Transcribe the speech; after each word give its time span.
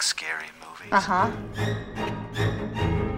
like 0.00 0.02
scary 0.02 0.50
movies. 0.60 0.92
Ajá. 0.92 1.30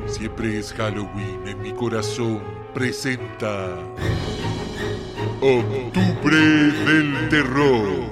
Siempre 0.06 0.58
es 0.58 0.72
Halloween 0.72 1.46
en 1.46 1.62
mi 1.62 1.72
corazón. 1.72 2.42
Presenta. 2.74 3.76
Octubre 5.40 6.36
del 6.36 7.28
Terror. 7.28 8.10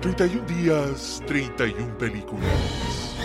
31 0.00 0.46
días, 0.46 1.22
31 1.26 1.98
películas. 1.98 3.16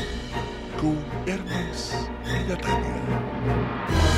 Con 0.80 0.98
Hermes 1.26 1.96
y 2.26 2.50
Natalia. 2.50 4.13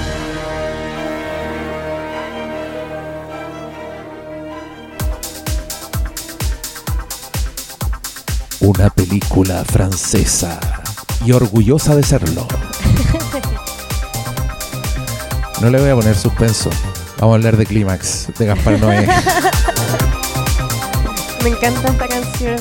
Una 8.65 8.89
película 8.89 9.63
francesa 9.63 10.59
y 11.23 11.31
orgullosa 11.33 11.95
de 11.95 12.01
serlo. 12.01 12.47
No 15.61 15.69
le 15.69 15.79
voy 15.79 15.91
a 15.91 15.95
poner 15.95 16.15
suspenso. 16.15 16.71
Vamos 17.19 17.33
a 17.33 17.35
hablar 17.35 17.57
de 17.57 17.67
Clímax, 17.67 18.29
de 18.39 18.47
Gaspar 18.47 18.79
Noé. 18.79 19.07
Me 21.43 21.49
encanta 21.49 21.89
esta 21.89 22.07
canción. 22.07 22.57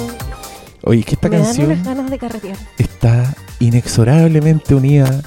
Oye, 0.83 1.01
es 1.01 1.07
que 1.07 1.15
esta 1.15 1.31
Me 1.31 1.39
dan 1.39 1.47
canción 1.47 1.71
unas 1.71 1.87
ganas 1.87 2.11
de 2.11 2.19
carretear. 2.19 2.59
está 2.77 3.35
inexorablemente 3.59 4.75
unida 4.75 5.23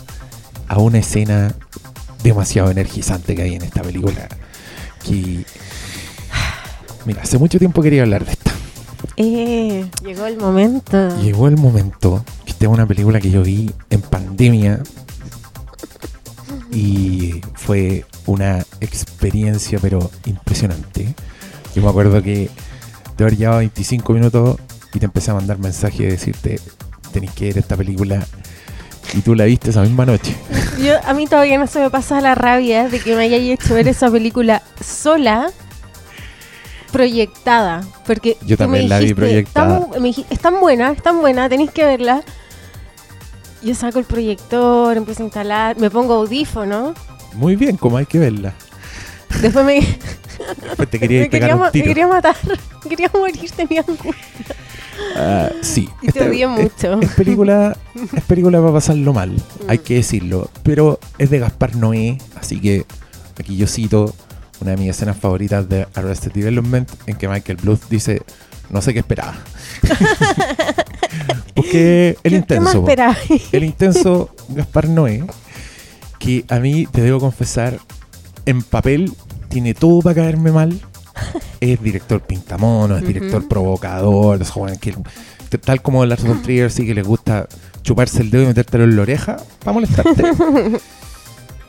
a 0.67 0.77
una 0.77 0.99
escena 0.99 1.55
demasiado 2.21 2.69
energizante 2.69 3.35
que 3.35 3.41
hay 3.41 3.55
en 3.55 3.63
esta 3.63 3.81
película. 3.81 4.27
Que. 5.03 5.43
Mira, 7.05 7.23
hace 7.23 7.39
mucho 7.39 7.57
tiempo 7.57 7.81
quería 7.81 8.03
hablar 8.03 8.23
de 8.25 8.33
esta. 8.33 8.46
Eh, 9.17 9.89
llegó 10.03 10.25
el 10.25 10.37
momento. 10.37 11.21
Llegó 11.21 11.47
el 11.47 11.57
momento 11.57 12.23
esta 12.57 12.65
es 12.65 12.71
una 12.71 12.87
película 12.87 13.19
que 13.19 13.29
yo 13.29 13.43
vi 13.43 13.69
en 13.91 14.01
pandemia 14.01 14.81
y 16.71 17.39
fue 17.53 18.03
una 18.25 18.65
experiencia 18.81 19.77
pero 19.79 20.09
impresionante. 20.25 21.13
Yo 21.75 21.83
me 21.83 21.89
acuerdo 21.89 22.23
que 22.23 22.49
te 23.15 23.23
haber 23.23 23.37
llevado 23.37 23.59
25 23.59 24.11
minutos 24.13 24.57
y 24.91 24.97
te 24.97 25.05
empecé 25.05 25.29
a 25.29 25.35
mandar 25.35 25.59
mensajes 25.59 25.99
y 25.99 26.05
decirte 26.05 26.59
tenéis 27.13 27.31
que 27.33 27.45
ver 27.45 27.59
esta 27.59 27.77
película 27.77 28.25
y 29.13 29.21
tú 29.21 29.35
la 29.35 29.45
viste 29.45 29.69
esa 29.69 29.83
misma 29.83 30.07
noche. 30.07 30.35
Yo, 30.83 30.95
a 31.05 31.13
mí 31.13 31.27
todavía 31.27 31.59
no 31.59 31.67
se 31.67 31.79
me 31.79 31.91
pasa 31.91 32.19
la 32.21 32.33
rabia 32.33 32.89
de 32.89 32.99
que 32.99 33.15
me 33.15 33.25
hayáis 33.25 33.59
hecho 33.59 33.75
ver 33.75 33.87
esa 33.87 34.09
película 34.09 34.63
sola, 34.83 35.51
proyectada. 36.97 37.83
Porque 38.05 38.37
Yo 38.41 38.49
me 38.53 38.57
también 38.57 38.89
la 38.89 38.99
vi 38.99 39.13
proyectada. 39.13 39.77
"Está 39.77 39.87
mu- 39.87 39.93
me 40.01 40.07
dijiste, 40.07 40.33
es 40.33 40.39
tan 40.39 40.59
buena, 40.59 40.91
es 40.91 41.01
tan 41.03 41.19
buena, 41.19 41.47
tenéis 41.49 41.71
que 41.71 41.85
verla. 41.85 42.23
Yo 43.63 43.73
saco 43.75 43.99
el 43.99 44.05
proyector, 44.05 44.97
empiezo 44.97 45.23
a 45.23 45.25
instalar, 45.25 45.77
me 45.79 45.89
pongo 45.89 46.13
audífono. 46.15 46.93
Muy 47.33 47.55
bien, 47.55 47.77
como 47.77 47.97
hay 47.97 48.05
que 48.05 48.19
verla. 48.19 48.53
Después 49.41 49.65
me, 49.65 49.79
Después 50.67 50.89
te 50.89 50.99
quería 50.99 51.21
me, 51.21 51.29
pegar 51.29 51.49
quería, 51.49 51.55
un 51.65 51.71
me 51.73 51.83
quería 51.83 52.07
matar, 52.07 52.35
quería 52.87 53.11
morir 53.13 53.51
mi 53.69 53.77
angustia. 53.77 54.55
Ah, 55.15 55.49
sí. 55.61 55.89
Y 56.01 56.11
te 56.11 56.19
esta- 56.19 56.29
odié 56.29 56.43
es- 56.43 56.49
mucho. 56.49 56.99
Es 57.01 57.09
película, 57.11 57.75
es 58.15 58.23
película 58.23 58.59
para 58.59 58.73
pasarlo 58.73 59.13
mal, 59.13 59.31
Mm. 59.31 59.69
hay 59.69 59.79
que 59.79 59.95
decirlo. 59.95 60.49
Pero 60.63 60.99
es 61.17 61.29
de 61.29 61.39
Gaspar 61.39 61.75
Noé, 61.75 62.17
así 62.39 62.59
que 62.59 62.85
aquí 63.39 63.57
yo 63.57 63.67
cito 63.67 64.13
una 64.61 64.71
de 64.71 64.77
mis 64.77 64.89
escenas 64.89 65.17
favoritas 65.17 65.67
de 65.69 65.87
Arrested 65.93 66.31
Development, 66.31 66.89
en 67.05 67.15
que 67.15 67.27
Michael 67.27 67.57
Bluth 67.61 67.81
dice, 67.89 68.21
no 68.69 68.81
sé 68.81 68.93
qué 68.93 68.99
esperaba. 68.99 69.35
Porque 71.55 72.17
el 72.23 72.31
¿Qué, 72.31 72.43
¿Qué 72.47 72.59
más 72.59 72.75
intenso, 72.75 73.07
el 73.51 73.63
intenso 73.63 74.29
Gaspar 74.49 74.89
Noé, 74.89 75.25
que 76.19 76.45
a 76.49 76.59
mí 76.59 76.85
te 76.85 77.01
debo 77.01 77.19
confesar, 77.19 77.79
en 78.45 78.61
papel 78.61 79.13
tiene 79.49 79.73
todo 79.73 80.01
para 80.01 80.15
caerme 80.15 80.51
mal. 80.51 80.79
Es 81.59 81.81
director 81.81 82.21
pintamono, 82.21 82.95
es 82.97 83.07
director 83.07 83.47
provocador, 83.47 84.39
es 84.39 84.51
joven 84.51 84.77
que 84.77 84.93
tal 85.57 85.81
como 85.81 86.05
Lars 86.05 86.23
von 86.23 86.43
Trier 86.43 86.69
sí 86.69 86.85
que 86.85 86.93
le 86.93 87.01
gusta 87.01 87.47
chuparse 87.81 88.21
el 88.21 88.29
dedo 88.29 88.43
y 88.43 88.47
metértelo 88.47 88.83
en 88.83 88.95
la 88.95 89.01
oreja 89.01 89.37
para 89.59 89.73
molestarte. 89.73 90.23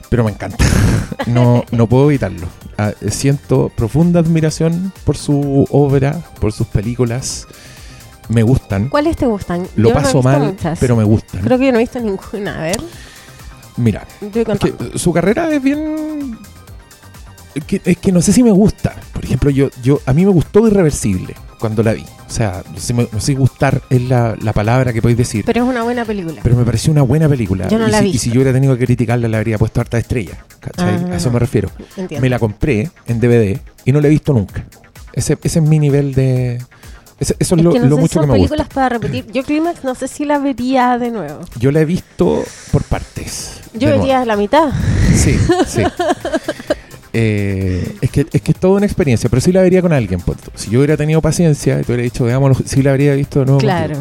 Pero 0.08 0.24
me 0.24 0.30
encanta. 0.30 0.64
No, 1.26 1.64
no 1.72 1.86
puedo 1.88 2.08
evitarlo. 2.08 2.46
Ah, 2.78 2.92
siento 3.10 3.70
profunda 3.76 4.20
admiración 4.20 4.92
por 5.04 5.16
su 5.16 5.66
obra, 5.70 6.22
por 6.40 6.52
sus 6.52 6.66
películas. 6.68 7.46
Me 8.28 8.42
gustan. 8.42 8.88
¿Cuáles 8.88 9.16
te 9.16 9.26
gustan? 9.26 9.66
Lo 9.76 9.88
Yo 9.90 9.94
paso 9.94 10.22
mal, 10.22 10.40
muchas. 10.40 10.78
pero 10.78 10.96
me 10.96 11.04
gustan. 11.04 11.42
Creo 11.42 11.58
que 11.58 11.66
yo 11.66 11.72
no 11.72 11.78
he 11.78 11.82
visto 11.82 12.00
ninguna. 12.00 12.58
A 12.58 12.62
ver, 12.62 12.80
Mira, 13.76 14.06
Es 14.20 14.58
que 14.58 14.98
su 14.98 15.12
carrera 15.12 15.52
es 15.52 15.62
bien. 15.62 16.38
Es 17.54 17.64
que, 17.64 17.82
es 17.84 17.96
que 17.98 18.12
no 18.12 18.22
sé 18.22 18.32
si 18.32 18.42
me 18.42 18.52
gusta. 18.52 18.94
Por 19.12 19.24
ejemplo, 19.24 19.50
yo, 19.50 19.68
yo 19.82 20.00
a 20.06 20.12
mí 20.12 20.24
me 20.24 20.32
gustó 20.32 20.66
Irreversible 20.66 21.34
cuando 21.58 21.82
la 21.82 21.92
vi. 21.92 22.02
O 22.02 22.30
sea, 22.30 22.62
no 22.72 22.78
sé, 22.80 22.94
no 22.94 23.20
sé 23.20 23.34
gustar 23.34 23.82
es 23.90 24.02
la, 24.02 24.36
la 24.40 24.52
palabra 24.52 24.92
que 24.92 25.00
podéis 25.02 25.18
decir. 25.18 25.44
Pero, 25.44 25.54
Pero 25.54 25.64
es 25.66 25.70
una 25.70 25.82
buena 25.84 26.04
película. 26.04 26.40
me 26.44 26.64
pareció 26.64 26.92
una 26.92 27.02
buena 27.02 27.28
película. 27.28 27.68
Yo 27.68 27.78
no 27.78 27.88
y, 27.88 27.90
la 27.90 28.00
si, 28.00 28.08
y 28.08 28.18
si 28.18 28.30
yo 28.30 28.36
hubiera 28.36 28.52
tenido 28.52 28.76
que 28.76 28.84
criticarla, 28.86 29.28
le 29.28 29.36
habría 29.36 29.58
puesto 29.58 29.80
harta 29.80 29.98
estrella. 29.98 30.38
¿Cachai? 30.60 30.94
Ah, 31.08 31.12
a 31.12 31.16
eso 31.16 31.30
me 31.30 31.38
refiero. 31.38 31.70
Entiendo. 31.96 32.20
Me 32.22 32.28
la 32.28 32.38
compré 32.38 32.90
en 33.06 33.20
DVD 33.20 33.58
y 33.84 33.92
no 33.92 34.00
la 34.00 34.06
he 34.08 34.10
visto 34.10 34.32
nunca. 34.32 34.64
Ese, 35.12 35.36
ese 35.42 35.58
es 35.58 35.64
mi 35.64 35.78
nivel 35.78 36.14
de. 36.14 36.56
ese- 37.18 37.34
eso 37.38 37.54
es, 37.54 37.58
es 37.58 37.64
lo, 37.64 37.72
que 37.72 37.80
no 37.80 37.86
lo 37.86 37.96
sé, 37.96 38.00
mucho 38.02 38.14
son 38.14 38.22
que 38.22 38.26
me 38.32 38.38
gusta. 38.38 38.54
películas 38.56 38.68
para 38.74 38.88
repetir. 38.90 39.26
Yo 39.32 39.42
Clímax 39.42 39.82
no 39.84 39.94
sé 39.94 40.06
si 40.08 40.24
la 40.24 40.38
vería 40.38 40.96
de 40.98 41.10
nuevo. 41.10 41.40
Yo 41.58 41.70
la 41.72 41.80
he 41.80 41.84
visto 41.84 42.44
por 42.72 42.82
partes. 42.84 43.60
Yo 43.74 43.88
vería 43.88 44.24
la 44.24 44.36
mitad. 44.36 44.70
Sí, 45.14 45.38
sí. 45.66 45.82
Eh, 47.12 47.96
es, 48.00 48.10
que, 48.10 48.26
es 48.30 48.42
que 48.42 48.52
es 48.52 48.58
toda 48.58 48.76
una 48.76 48.86
experiencia, 48.86 49.30
pero 49.30 49.40
sí 49.40 49.52
la 49.52 49.62
vería 49.62 49.80
con 49.82 49.92
alguien. 49.92 50.20
tú. 50.20 50.34
Si 50.54 50.70
yo 50.70 50.80
hubiera 50.80 50.96
tenido 50.96 51.20
paciencia 51.22 51.80
y 51.80 51.82
te 51.82 51.92
hubiera 51.92 52.02
dicho, 52.02 52.24
veámoslo, 52.24 52.64
sí 52.66 52.82
la 52.82 52.90
habría 52.90 53.14
visto 53.14 53.40
de 53.40 53.46
nuevo. 53.46 53.60
Claro. 53.60 53.96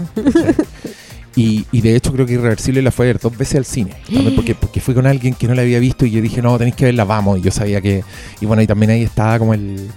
Y, 1.38 1.68
y 1.72 1.82
de 1.82 1.96
hecho 1.96 2.12
creo 2.12 2.26
que 2.26 2.34
Irreversible 2.34 2.82
la 2.82 2.92
fue 2.92 3.06
a 3.06 3.08
ver 3.10 3.20
dos 3.20 3.38
veces 3.38 3.58
al 3.58 3.66
cine. 3.66 3.92
También 4.12 4.34
porque, 4.36 4.56
porque 4.56 4.82
fui 4.82 4.96
con 4.96 5.06
alguien 5.06 5.36
que 5.36 5.48
no 5.48 5.54
la 5.54 5.62
había 5.62 5.78
visto 5.78 6.04
y 6.04 6.10
yo 6.10 6.20
dije, 6.20 6.42
no, 6.42 6.58
tenéis 6.58 6.76
que 6.76 6.86
verla, 6.86 7.04
vamos. 7.04 7.38
Y 7.38 7.42
yo 7.44 7.52
sabía 7.52 7.80
que... 7.80 8.04
Y 8.42 8.48
bueno, 8.48 8.64
y 8.64 8.68
también 8.68 8.90
ahí 8.90 9.04
estaba 9.04 9.38
como 9.38 9.54
el, 9.54 9.88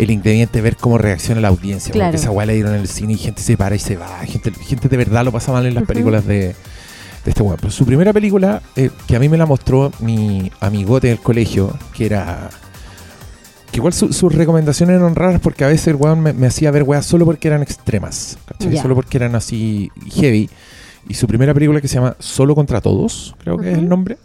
el 0.00 0.10
ingrediente 0.10 0.58
de 0.58 0.62
ver 0.62 0.74
cómo 0.74 0.98
reacciona 0.98 1.40
la 1.40 1.48
audiencia. 1.48 1.92
Claro. 1.92 2.10
Porque 2.10 2.20
esa 2.20 2.32
weá 2.32 2.46
la 2.46 2.52
dieron 2.52 2.74
en 2.74 2.80
el 2.80 2.88
cine 2.88 3.12
y 3.12 3.16
gente 3.16 3.40
se 3.42 3.56
para 3.56 3.76
y 3.76 3.78
se 3.78 3.96
va. 3.96 4.08
Gente, 4.26 4.50
gente 4.52 4.88
de 4.88 4.96
verdad 4.96 5.24
lo 5.24 5.30
pasa 5.30 5.52
mal 5.52 5.66
en 5.66 5.74
las 5.74 5.84
películas 5.84 6.26
de, 6.26 6.56
de 7.28 7.30
este 7.32 7.42
weón. 7.42 7.58
Pero 7.60 7.70
su 7.70 7.84
primera 7.84 8.12
película, 8.12 8.62
eh, 8.74 8.90
que 9.06 9.14
a 9.16 9.18
mí 9.18 9.28
me 9.28 9.36
la 9.36 9.44
mostró 9.46 9.92
mi 10.00 10.50
amigote 10.60 11.08
del 11.08 11.18
colegio, 11.20 11.76
que 11.94 12.06
era... 12.06 12.48
Que 13.70 13.76
igual 13.76 13.92
su- 13.92 14.12
sus 14.14 14.34
recomendaciones 14.34 14.96
eran 14.96 15.14
raras 15.14 15.40
porque 15.42 15.62
a 15.62 15.66
veces 15.68 15.88
el 15.88 15.96
weón 15.96 16.20
me, 16.20 16.32
me 16.32 16.46
hacía 16.46 16.70
ver 16.70 16.84
weas 16.84 17.04
solo 17.04 17.26
porque 17.26 17.48
eran 17.48 17.60
extremas. 17.62 18.38
¿cachai? 18.46 18.70
Solo 18.82 18.94
porque 18.94 19.18
eran 19.18 19.34
así 19.34 19.90
heavy. 20.10 20.48
Y 21.06 21.14
su 21.14 21.26
primera 21.26 21.52
película 21.52 21.80
que 21.80 21.88
se 21.88 21.96
llama 21.96 22.16
Solo 22.18 22.54
contra 22.54 22.80
Todos, 22.80 23.34
creo 23.42 23.58
que 23.58 23.72
es 23.72 23.78
el 23.78 23.88
nombre, 23.88 24.16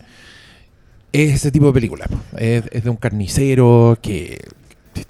es 1.11 1.33
ese 1.35 1.51
tipo 1.51 1.67
de 1.67 1.73
película. 1.73 2.05
Es, 2.37 2.63
es 2.71 2.83
de 2.85 2.89
un 2.89 2.95
carnicero 2.97 3.97
que 4.01 4.45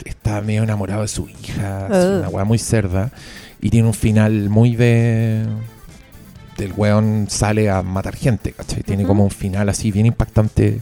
está 0.05 0.41
medio 0.41 0.63
enamorado 0.63 1.01
de 1.03 1.07
su 1.07 1.27
hija, 1.29 1.87
es 1.87 2.05
una 2.19 2.29
wea 2.29 2.43
muy 2.43 2.57
cerda, 2.57 3.11
y 3.61 3.69
tiene 3.69 3.87
un 3.87 3.93
final 3.93 4.49
muy 4.49 4.75
de... 4.75 5.43
Del 6.57 6.73
weón 6.75 7.27
sale 7.29 7.69
a 7.69 7.81
matar 7.81 8.15
gente, 8.15 8.51
¿cachai? 8.51 8.83
Tiene 8.83 9.05
como 9.05 9.23
un 9.23 9.31
final 9.31 9.69
así 9.69 9.91
bien 9.91 10.05
impactante. 10.05 10.81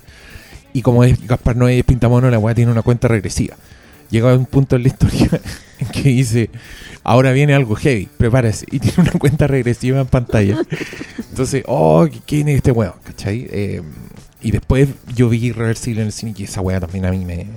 Y 0.73 0.81
como 0.81 1.03
es 1.03 1.25
Gaspar 1.25 1.55
Noé 1.55 1.75
y 1.75 1.79
es 1.79 1.85
Pintamono, 1.85 2.29
la 2.29 2.39
weá 2.39 2.55
tiene 2.55 2.71
una 2.71 2.81
cuenta 2.81 3.07
regresiva. 3.07 3.55
Llega 4.09 4.31
a 4.31 4.35
un 4.35 4.45
punto 4.45 4.75
en 4.75 4.83
la 4.83 4.89
historia 4.89 5.29
en 5.79 5.87
que 5.87 6.09
dice, 6.09 6.49
ahora 7.03 7.31
viene 7.31 7.53
algo 7.53 7.75
heavy, 7.75 8.09
prepárese. 8.17 8.65
Y 8.71 8.79
tiene 8.79 9.09
una 9.09 9.11
cuenta 9.19 9.47
regresiva 9.47 10.01
en 10.01 10.07
pantalla. 10.07 10.61
Entonces, 11.29 11.63
oh, 11.67 12.07
¿quién 12.25 12.49
es 12.49 12.57
este 12.57 12.71
weón? 12.71 12.95
¿Cachai? 13.03 13.47
Eh, 13.49 13.81
y 14.41 14.51
después 14.51 14.89
yo 15.15 15.29
vi 15.29 15.45
Irreversible 15.45 16.01
en 16.01 16.07
el 16.07 16.13
cine 16.13 16.33
y 16.35 16.43
esa 16.43 16.61
weá 16.61 16.79
también 16.79 17.05
a 17.05 17.11
mí 17.11 17.23
me, 17.23 17.47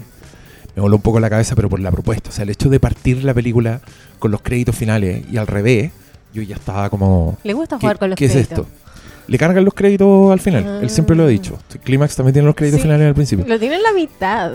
me 0.76 0.82
voló 0.82 0.96
un 0.96 1.02
poco 1.02 1.20
la 1.20 1.30
cabeza, 1.30 1.54
pero 1.54 1.68
por 1.68 1.80
la 1.80 1.90
propuesta. 1.90 2.30
O 2.30 2.32
sea, 2.32 2.42
el 2.42 2.50
hecho 2.50 2.68
de 2.68 2.80
partir 2.80 3.24
la 3.24 3.34
película 3.34 3.80
con 4.18 4.30
los 4.30 4.42
créditos 4.42 4.76
finales 4.76 5.24
y 5.30 5.36
al 5.36 5.46
revés, 5.46 5.92
yo 6.34 6.42
ya 6.42 6.56
estaba 6.56 6.90
como... 6.90 7.38
Le 7.44 7.52
gusta 7.54 7.76
¿Qué, 7.76 7.80
jugar 7.82 7.98
con 7.98 8.10
los 8.10 8.18
qué 8.18 8.26
es 8.26 8.32
créditos. 8.32 8.58
esto? 8.58 8.70
Le 9.26 9.38
cargan 9.38 9.64
los 9.64 9.72
créditos 9.72 10.30
al 10.30 10.40
final. 10.40 10.80
Él 10.82 10.90
siempre 10.90 11.16
lo 11.16 11.22
ha 11.22 11.26
Ah. 11.26 11.30
dicho. 11.30 11.58
Clímax 11.82 12.14
también 12.14 12.34
tiene 12.34 12.44
los 12.46 12.54
créditos 12.54 12.80
Sí. 12.80 12.82
finales 12.82 13.08
al 13.08 13.14
principio. 13.14 13.46
Lo 13.48 13.58
tiene 13.58 13.76
en 13.76 13.82
la 13.82 13.92
mitad. 13.94 14.52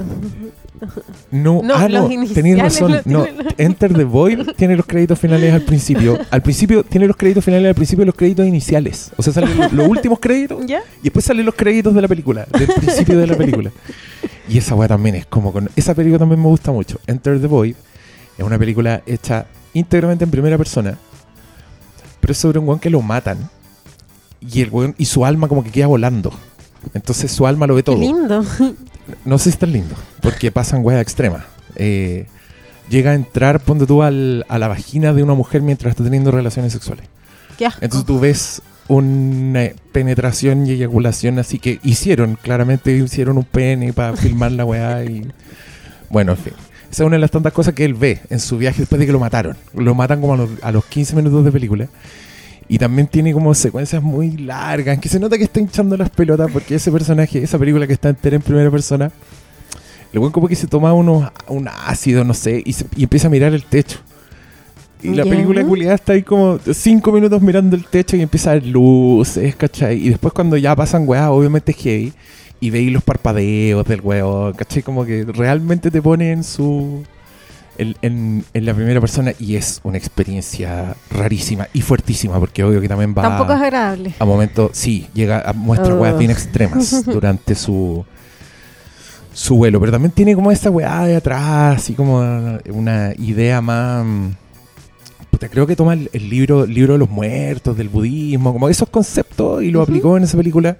No, 1.31 1.61
No, 1.63 1.73
ah, 1.75 1.87
no, 1.89 2.07
tenías 2.33 2.59
razón. 2.59 3.01
No, 3.05 3.25
Enter 3.57 3.93
the 3.93 4.03
Void 4.03 4.49
tiene 4.55 4.75
los 4.77 4.85
créditos 4.85 5.19
finales 5.19 5.53
al 5.53 5.61
principio. 5.63 6.17
Al 6.31 6.41
principio 6.41 6.83
tiene 6.83 7.07
los 7.07 7.17
créditos 7.17 7.43
finales 7.43 7.67
al 7.67 7.75
principio 7.75 8.03
y 8.03 8.05
los 8.05 8.15
créditos 8.15 8.47
iniciales. 8.47 9.11
O 9.17 9.23
sea, 9.23 9.33
salen 9.33 9.57
lo- 9.57 9.69
los, 9.69 9.87
últimos 9.87 10.19
créditos 10.19 10.65
¿Ya? 10.65 10.81
y 11.01 11.03
después 11.05 11.25
salen 11.25 11.45
los 11.45 11.55
créditos 11.55 11.93
de 11.93 12.01
la 12.01 12.07
película, 12.07 12.45
del 12.57 12.67
principio 12.67 13.17
de 13.17 13.27
la 13.27 13.35
película. 13.35 13.71
Y 14.47 14.57
esa 14.57 14.75
weá 14.75 14.87
también 14.87 15.15
es 15.15 15.25
como 15.25 15.51
con. 15.51 15.69
Esa 15.75 15.93
película 15.93 16.19
también 16.19 16.39
me 16.41 16.47
gusta 16.47 16.71
mucho. 16.71 16.99
Enter 17.07 17.41
the 17.41 17.47
Void 17.47 17.75
es 18.37 18.45
una 18.45 18.57
película 18.57 19.01
hecha 19.05 19.47
íntegramente 19.73 20.23
en 20.23 20.31
primera 20.31 20.57
persona. 20.57 20.97
Pero 22.19 22.31
es 22.31 22.37
sobre 22.37 22.59
un 22.59 22.67
weón 22.67 22.79
que 22.79 22.89
lo 22.89 23.01
matan. 23.01 23.49
Y 24.41 24.61
el 24.61 24.69
weón, 24.69 24.95
y 24.97 25.05
su 25.05 25.25
alma 25.25 25.47
como 25.47 25.63
que 25.63 25.71
queda 25.71 25.87
volando. 25.87 26.31
Entonces 26.93 27.31
su 27.31 27.45
alma 27.45 27.67
lo 27.67 27.75
ve 27.75 27.81
Qué 27.81 27.91
todo. 27.91 27.99
lindo. 27.99 28.45
No 29.25 29.37
sé 29.37 29.45
si 29.45 29.49
es 29.49 29.57
tan 29.57 29.71
lindo, 29.73 29.95
porque 30.21 30.51
pasan 30.51 30.83
weas 30.85 31.01
extremas. 31.01 31.43
Eh, 31.75 32.27
llega 32.89 33.11
a 33.11 33.15
entrar, 33.15 33.59
ponte 33.59 33.85
tú, 33.85 34.01
al- 34.03 34.45
a 34.49 34.57
la 34.59 34.67
vagina 34.67 35.13
de 35.13 35.23
una 35.23 35.33
mujer 35.33 35.61
mientras 35.61 35.91
está 35.91 36.03
teniendo 36.03 36.31
relaciones 36.31 36.71
sexuales. 36.73 37.05
Qué 37.57 37.65
asco. 37.65 37.79
Entonces 37.83 38.05
tú 38.05 38.19
ves 38.19 38.61
una 38.87 39.69
penetración 39.91 40.65
y 40.65 40.71
eyaculación 40.71 41.37
así 41.37 41.59
que 41.59 41.79
hicieron, 41.83 42.37
claramente 42.41 42.91
hicieron 42.95 43.37
un 43.37 43.43
pene 43.43 43.93
para 43.93 44.15
filmar 44.15 44.51
la 44.53 44.65
weá 44.65 45.03
y... 45.03 45.29
Bueno, 46.09 46.31
en 46.31 46.37
fin. 46.39 46.53
Esa 46.91 47.03
es 47.03 47.07
una 47.07 47.15
de 47.17 47.21
las 47.21 47.31
tantas 47.31 47.53
cosas 47.53 47.73
que 47.73 47.85
él 47.85 47.93
ve 47.93 48.19
en 48.29 48.39
su 48.39 48.57
viaje 48.57 48.79
después 48.79 48.99
de 48.99 49.05
que 49.05 49.11
lo 49.11 49.19
mataron. 49.19 49.55
Lo 49.75 49.93
matan 49.95 50.19
como 50.21 50.33
a 50.33 50.37
los, 50.37 50.49
a 50.61 50.71
los 50.71 50.85
15 50.85 51.15
minutos 51.15 51.45
de 51.45 51.51
película. 51.51 51.87
Y 52.67 52.77
también 52.77 53.07
tiene 53.07 53.33
como 53.33 53.53
secuencias 53.55 54.01
muy 54.03 54.37
largas, 54.37 54.95
en 54.95 55.01
que 55.01 55.09
se 55.09 55.19
nota 55.19 55.37
que 55.37 55.43
está 55.43 55.59
hinchando 55.59 55.97
las 55.97 56.09
pelotas 56.11 56.51
porque 56.51 56.75
ese 56.75 56.91
personaje, 56.91 57.41
esa 57.43 57.57
película 57.57 57.87
que 57.87 57.93
está 57.93 58.09
entera 58.09 58.35
en 58.35 58.41
primera 58.43 58.69
persona, 58.69 59.11
el 60.13 60.19
buen 60.19 60.31
como 60.31 60.47
que 60.47 60.55
se 60.55 60.67
toma 60.67 60.93
unos, 60.93 61.31
un 61.47 61.67
ácido, 61.67 62.23
no 62.23 62.33
sé, 62.35 62.61
y, 62.65 62.73
se- 62.73 62.85
y 62.95 63.03
empieza 63.03 63.27
a 63.27 63.31
mirar 63.31 63.53
el 63.53 63.63
techo. 63.63 63.99
Y 65.01 65.09
la 65.15 65.23
Ya. 65.23 65.31
película 65.31 65.63
culiada 65.63 65.95
está 65.95 66.13
ahí 66.13 66.21
como 66.23 66.59
cinco 66.73 67.11
minutos 67.11 67.41
mirando 67.41 67.75
el 67.75 67.85
techo 67.85 68.15
y 68.17 68.21
empieza 68.21 68.51
a 68.51 68.53
ver 68.55 68.65
luces, 68.67 69.55
¿cachai? 69.55 69.97
Y 70.05 70.09
después 70.09 70.33
cuando 70.33 70.55
ya 70.57 70.75
pasan 70.75 71.07
weas, 71.07 71.29
obviamente 71.29 71.71
es 71.71 71.77
heavy, 71.77 72.13
y 72.61 72.69
veis 72.69 72.91
los 72.91 73.03
parpadeos 73.03 73.85
del 73.87 74.01
huevo, 74.01 74.51
¿cachai? 74.55 74.83
Como 74.83 75.05
que 75.05 75.25
realmente 75.25 75.91
te 75.91 76.01
pone 76.01 76.31
en 76.31 76.43
su... 76.43 77.03
En, 77.77 77.95
en- 78.01 78.43
en 78.53 78.65
la 78.65 78.73
primera 78.73 78.99
persona 78.99 79.31
y 79.39 79.55
es 79.55 79.79
una 79.83 79.97
experiencia 79.97 80.97
rarísima 81.09 81.69
y 81.73 81.79
fuertísima 81.81 82.37
porque 82.37 82.61
obvio 82.65 82.81
que 82.81 82.89
también 82.89 83.15
va 83.17 83.21
Tampoco 83.21 83.53
es 83.53 83.61
agradable. 83.61 84.13
a 84.19 84.25
momentos, 84.25 84.71
sí, 84.73 85.07
llega 85.13 85.39
a 85.49 85.53
muestra 85.53 85.95
Oh. 85.95 86.01
weas 86.01 86.17
bien 86.17 86.29
extremas 86.29 87.05
durante 87.05 87.55
su 87.55 88.03
su 89.33 89.55
vuelo, 89.55 89.79
pero 89.79 89.93
también 89.93 90.11
tiene 90.11 90.35
como 90.35 90.51
esa 90.51 90.69
weá 90.69 91.05
de 91.05 91.15
atrás, 91.15 91.77
así 91.77 91.93
como 91.93 92.19
una 92.69 93.13
idea 93.17 93.61
más 93.61 94.05
puta, 95.31 95.47
creo 95.47 95.65
que 95.65 95.77
toma 95.77 95.93
el, 95.93 96.09
el 96.11 96.29
libro 96.29 96.65
libro 96.65 96.93
de 96.93 96.99
los 96.99 97.09
muertos, 97.09 97.77
del 97.77 97.87
budismo, 97.87 98.51
como 98.51 98.67
esos 98.67 98.89
conceptos 98.89 99.63
y 99.63 99.71
lo 99.71 99.81
aplicó 99.81 100.17
en 100.17 100.23
esa 100.23 100.35
película. 100.35 100.77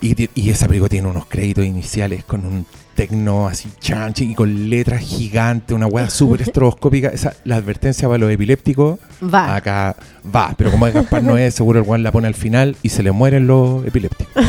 Y, 0.00 0.28
y 0.34 0.50
esa 0.50 0.66
película 0.68 0.88
tiene 0.88 1.08
unos 1.08 1.26
créditos 1.26 1.64
iniciales 1.64 2.22
con 2.24 2.44
un 2.44 2.66
tecno 2.94 3.46
así 3.46 3.68
chanchi 3.80 4.24
y 4.30 4.34
con 4.34 4.70
letras 4.70 5.00
gigantes, 5.02 5.74
una 5.74 5.86
weá 5.86 6.08
súper 6.10 6.42
estroboscópica. 6.46 7.08
Esa, 7.08 7.34
la 7.44 7.56
advertencia 7.56 8.06
para 8.08 8.18
los 8.18 8.30
epilépticos 8.30 8.98
Va. 9.22 9.54
acá 9.56 9.96
va, 10.34 10.54
pero 10.56 10.70
como 10.70 10.86
es 10.86 10.94
Gaspar 10.94 11.22
Noé, 11.22 11.50
seguro 11.50 11.78
el 11.80 11.84
Juan 11.84 12.02
la 12.02 12.12
pone 12.12 12.26
al 12.26 12.34
final 12.34 12.76
y 12.82 12.88
se 12.90 13.02
le 13.02 13.10
mueren 13.12 13.46
los 13.46 13.84
epilépticos. 13.86 14.32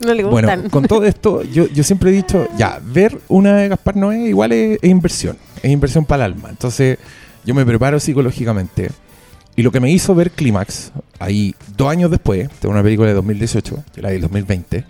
no 0.00 0.14
le 0.14 0.24
Bueno, 0.24 0.48
gustan. 0.48 0.70
con 0.70 0.84
todo 0.86 1.04
esto, 1.04 1.42
yo, 1.42 1.66
yo 1.68 1.82
siempre 1.84 2.10
he 2.10 2.12
dicho, 2.12 2.46
ya, 2.58 2.80
ver 2.84 3.18
una 3.28 3.56
de 3.56 3.68
Gaspar 3.68 3.96
Noé 3.96 4.28
igual 4.28 4.52
es, 4.52 4.78
es 4.82 4.90
inversión, 4.90 5.36
es 5.62 5.70
inversión 5.70 6.04
para 6.04 6.26
el 6.26 6.32
alma. 6.32 6.50
Entonces, 6.50 6.98
yo 7.44 7.54
me 7.54 7.64
preparo 7.64 7.98
psicológicamente. 8.00 8.90
Y 9.56 9.62
lo 9.62 9.72
que 9.72 9.80
me 9.80 9.90
hizo 9.90 10.14
ver 10.14 10.30
Clímax, 10.32 10.92
ahí 11.18 11.54
dos 11.76 11.90
años 11.90 12.10
después, 12.10 12.48
de 12.60 12.68
una 12.68 12.82
película 12.82 13.08
de 13.08 13.14
2018, 13.14 13.84
que 13.94 14.02
la 14.02 14.10
del 14.10 14.20
2020, 14.22 14.84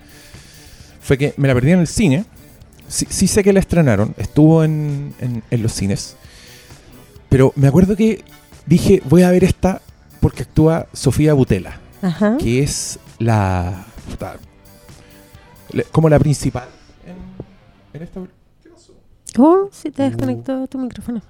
fue 1.00 1.16
que 1.16 1.34
me 1.36 1.46
la 1.46 1.54
perdí 1.54 1.70
en 1.70 1.78
el 1.80 1.86
cine. 1.86 2.24
Sí, 2.88 3.06
sí 3.08 3.26
sé 3.28 3.44
que 3.44 3.52
la 3.52 3.60
estrenaron, 3.60 4.14
estuvo 4.16 4.64
en, 4.64 5.14
en- 5.20 5.42
en 5.50 5.62
los 5.62 5.72
cines. 5.72 6.16
Pero 7.28 7.52
me 7.56 7.68
acuerdo 7.68 7.96
que 7.96 8.24
dije, 8.66 9.02
voy 9.08 9.22
a 9.22 9.30
ver 9.30 9.44
esta 9.44 9.82
porque 10.20 10.42
actúa 10.42 10.86
Sofía 10.92 11.32
Butela 11.34 11.78
Ajá. 12.02 12.36
que 12.38 12.62
es 12.62 12.98
la, 13.18 13.84
puta, 14.10 14.36
le- 15.72 15.84
como 15.84 16.08
la 16.08 16.18
principal 16.18 16.68
en, 17.04 17.16
en 18.00 18.02
esta 18.02 18.20
¿Qué 18.62 18.68
pasó? 18.70 18.94
Oh, 19.38 19.68
se 19.72 19.90
te 19.92 20.02
desconectó 20.04 20.66
tu 20.66 20.78
micrófono. 20.78 21.22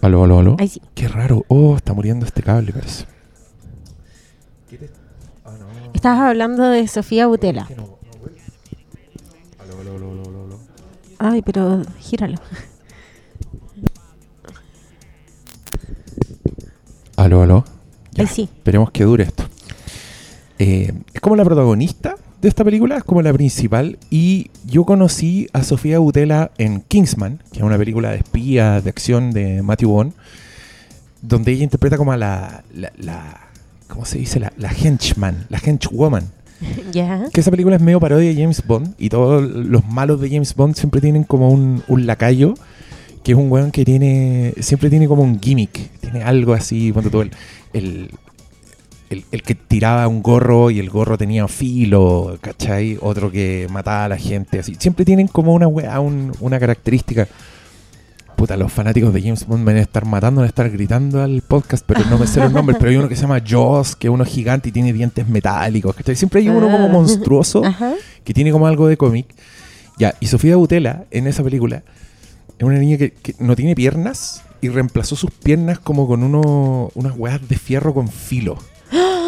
Aló, 0.00 0.24
aló, 0.24 0.38
aló. 0.38 0.56
Ahí 0.58 0.68
sí. 0.68 0.80
Qué 0.94 1.08
raro. 1.08 1.44
Oh, 1.48 1.76
está 1.76 1.92
muriendo 1.92 2.24
este 2.24 2.42
cable, 2.42 2.72
parece. 2.72 3.06
Ah, 5.44 5.52
no. 5.58 5.92
Estabas 5.92 6.20
hablando 6.20 6.68
de 6.68 6.86
Sofía 6.86 7.26
Butela. 7.26 7.66
Aló, 9.58 9.80
aló, 9.80 9.96
aló, 9.96 10.10
aló, 10.12 10.44
aló. 10.44 10.58
Ay, 11.18 11.42
pero 11.42 11.82
gíralo. 11.98 12.38
Aló, 17.16 17.42
aló. 17.42 17.64
Ya, 18.12 18.22
Ahí 18.22 18.28
sí. 18.28 18.42
Esperemos 18.42 18.90
que 18.92 19.04
dure 19.04 19.24
esto. 19.24 19.44
Eh, 20.60 20.92
es 21.12 21.20
como 21.20 21.34
la 21.36 21.44
protagonista 21.44 22.16
de 22.40 22.48
esta 22.48 22.64
película, 22.64 22.96
es 22.96 23.04
como 23.04 23.22
la 23.22 23.32
principal. 23.32 23.98
Y 24.10 24.50
yo 24.66 24.84
conocí 24.84 25.48
a 25.52 25.62
Sofía 25.62 25.98
Butela 25.98 26.50
en 26.58 26.80
Kingsman, 26.82 27.40
que 27.52 27.58
es 27.58 27.64
una 27.64 27.78
película 27.78 28.10
de 28.10 28.18
espías, 28.18 28.82
de 28.84 28.90
acción 28.90 29.32
de 29.32 29.62
Matthew 29.62 29.90
Vaughn, 29.92 30.14
donde 31.22 31.52
ella 31.52 31.64
interpreta 31.64 31.96
como 31.96 32.12
a 32.12 32.16
la. 32.16 32.64
la, 32.74 32.92
la- 32.98 33.40
¿Cómo 33.88 34.04
se 34.04 34.18
dice? 34.18 34.38
La, 34.38 34.52
la 34.58 34.70
henchman, 34.70 35.46
la 35.48 35.58
henchwoman. 35.64 36.24
Que 37.32 37.40
esa 37.40 37.50
película 37.50 37.76
es 37.76 37.82
medio 37.82 38.00
parodia 38.00 38.28
de 38.28 38.34
James 38.40 38.62
Bond 38.66 38.94
y 38.98 39.08
todos 39.08 39.42
los 39.42 39.86
malos 39.86 40.20
de 40.20 40.28
James 40.28 40.54
Bond 40.54 40.74
siempre 40.74 41.00
tienen 41.00 41.22
como 41.24 41.50
un, 41.50 41.82
un 41.86 42.06
lacayo 42.06 42.54
que 43.22 43.32
es 43.32 43.38
un 43.38 43.50
weón 43.50 43.70
que 43.70 43.84
tiene 43.84 44.54
siempre 44.60 44.90
tiene 44.90 45.06
como 45.06 45.22
un 45.22 45.40
gimmick, 45.40 45.90
tiene 46.00 46.22
algo 46.22 46.54
así, 46.54 46.92
tú 47.10 47.20
el, 47.20 47.30
el, 47.72 48.10
el- 49.10 49.24
el 49.32 49.42
que 49.42 49.54
tiraba 49.54 50.06
un 50.08 50.22
gorro 50.22 50.70
y 50.70 50.78
el 50.78 50.90
gorro 50.90 51.16
tenía 51.18 51.46
filo, 51.48 52.36
¿cachai? 52.40 52.98
Otro 53.00 53.30
que 53.30 53.66
mataba 53.70 54.04
a 54.04 54.08
la 54.08 54.16
gente, 54.18 54.58
así. 54.60 54.74
Siempre 54.78 55.04
tienen 55.04 55.28
como 55.28 55.54
una 55.54 55.66
weá, 55.66 55.98
un- 56.00 56.32
una 56.40 56.58
característica. 56.60 57.26
Puta, 58.36 58.56
los 58.56 58.72
fanáticos 58.72 59.12
de 59.12 59.20
James 59.20 59.46
Bond 59.48 59.64
me 59.64 59.72
van 59.72 59.78
a 59.78 59.82
estar 59.82 60.04
matando, 60.04 60.40
van 60.40 60.46
a 60.46 60.48
estar 60.48 60.70
gritando 60.70 61.20
al 61.20 61.42
podcast, 61.42 61.84
pero 61.84 62.02
no 62.08 62.18
me 62.18 62.26
sé 62.28 62.38
los 62.38 62.52
nombres. 62.52 62.78
Pero 62.78 62.90
hay 62.90 62.96
uno 62.96 63.08
que 63.08 63.16
se 63.16 63.22
llama 63.22 63.42
Joss, 63.48 63.96
que 63.96 64.06
es 64.06 64.12
uno 64.12 64.24
gigante 64.24 64.68
y 64.68 64.72
tiene 64.72 64.92
dientes 64.92 65.26
metálicos, 65.26 65.96
¿cachai? 65.96 66.14
Siempre 66.14 66.40
hay 66.42 66.48
uno 66.48 66.70
como 66.70 66.84
Ah. 66.84 66.88
monstruoso 66.88 67.62
que 68.22 68.32
tiene 68.34 68.52
como 68.52 68.68
algo 68.68 68.86
de 68.86 68.96
cómic. 68.96 69.26
Ya, 69.98 70.14
y 70.20 70.26
Sofía 70.28 70.54
Butela 70.54 71.06
en 71.10 71.26
esa 71.26 71.42
película 71.42 71.82
es 72.56 72.64
una 72.64 72.78
niña 72.78 72.96
que, 72.96 73.10
que 73.10 73.34
no 73.40 73.56
tiene 73.56 73.74
piernas 73.74 74.42
y 74.60 74.68
reemplazó 74.68 75.16
sus 75.16 75.32
piernas 75.32 75.80
como 75.80 76.06
con 76.06 76.22
uno, 76.22 76.92
unas 76.94 77.14
weas 77.16 77.40
de 77.48 77.56
fierro 77.56 77.92
con 77.92 78.06
filo. 78.08 78.56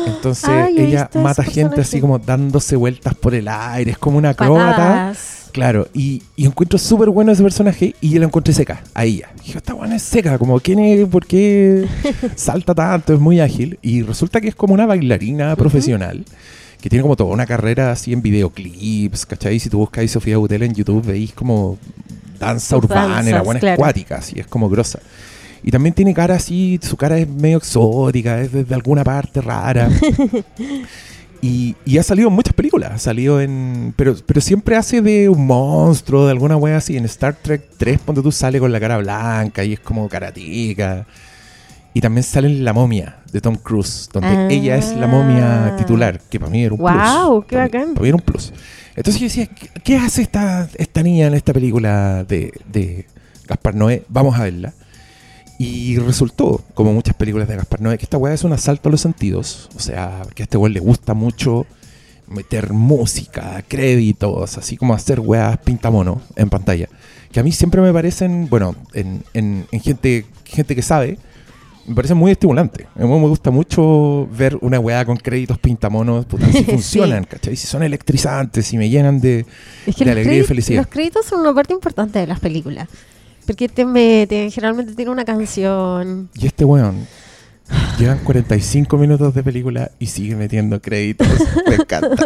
Entonces 0.06 0.48
Ay, 0.48 0.76
ella 0.78 1.10
mata 1.14 1.42
gente 1.42 1.76
personaje. 1.76 1.80
así 1.80 2.00
como 2.00 2.18
dándose 2.18 2.76
vueltas 2.76 3.14
por 3.14 3.34
el 3.34 3.48
aire, 3.48 3.92
es 3.92 3.98
como 3.98 4.18
una 4.18 4.30
acróbata. 4.30 5.12
Claro, 5.52 5.88
y, 5.92 6.22
y 6.36 6.46
encuentro 6.46 6.78
súper 6.78 7.10
bueno 7.10 7.32
ese 7.32 7.42
personaje 7.42 7.96
y 8.00 8.10
yo 8.10 8.20
la 8.20 8.26
encontré 8.26 8.54
seca, 8.54 8.84
a 8.94 9.04
ella. 9.04 9.30
Dije, 9.42 9.58
esta 9.58 9.74
buena 9.74 9.96
es 9.96 10.02
seca, 10.02 10.38
como, 10.38 10.60
¿quién 10.60 10.78
es? 10.78 11.08
¿Por 11.08 11.26
qué 11.26 11.86
salta 12.36 12.72
tanto? 12.74 13.14
Es 13.14 13.20
muy 13.20 13.40
ágil. 13.40 13.78
Y 13.82 14.02
resulta 14.02 14.40
que 14.40 14.48
es 14.48 14.54
como 14.54 14.74
una 14.74 14.86
bailarina 14.86 15.56
profesional 15.56 16.24
que 16.80 16.88
tiene 16.88 17.02
como 17.02 17.16
toda 17.16 17.32
una 17.32 17.46
carrera 17.46 17.92
así 17.92 18.12
en 18.12 18.22
videoclips, 18.22 19.26
¿cachai? 19.26 19.58
Si 19.58 19.68
tú 19.68 19.78
buscáis 19.78 20.10
Sofía 20.10 20.38
Butela 20.38 20.64
en 20.64 20.74
YouTube, 20.74 21.04
veis 21.04 21.32
como 21.32 21.78
danza 22.38 22.76
urbana, 22.76 23.22
la 23.22 23.42
buena 23.42 23.60
claro. 23.60 23.74
escuática, 23.74 24.16
así, 24.16 24.40
es 24.40 24.46
como 24.46 24.68
grosa. 24.70 25.00
Y 25.62 25.70
también 25.70 25.94
tiene 25.94 26.14
cara 26.14 26.36
así, 26.36 26.78
su 26.82 26.96
cara 26.96 27.18
es 27.18 27.28
medio 27.28 27.58
exótica, 27.58 28.40
es 28.40 28.52
desde 28.52 28.74
alguna 28.74 29.04
parte 29.04 29.40
rara. 29.40 29.88
Y, 31.42 31.74
y 31.86 31.96
ha 31.96 32.02
salido 32.02 32.28
en 32.28 32.34
muchas 32.34 32.52
películas, 32.52 32.92
ha 32.92 32.98
salido 32.98 33.40
en... 33.40 33.94
Pero, 33.96 34.14
pero 34.26 34.42
siempre 34.42 34.76
hace 34.76 35.00
de 35.00 35.30
un 35.30 35.46
monstruo, 35.46 36.26
de 36.26 36.32
alguna 36.32 36.58
wea 36.58 36.76
así. 36.76 36.98
En 36.98 37.06
Star 37.06 37.34
Trek 37.34 37.62
3, 37.78 37.98
ponte 38.00 38.20
tú, 38.20 38.30
sale 38.30 38.58
con 38.60 38.70
la 38.70 38.78
cara 38.78 38.98
blanca 38.98 39.64
y 39.64 39.72
es 39.72 39.80
como 39.80 40.06
karatica. 40.06 41.06
Y 41.94 42.02
también 42.02 42.24
sale 42.24 42.46
en 42.48 42.62
La 42.62 42.74
momia 42.74 43.20
de 43.32 43.40
Tom 43.40 43.56
Cruise, 43.56 44.10
donde 44.12 44.28
Ah. 44.28 44.48
ella 44.50 44.76
es 44.76 44.94
la 44.94 45.06
momia 45.06 45.76
titular, 45.78 46.20
que 46.20 46.38
para 46.38 46.52
mí 46.52 46.62
era 46.62 46.74
un 46.74 46.78
plus. 46.78 47.46
qué 47.48 47.56
Para 47.56 47.64
mí- 47.64 47.72
bacán. 47.72 47.94
Para 47.94 48.02
mí 48.02 48.08
era 48.08 48.16
un 48.16 48.22
plus. 48.22 48.52
Entonces 48.94 49.18
yo 49.22 49.24
decía, 49.28 49.46
¿qué, 49.46 49.68
qué 49.82 49.96
hace 49.96 50.20
esta, 50.20 50.68
esta 50.76 51.02
niña 51.02 51.26
en 51.28 51.32
esta 51.34 51.54
película 51.54 52.22
de, 52.24 52.52
de 52.70 53.06
Gaspar 53.48 53.74
Noé? 53.74 54.04
Vamos 54.10 54.38
a 54.38 54.42
verla. 54.42 54.74
Y 55.62 55.98
resultó, 55.98 56.62
como 56.72 56.94
muchas 56.94 57.14
películas 57.14 57.46
de 57.46 57.56
Gaspar 57.56 57.82
Noé, 57.82 57.98
que 57.98 58.04
esta 58.04 58.16
weá 58.16 58.32
es 58.32 58.44
un 58.44 58.52
asalto 58.54 58.88
a 58.88 58.92
los 58.92 59.02
sentidos. 59.02 59.68
O 59.76 59.78
sea, 59.78 60.22
que 60.34 60.42
a 60.42 60.44
este 60.44 60.56
weón 60.56 60.72
le 60.72 60.80
gusta 60.80 61.12
mucho 61.12 61.66
meter 62.28 62.72
música, 62.72 63.62
créditos, 63.68 64.56
así 64.56 64.78
como 64.78 64.94
hacer 64.94 65.20
weas 65.20 65.58
pintamono 65.58 66.22
en 66.36 66.48
pantalla. 66.48 66.88
Que 67.30 67.40
a 67.40 67.42
mí 67.42 67.52
siempre 67.52 67.82
me 67.82 67.92
parecen, 67.92 68.48
bueno, 68.48 68.74
en, 68.94 69.22
en- 69.34 69.66
en 69.70 69.80
gente, 69.80 70.24
gente 70.46 70.74
que 70.74 70.80
sabe, 70.80 71.18
me 71.86 71.94
parecen 71.94 72.16
muy 72.16 72.30
estimulantes. 72.32 72.86
A 72.96 73.00
mí 73.00 73.06
me 73.08 73.28
gusta 73.28 73.50
mucho 73.50 74.28
ver 74.32 74.56
una 74.62 74.80
weá 74.80 75.04
con 75.04 75.18
créditos 75.18 75.58
pintamonos, 75.58 76.24
puta, 76.24 76.46
si 76.46 76.52
Sí. 76.58 76.64
funcionan, 76.64 77.24
¿cachai? 77.24 77.54
Si 77.56 77.66
son 77.66 77.82
electrizantes, 77.82 78.66
si 78.66 78.78
me 78.78 78.88
llenan 78.88 79.20
de... 79.20 79.44
Es 79.86 79.94
que 79.94 80.06
de 80.06 80.12
alegría 80.12 80.38
y 80.38 80.42
felicidad. 80.44 80.78
los 80.78 80.86
créditos 80.86 81.26
son 81.26 81.40
una 81.40 81.52
parte 81.52 81.74
importante 81.74 82.18
de 82.18 82.26
las 82.28 82.40
películas. 82.40 82.88
Porque 83.50 83.68
te 83.68 83.84
mete, 83.84 84.48
generalmente 84.50 84.94
tiene 84.94 85.10
una 85.10 85.24
canción. 85.24 86.28
Y 86.34 86.46
este 86.46 86.64
weón, 86.64 87.06
llevan 87.98 88.18
45 88.20 88.96
minutos 88.96 89.34
de 89.34 89.42
película 89.42 89.90
y 89.98 90.06
sigue 90.06 90.36
metiendo 90.36 90.80
créditos. 90.80 91.26
Me 91.68 91.74
encanta. 91.74 92.10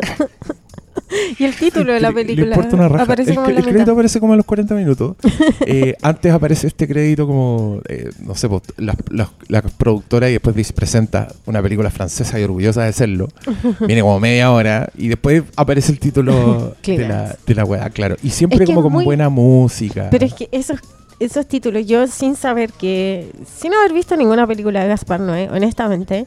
Y 1.38 1.44
el 1.44 1.54
título 1.54 1.92
de 1.92 2.00
la 2.00 2.10
película 2.12 2.46
Le 2.46 2.54
importa 2.54 2.76
una 2.76 2.88
raja. 2.88 3.04
aparece 3.04 3.30
el, 3.30 3.36
como 3.36 3.48
el 3.48 3.62
crédito 3.64 3.92
aparece 3.92 4.20
como 4.20 4.32
a 4.32 4.36
los 4.36 4.44
40 4.46 4.74
minutos. 4.74 5.16
Eh, 5.66 5.94
antes 6.02 6.32
aparece 6.32 6.66
este 6.66 6.86
crédito 6.88 7.26
como, 7.26 7.80
eh, 7.88 8.10
no 8.20 8.34
sé, 8.34 8.48
pues, 8.48 8.62
la, 8.76 8.96
la- 9.10 9.30
la 9.48 9.62
productora 9.62 10.28
y 10.28 10.32
después 10.32 10.54
dice, 10.56 10.72
presenta 10.72 11.28
una 11.46 11.62
película 11.62 11.90
francesa 11.90 12.38
y 12.40 12.42
orgullosa 12.44 12.82
de 12.84 12.92
serlo. 12.92 13.28
Viene 13.86 14.00
como 14.02 14.18
media 14.20 14.50
hora 14.52 14.88
y 14.96 15.08
después 15.08 15.42
aparece 15.56 15.92
el 15.92 15.98
título 16.00 16.74
de 16.84 17.08
la, 17.08 17.36
de 17.46 17.54
la 17.54 17.64
weá, 17.64 17.90
claro. 17.90 18.16
Y 18.22 18.30
siempre 18.30 18.56
Es 18.64 18.68
que 18.68 18.74
como 18.74 18.82
con 18.82 18.92
muy- 18.92 19.04
buena 19.04 19.28
música. 19.28 20.08
Pero 20.10 20.26
es 20.26 20.34
que 20.34 20.48
esos, 20.52 20.78
esos 21.20 21.46
títulos, 21.46 21.86
yo 21.86 22.06
sin 22.06 22.36
saber 22.36 22.72
que, 22.72 23.32
sin 23.46 23.74
haber 23.74 23.92
visto 23.92 24.16
ninguna 24.16 24.46
película 24.46 24.82
de 24.82 24.88
Gaspar 24.88 25.20
Noé, 25.20 25.48
honestamente, 25.50 26.26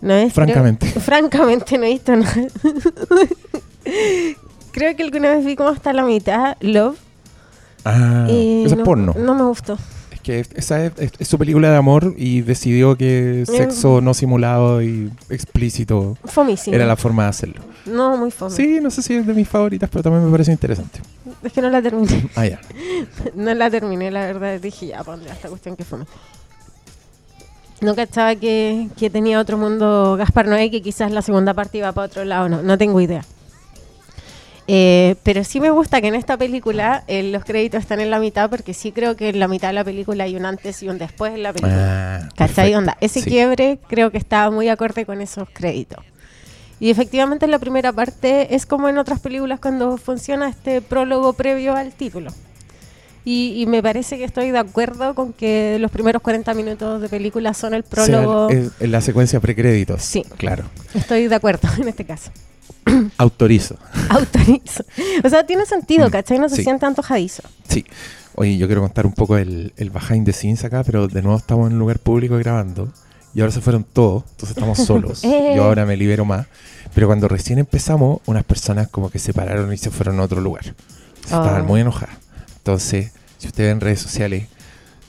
no 0.00 0.14
es... 0.14 0.32
Francamente. 0.32 0.86
francamente 1.00 1.78
no 1.78 1.84
he 1.84 1.90
visto 1.90 2.14
nada. 2.16 2.34
creo 4.72 4.96
que 4.96 5.02
alguna 5.02 5.30
vez 5.30 5.44
vi 5.44 5.56
como 5.56 5.68
hasta 5.68 5.92
la 5.92 6.04
mitad 6.04 6.56
Love. 6.60 6.98
Ah, 7.84 8.26
y 8.28 8.64
esa 8.64 8.74
es 8.74 8.78
no, 8.78 8.84
porno. 8.84 9.14
No 9.16 9.34
me 9.34 9.42
gustó. 9.42 9.78
Que 10.22 10.40
esa 10.54 10.84
es, 10.84 10.92
es- 10.98 11.12
es 11.18 11.28
su 11.28 11.36
película 11.38 11.70
de 11.70 11.76
amor 11.76 12.14
y 12.16 12.42
decidió 12.42 12.96
que 12.96 13.44
sexo 13.46 14.00
no 14.00 14.14
simulado 14.14 14.80
y 14.82 15.10
explícito 15.30 16.16
Fomísimo. 16.24 16.74
era 16.76 16.86
la 16.86 16.96
forma 16.96 17.24
de 17.24 17.28
hacerlo. 17.30 17.62
No, 17.86 18.16
muy 18.16 18.30
fome. 18.30 18.54
Sí, 18.54 18.78
no 18.80 18.90
sé 18.92 19.02
si 19.02 19.14
es 19.14 19.26
de 19.26 19.34
mis 19.34 19.48
favoritas, 19.48 19.90
pero 19.90 20.04
también 20.04 20.24
me 20.24 20.30
parece 20.30 20.52
interesante. 20.52 21.00
Es 21.42 21.52
que 21.52 21.60
no 21.60 21.68
la 21.70 21.82
terminé. 21.82 22.28
Ah, 22.36 22.46
ya. 22.46 22.60
no 23.34 23.52
la 23.54 23.68
terminé, 23.70 24.10
la 24.12 24.20
verdad. 24.26 24.60
Dije, 24.60 24.86
ya, 24.88 25.02
pondré 25.02 25.30
esta 25.32 25.48
cuestión 25.48 25.74
que 25.76 25.82
fome. 25.84 26.04
No 27.80 27.96
cachaba 27.96 28.36
que, 28.36 28.88
que 28.96 29.10
tenía 29.10 29.40
otro 29.40 29.58
mundo 29.58 30.14
Gaspar 30.16 30.46
Noé, 30.46 30.70
que 30.70 30.80
quizás 30.82 31.10
la 31.10 31.20
segunda 31.20 31.52
parte 31.52 31.78
iba 31.78 31.90
para 31.90 32.06
otro 32.06 32.24
lado. 32.24 32.48
No, 32.48 32.62
no 32.62 32.78
tengo 32.78 33.00
idea. 33.00 33.24
Eh, 34.68 35.16
pero 35.24 35.42
sí 35.44 35.60
me 35.60 35.70
gusta 35.70 36.00
que 36.00 36.06
en 36.08 36.14
esta 36.14 36.36
película 36.36 37.02
eh, 37.08 37.22
los 37.24 37.44
créditos 37.44 37.80
están 37.80 38.00
en 38.00 38.10
la 38.10 38.18
mitad, 38.20 38.48
porque 38.48 38.74
sí 38.74 38.92
creo 38.92 39.16
que 39.16 39.30
en 39.30 39.40
la 39.40 39.48
mitad 39.48 39.68
de 39.68 39.74
la 39.74 39.84
película 39.84 40.24
hay 40.24 40.36
un 40.36 40.46
antes 40.46 40.82
y 40.82 40.88
un 40.88 40.98
después 40.98 41.34
en 41.34 41.42
la 41.42 41.52
película. 41.52 42.16
Ah, 42.22 42.28
¿Cachai? 42.36 42.74
Onda, 42.74 42.96
ese 43.00 43.20
Sí. 43.22 43.28
quiebre 43.30 43.78
creo 43.88 44.10
que 44.12 44.18
estaba 44.18 44.50
muy 44.50 44.68
acorde 44.68 45.04
con 45.04 45.20
esos 45.20 45.48
créditos. 45.52 46.04
Y 46.78 46.90
efectivamente 46.90 47.44
en 47.44 47.50
la 47.50 47.58
primera 47.58 47.92
parte 47.92 48.54
es 48.54 48.66
como 48.66 48.88
en 48.88 48.98
otras 48.98 49.20
películas 49.20 49.60
cuando 49.60 49.96
funciona 49.98 50.48
este 50.48 50.80
prólogo 50.80 51.32
previo 51.32 51.74
al 51.76 51.92
título. 51.92 52.30
Y, 53.24 53.54
y 53.62 53.66
me 53.66 53.82
parece 53.84 54.18
que 54.18 54.24
estoy 54.24 54.50
de 54.50 54.58
acuerdo 54.58 55.14
con 55.14 55.32
que 55.32 55.76
los 55.80 55.92
primeros 55.92 56.22
40 56.22 56.54
minutos 56.54 57.00
de 57.00 57.08
película 57.08 57.54
son 57.54 57.74
el 57.74 57.82
O 57.82 57.84
sea, 58.04 58.04
prólogo. 58.04 58.50
en 58.50 58.72
la 58.90 59.00
secuencia 59.00 59.38
precréditos. 59.38 60.02
Sí. 60.02 60.24
Claro. 60.38 60.64
Estoy 60.92 61.28
de 61.28 61.34
acuerdo 61.36 61.68
en 61.80 61.86
este 61.88 62.04
caso. 62.04 62.30
Autorizo. 63.18 63.76
Autorizo. 64.08 64.84
O 65.24 65.28
sea, 65.28 65.44
tiene 65.46 65.66
sentido, 65.66 66.08
Mm, 66.08 66.10
¿cachai? 66.10 66.38
No 66.38 66.48
se 66.48 66.56
sí. 66.56 66.62
siente 66.64 66.86
antojadizo. 66.86 67.42
Sí. 67.68 67.84
Oye, 68.34 68.56
yo 68.56 68.66
quiero 68.66 68.80
contar 68.82 69.06
un 69.06 69.12
poco 69.12 69.36
el, 69.36 69.72
el 69.76 69.90
behind 69.90 70.24
the 70.24 70.32
scenes 70.32 70.64
acá, 70.64 70.82
pero 70.84 71.06
de 71.08 71.20
nuevo 71.22 71.36
estamos 71.38 71.66
en 71.68 71.74
un 71.74 71.78
lugar 71.78 71.98
público 71.98 72.36
grabando. 72.38 72.88
Y 73.34 73.40
ahora 73.40 73.52
se 73.52 73.60
fueron 73.62 73.84
todos, 73.84 74.24
entonces 74.30 74.56
estamos 74.56 74.78
solos. 74.86 75.24
Eh. 75.24 75.52
Yo 75.56 75.64
ahora 75.64 75.84
me 75.86 75.96
libero 75.96 76.24
más. 76.24 76.46
Pero 76.94 77.06
cuando 77.06 77.28
recién 77.28 77.58
empezamos, 77.58 78.20
unas 78.26 78.44
personas 78.44 78.88
como 78.88 79.10
que 79.10 79.18
se 79.18 79.32
pararon 79.32 79.72
y 79.72 79.78
se 79.78 79.90
fueron 79.90 80.20
a 80.20 80.22
otro 80.24 80.40
lugar. 80.40 80.64
Se 80.64 81.34
Oh. 81.34 81.40
Estaban 81.42 81.64
muy 81.66 81.80
enojadas. 81.80 82.16
Entonces, 82.58 83.12
si 83.38 83.46
ustedes 83.48 83.70
ven 83.70 83.80
redes 83.80 84.00
sociales, 84.00 84.48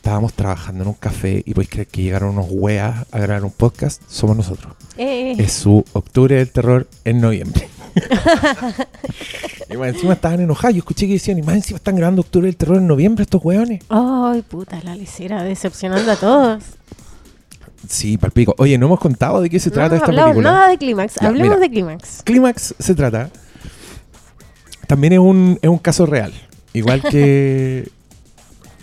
estábamos 0.04 0.34
trabajando 0.34 0.84
en 0.84 0.90
un 0.90 0.96
café 0.96 1.42
y 1.46 1.54
podéis 1.54 1.70
creer 1.70 1.88
que 1.88 2.02
llegaron 2.02 2.32
unos 2.32 2.48
weas 2.50 3.06
a 3.10 3.20
grabar 3.20 3.46
un 3.46 3.52
podcast, 3.52 4.02
somos 4.10 4.36
nosotros. 4.36 4.74
Eh, 4.98 5.34
Es 5.38 5.54
su 5.54 5.86
Octubre 5.94 6.36
del 6.36 6.50
Terror 6.52 6.88
en 7.06 7.22
noviembre. 7.22 7.70
y 9.70 9.78
más 9.78 9.88
encima 9.94 10.12
estaban 10.14 10.42
enojados. 10.42 10.76
Yo 10.76 10.80
escuché 10.80 11.08
que 11.08 11.14
decían, 11.14 11.38
y 11.40 11.42
más 11.42 11.56
encima 11.56 11.78
están 11.78 11.96
grabando 11.96 12.22
Octubre 12.22 12.48
del 12.48 12.58
Terror 12.58 12.78
en 12.80 12.88
noviembre 12.88 13.24
estos 13.24 13.44
weones. 13.46 13.82
Ay, 13.88 14.42
puta, 14.42 14.78
la 14.84 14.94
licera 14.94 15.42
decepcionando 15.42 16.12
a 16.12 16.18
todos. 16.18 16.64
Sí, 17.88 18.18
palpico. 18.18 18.54
Oye, 18.58 18.78
no 18.78 18.88
hemos 18.88 19.00
contado 19.00 19.40
de 19.40 19.50
qué 19.50 19.58
se 19.62 19.70
No 19.70 19.76
trata 19.76 19.96
esta 19.96 20.08
hablado 20.08 20.28
película. 20.32 20.52
nada 20.52 20.68
de 20.68 20.78
Clímax. 20.80 21.16
Ya, 21.22 21.28
Hablemos 21.30 21.48
mira. 21.50 21.60
de 21.62 21.70
Clímax. 21.70 22.24
Clímax 22.26 22.76
se 22.78 22.94
trata. 22.94 23.30
También 24.86 25.14
es 25.14 25.20
un, 25.20 25.60
es 25.62 25.70
un 25.70 25.78
caso 25.78 26.06
real. 26.06 26.34
Igual 26.74 27.02
que 27.04 27.88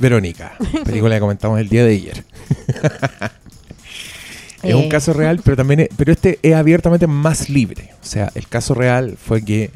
Verónica, 0.00 0.52
película 0.84 1.14
que 1.16 1.20
comentamos 1.20 1.60
el 1.60 1.68
día 1.68 1.84
de 1.84 1.92
ayer. 1.92 2.24
Es 4.62 4.74
un 4.74 4.82
Eh. 4.82 4.88
caso 4.88 5.14
real, 5.14 5.40
pero 5.42 5.56
también 5.56 5.80
es- 5.80 5.88
pero 5.96 6.12
este 6.12 6.38
es 6.42 6.54
abiertamente 6.54 7.06
más 7.06 7.48
libre. 7.48 7.90
O 8.02 8.04
sea, 8.04 8.30
el 8.34 8.46
caso 8.46 8.74
real 8.74 9.16
fue 9.16 9.42
que 9.42 9.70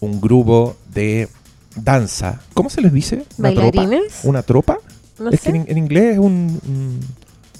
un 0.00 0.22
grupo 0.22 0.74
de 0.94 1.28
danza, 1.76 2.40
¿cómo 2.54 2.70
se 2.70 2.80
les 2.80 2.92
dice? 2.94 3.24
¿Una 3.36 3.52
tropa? 3.52 3.76
¿Bailarines? 3.82 4.20
¿Una 4.22 4.42
tropa? 4.42 4.78
No 5.18 5.28
es 5.28 5.38
sé. 5.40 5.50
que 5.52 5.58
en, 5.58 5.64
en 5.68 5.76
inglés 5.76 6.14
es 6.14 6.18
un, 6.18 6.58
un 6.66 7.00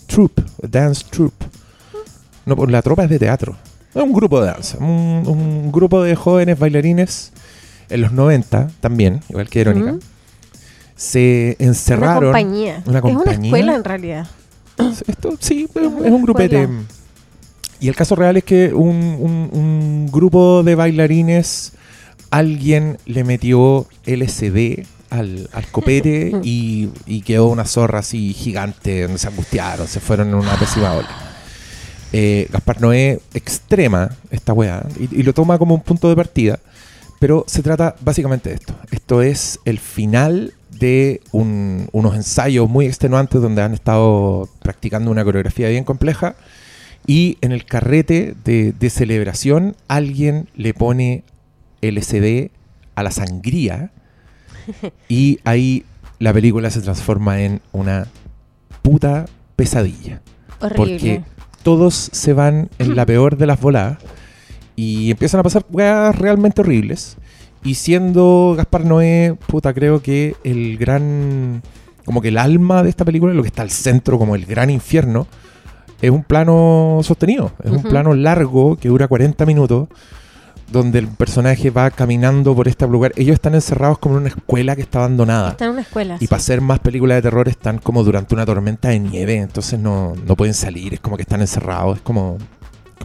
troupe, 0.07 0.41
a 0.63 0.67
dance 0.67 1.05
troupe. 1.11 1.45
No, 2.47 2.57
pues 2.57 2.71
la 2.71 2.81
tropa 2.81 3.05
es 3.05 3.11
de 3.11 3.19
teatro. 3.19 3.55
Es 3.95 4.03
un 4.03 4.13
grupo 4.15 4.41
de 4.41 4.47
danza. 4.47 4.79
Un, 4.79 5.25
un 5.27 5.71
grupo 5.71 6.03
de 6.03 6.17
jóvenes 6.17 6.59
bailarines 6.59 7.33
en 7.91 8.01
los 8.01 8.13
90 8.13 8.71
también, 8.81 9.21
igual 9.29 9.51
que 9.51 9.59
Verónica. 9.63 9.97
Se 11.03 11.57
Una 11.59 11.69
encerraron. 11.69 12.25
compañía. 12.33 12.83
Una 12.87 12.99
Es 12.99 13.05
una 13.05 13.15
compañía. 13.15 13.49
escuela 13.49 13.75
en 13.75 13.85
realidad. 13.85 14.27
Esto 15.07 15.37
sí, 15.41 15.69
es, 15.75 15.77
una 15.83 16.07
es 16.07 16.13
un 16.13 16.23
grupete. 16.23 16.69
Y 17.81 17.89
el 17.89 17.97
caso 17.97 18.15
real 18.15 18.37
es 18.37 18.45
que 18.45 18.73
un, 18.73 18.97
un- 19.19 19.49
un 19.53 20.09
grupo 20.13 20.63
de 20.63 20.77
bailarines, 20.77 21.73
alguien 22.31 22.99
le 23.07 23.25
metió 23.25 23.89
LSD 24.07 24.85
al, 25.11 25.49
al 25.53 25.67
copete 25.73 26.33
y, 26.45 26.89
y 27.07 27.23
quedó 27.23 27.49
una 27.49 27.65
zorra 27.65 27.99
así 27.99 28.33
gigante, 28.33 29.03
donde 29.03 29.19
se 29.19 29.27
angustiaron, 29.27 29.89
se 29.89 29.99
fueron 29.99 30.29
en 30.29 30.35
una 30.37 30.55
pésima 30.57 30.93
ola. 30.95 31.09
Eh, 32.13 32.47
Gaspar 32.53 32.81
Noé 32.81 33.21
extrema 33.35 34.11
esta 34.31 34.53
weá 34.53 34.87
y, 35.01 35.21
y 35.21 35.23
lo 35.25 35.33
toma 35.33 35.59
como 35.59 35.75
un 35.75 35.81
punto 35.83 36.09
de 36.09 36.15
partida, 36.15 36.61
pero 37.19 37.45
se 37.49 37.63
trata 37.63 37.97
básicamente 38.03 38.51
de 38.51 38.55
esto. 38.57 38.75
Esto 38.93 39.21
es 39.23 39.59
el 39.65 39.79
final 39.81 40.53
de 40.79 41.21
un- 41.33 41.89
unos 41.93 42.15
ensayos 42.17 42.69
muy 42.69 42.87
extenuantes 42.87 43.41
donde 43.41 43.63
han 43.63 43.75
estado 43.75 44.49
practicando 44.63 45.11
una 45.11 45.25
coreografía 45.25 45.69
bien 45.69 45.85
compleja 45.85 46.35
y 47.07 47.39
en 47.41 47.53
el 47.53 47.65
carrete 47.65 48.35
de, 48.45 48.73
de 48.73 48.91
celebración 48.91 49.77
alguien 49.89 50.49
le 50.57 50.75
pone 50.75 51.25
LSD 51.81 52.51
a 52.95 53.03
la 53.03 53.11
sangría 53.11 53.91
y 55.09 55.39
ahí 55.45 55.85
la 56.19 56.33
película 56.33 56.71
se 56.71 56.81
transforma 56.81 57.41
en 57.43 57.61
una 57.73 58.07
puta 58.83 59.27
pesadilla. 59.57 60.21
Horrible. 60.61 60.77
Porque 60.77 61.25
todos 61.63 61.95
se 61.95 62.33
van 62.33 62.69
en 62.79 62.95
la 62.97 63.05
peor 63.07 63.37
de 63.37 63.47
las 63.47 63.61
voladas 63.61 63.99
y 64.77 65.11
empiezan 65.11 65.41
a 65.41 65.43
pasar 65.43 65.65
weas 65.71 66.17
realmente 66.17 66.61
horribles. 66.61 67.17
Y 67.65 67.75
siendo 67.75 68.55
Gaspar 68.57 68.85
Noé, 68.85 69.37
puta, 69.47 69.73
creo 69.73 70.03
que 70.03 70.37
el 70.45 70.77
gran. 70.79 71.63
Como 72.05 72.21
que 72.21 72.29
el 72.29 72.39
alma 72.39 72.83
de 72.83 72.91
esta 72.91 73.05
película, 73.05 73.33
lo 73.33 73.43
que 73.43 73.49
está 73.49 73.63
al 73.63 73.71
centro, 73.71 74.19
como 74.19 74.35
el 74.35 74.45
gran 74.45 74.71
infierno, 74.71 75.29
es 76.01 76.11
un 76.11 76.25
plano 76.25 76.99
sostenido. 77.03 77.53
Es 77.63 77.71
un 77.71 77.83
plano 77.83 78.13
largo 78.15 78.77
que 78.77 78.89
dura 78.89 79.07
40 79.07 79.47
minutos, 79.47 79.89
donde 80.73 80.99
el 80.99 81.07
personaje 81.07 81.71
va 81.71 81.93
caminando 81.93 82.57
por 82.57 82.67
este 82.67 82.89
lugar. 82.89 83.13
Ellos 83.15 83.35
están 83.35 83.55
encerrados 83.55 83.99
como 83.99 84.17
en 84.17 84.23
una 84.23 84.31
escuela 84.31 84.75
que 84.75 84.83
está 84.83 84.99
abandonada. 84.99 85.51
Está 85.51 85.67
en 85.67 85.71
una 85.71 85.83
escuela. 85.83 86.17
Y 86.17 86.21
sí. 86.21 86.27
para 86.27 86.41
hacer 86.41 86.61
más 86.61 86.81
películas 86.81 87.19
de 87.19 87.23
terror 87.23 87.49
están 87.49 87.79
como 87.79 88.03
durante 88.03 88.35
una 88.35 88.45
tormenta 88.45 88.89
de 88.89 88.99
nieve, 88.99 89.37
entonces 89.37 89.79
no, 89.79 90.15
no 90.27 90.35
pueden 90.35 90.55
salir, 90.55 90.95
es 90.95 91.01
como 91.01 91.17
que 91.17 91.23
están 91.23 91.41
encerrados, 91.41 91.99
es 91.99 92.03
como 92.03 92.39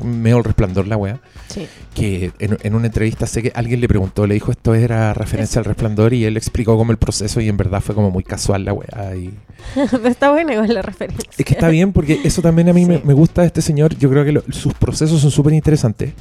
medio 0.03 0.37
el 0.37 0.43
resplandor 0.43 0.87
la 0.87 0.97
wea. 0.97 1.19
Sí. 1.47 1.67
Que 1.93 2.31
en, 2.39 2.57
en 2.61 2.75
una 2.75 2.87
entrevista 2.87 3.25
sé 3.27 3.41
que 3.43 3.51
alguien 3.55 3.81
le 3.81 3.87
preguntó, 3.87 4.27
le 4.27 4.33
dijo 4.33 4.51
esto 4.51 4.75
era 4.75 5.13
referencia 5.13 5.59
al 5.59 5.65
resplandor 5.65 6.13
y 6.13 6.25
él 6.25 6.37
explicó 6.37 6.77
como 6.77 6.91
el 6.91 6.97
proceso 6.97 7.41
y 7.41 7.49
en 7.49 7.57
verdad 7.57 7.81
fue 7.81 7.95
como 7.95 8.11
muy 8.11 8.23
casual 8.23 8.65
la 8.65 8.73
wea. 8.73 9.15
Y 9.15 9.33
está 10.05 10.31
buena 10.31 10.53
igual 10.53 10.73
la 10.73 10.81
referencia. 10.81 11.29
es 11.37 11.45
que 11.45 11.53
está 11.53 11.69
bien 11.69 11.93
porque 11.93 12.19
eso 12.23 12.41
también 12.41 12.69
a 12.69 12.73
mí 12.73 12.85
me, 12.85 12.97
Sí. 12.97 13.03
me 13.05 13.13
gusta 13.13 13.41
de 13.41 13.47
este 13.47 13.61
señor, 13.61 13.95
yo 13.97 14.09
creo 14.09 14.23
que 14.25 14.31
lo- 14.31 14.43
sus 14.51 14.73
procesos 14.73 15.21
son 15.21 15.31
súper 15.31 15.53
interesantes. 15.53 16.13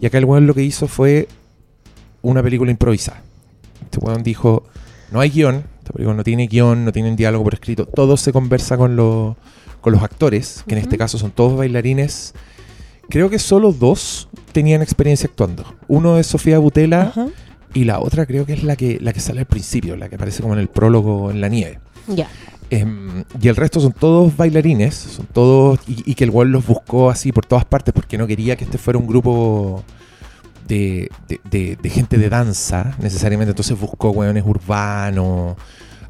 Y 0.00 0.06
acá 0.06 0.18
el 0.18 0.24
weón 0.24 0.46
lo 0.46 0.54
que 0.54 0.62
hizo 0.62 0.88
fue 0.88 1.28
una 2.22 2.42
película 2.42 2.70
improvisada. 2.70 3.22
Este 3.82 3.98
weón 3.98 4.22
dijo, 4.22 4.64
no 5.10 5.20
hay 5.20 5.30
guion, 5.30 5.64
esta 5.78 5.92
película 5.92 6.16
no 6.16 6.24
tiene 6.24 6.46
guion, 6.46 6.84
no 6.84 6.92
tienen 6.92 7.16
diálogo 7.16 7.44
por 7.44 7.54
escrito, 7.54 7.86
todo 7.86 8.16
se 8.16 8.32
conversa 8.32 8.76
con, 8.76 8.94
los 8.96 9.36
con 9.80 9.92
los 9.94 10.02
actores, 10.02 10.62
que 10.66 10.74
en 10.74 10.80
este 10.82 10.98
caso 10.98 11.16
son 11.18 11.30
todos 11.30 11.56
bailarines. 11.56 12.34
Creo 13.10 13.28
que 13.28 13.38
solo 13.38 13.72
dos 13.72 14.28
tenían 14.52 14.82
experiencia 14.82 15.28
actuando. 15.28 15.64
Uno 15.88 16.18
es 16.18 16.26
Sofía 16.26 16.58
Butela 16.58 17.02
Ajá. 17.02 17.26
y 17.74 17.84
la 17.84 18.00
otra 18.00 18.24
creo 18.26 18.46
que 18.46 18.52
es 18.54 18.62
la 18.64 18.76
que, 18.76 18.98
la 19.00 19.12
que 19.12 19.20
sale 19.20 19.40
al 19.40 19.46
principio, 19.46 19.96
la 19.96 20.08
que 20.08 20.14
aparece 20.16 20.40
como 20.42 20.54
en 20.54 20.60
el 20.60 20.68
prólogo 20.68 21.30
en 21.30 21.40
la 21.40 21.48
nieve. 21.48 21.78
Ya. 22.08 22.28
Em, 22.70 23.24
y 23.40 23.48
el 23.48 23.56
resto 23.56 23.80
son 23.80 23.92
todos 23.92 24.36
bailarines, 24.36 24.94
son 24.94 25.26
todos. 25.26 25.80
Y, 25.88 26.08
y 26.10 26.14
que 26.14 26.24
el 26.24 26.30
weón 26.30 26.52
los 26.52 26.64
buscó 26.66 27.10
así 27.10 27.32
por 27.32 27.44
todas 27.44 27.64
partes 27.64 27.92
porque 27.92 28.16
no 28.16 28.26
quería 28.28 28.54
que 28.56 28.64
este 28.64 28.78
fuera 28.78 28.98
un 28.98 29.06
grupo 29.08 29.82
de, 30.68 31.10
de- 31.28 31.40
de- 31.50 31.76
de 31.82 31.90
gente 31.90 32.16
de 32.16 32.28
danza 32.28 32.94
necesariamente. 33.00 33.50
Entonces 33.50 33.78
buscó 33.78 34.10
weones 34.10 34.44
urbanos. 34.46 35.56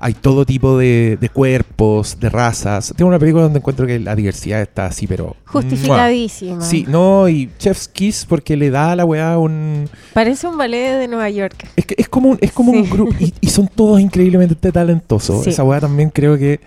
Hay 0.02 0.14
todo 0.14 0.46
tipo 0.46 0.78
de, 0.78 1.18
de 1.20 1.28
cuerpos, 1.28 2.18
de 2.18 2.30
razas. 2.30 2.94
Tengo 2.96 3.08
una 3.08 3.18
película 3.18 3.44
donde 3.44 3.58
encuentro 3.58 3.86
que 3.86 3.98
la 3.98 4.16
diversidad 4.16 4.62
está 4.62 4.86
así, 4.86 5.06
pero. 5.06 5.24
¡mua! 5.26 5.34
Justificadísima. 5.44 6.62
Sí, 6.62 6.86
no, 6.88 7.28
y 7.28 7.50
Chef's 7.58 7.86
Kiss 7.88 8.24
porque 8.26 8.56
le 8.56 8.70
da 8.70 8.92
a 8.92 8.96
la 8.96 9.04
weá 9.04 9.36
un. 9.38 9.88
Parece 10.14 10.46
un 10.46 10.56
ballet 10.56 10.98
de 10.98 11.06
Nueva 11.06 11.28
York. 11.28 11.66
Es, 11.76 11.84
que 11.84 11.94
es 11.98 12.08
como 12.08 12.30
un, 12.30 12.38
es 12.40 12.52
como 12.52 12.72
un 12.72 12.88
grupo. 12.88 13.14
Y, 13.20 13.34
y 13.42 13.48
son 13.48 13.68
todos 13.68 14.00
increíblemente 14.00 14.72
talentosos. 14.72 15.44
Sí. 15.44 15.50
Esa 15.50 15.64
weá 15.64 15.80
también 15.80 16.10
creo 16.10 16.38
que. 16.38 16.60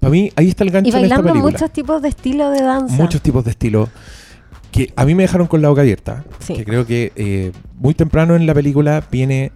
Para 0.00 0.10
mí, 0.10 0.32
ahí 0.34 0.48
está 0.48 0.64
el 0.64 0.70
gancho 0.70 0.88
Y 0.88 0.90
en 0.90 1.04
esta 1.04 1.16
bailando 1.16 1.28
película. 1.28 1.52
muchos 1.52 1.70
tipos 1.70 2.02
de 2.02 2.08
estilo 2.08 2.50
de 2.50 2.62
danza. 2.62 2.96
Muchos 2.96 3.20
tipos 3.20 3.44
de 3.44 3.50
estilo. 3.52 3.88
Que 4.72 4.92
a 4.96 5.04
mí 5.04 5.14
me 5.14 5.22
dejaron 5.22 5.46
con 5.46 5.62
la 5.62 5.68
boca 5.68 5.82
abierta. 5.82 6.24
Sí. 6.40 6.54
Que 6.54 6.64
creo 6.64 6.86
que 6.86 7.12
eh, 7.14 7.52
muy 7.76 7.94
temprano 7.94 8.34
en 8.34 8.46
la 8.46 8.54
película 8.54 9.04
viene. 9.10 9.52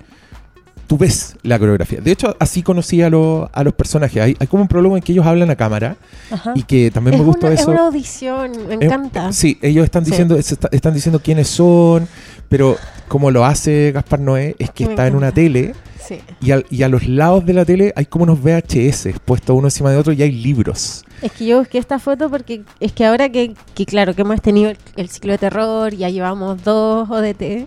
Tú 0.87 0.97
ves 0.97 1.37
la 1.43 1.59
coreografía. 1.59 2.01
De 2.01 2.13
hecho, 2.13 2.37
así 2.39 2.63
conocí 2.63 3.03
a, 3.03 3.11
los- 3.11 3.49
a 3.53 3.65
los 3.65 3.73
personajes. 3.75 4.23
Hay, 4.23 4.37
hay 4.39 4.47
como 4.47 4.63
un 4.63 4.69
prólogo 4.69 4.97
en 4.97 5.03
que 5.03 5.13
ellos 5.13 5.27
hablan 5.27 5.51
a 5.51 5.57
cámara. 5.57 5.97
Ajá. 6.31 6.53
Y 6.55 6.63
que 6.63 6.91
también 6.93 7.15
es, 7.15 7.21
me 7.21 7.27
gustó 7.27 7.47
una, 7.47 7.55
eso. 7.55 7.63
es 7.63 7.69
una 7.69 7.87
audición, 7.87 8.53
me 8.69 8.75
encanta. 8.75 9.33
Sí, 9.33 9.59
ellos 9.63 9.85
están 9.85 10.05
Sí. 10.05 10.13
diciendo, 10.13 10.37
está- 10.37 10.69
están 10.71 10.95
diciendo 10.95 11.21
quiénes 11.21 11.49
son, 11.49 12.07
pero 12.49 12.77
como 13.09 13.31
lo 13.33 13.45
hace 13.45 13.91
Gaspar 13.93 14.21
Noé, 14.21 14.55
es 14.59 14.71
que 14.71 14.85
Me 14.87 14.91
está 14.93 15.07
en 15.09 15.17
una 15.17 15.33
tele 15.33 15.75
Sí. 16.07 16.21
y, 16.41 16.53
al- 16.53 16.67
y 16.71 16.85
a 16.85 16.89
los 16.89 17.09
lados 17.09 17.45
de 17.45 17.53
la 17.53 17.65
tele 17.65 17.93
hay 17.97 18.07
como 18.07 18.23
unos 18.23 18.41
VHS 18.41 19.09
puestos 19.25 19.57
uno 19.57 19.67
encima 19.67 19.91
de 19.91 19.97
otro 19.97 20.13
y 20.13 20.23
hay 20.23 20.31
libros. 20.31 21.05
Es 21.21 21.33
que 21.33 21.47
yo 21.47 21.59
busqué 21.59 21.79
esta 21.79 21.99
foto 21.99 22.31
porque 22.31 22.63
es 22.79 22.93
que 22.93 23.05
ahora 23.05 23.29
que, 23.29 23.55
que 23.75 23.87
claro, 23.87 24.15
que 24.15 24.23
hemos 24.23 24.41
tenido 24.41 24.71
el, 24.71 24.79
el 24.95 25.09
ciclo 25.09 25.33
de 25.33 25.39
terror, 25.39 25.93
ya 25.95 26.09
llevamos 26.11 26.63
dos 26.63 27.11
ODT, 27.11 27.67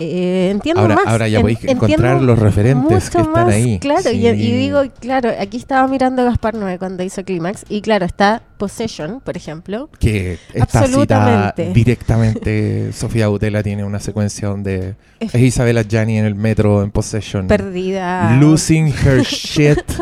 eh, 0.00 0.50
entiendo 0.50 0.80
Ahora, 0.82 0.94
más. 0.96 1.06
ahora 1.06 1.28
ya 1.28 1.38
en- 1.38 1.42
podéis 1.42 1.64
encontrar 1.64 2.20
los 2.22 2.38
referentes 2.38 3.10
que 3.10 3.18
están 3.18 3.32
más, 3.32 3.48
ahí. 3.54 3.78
Claro, 3.78 4.10
y, 4.10 4.20
Sí. 4.20 4.26
y 4.28 4.52
digo, 4.56 4.82
claro, 5.00 5.30
aquí 5.38 5.56
estaba 5.56 5.86
mirando 5.88 6.22
a 6.22 6.26
Gaspar 6.26 6.54
Noé 6.54 6.78
cuando 6.78 7.02
hizo 7.02 7.24
Clímax, 7.24 7.64
y 7.68 7.80
claro, 7.80 8.04
está 8.06 8.42
Possession, 8.58 9.20
por 9.20 9.36
ejemplo. 9.36 9.88
que 9.98 10.38
está 10.54 10.86
citada 10.86 11.54
directamente. 11.74 12.92
Sofía 12.92 13.28
Butela 13.28 13.62
tiene 13.62 13.84
una 13.84 14.00
secuencia 14.00 14.48
donde 14.48 14.96
Es- 15.20 15.34
es 15.34 15.40
Isabella 15.40 15.82
Gianni 15.82 16.18
en 16.18 16.24
el 16.26 16.34
metro 16.34 16.82
en 16.82 16.90
Possession. 16.90 17.46
Perdida. 17.48 18.36
Losing 18.40 18.88
her 19.04 19.22
shit. 19.22 19.78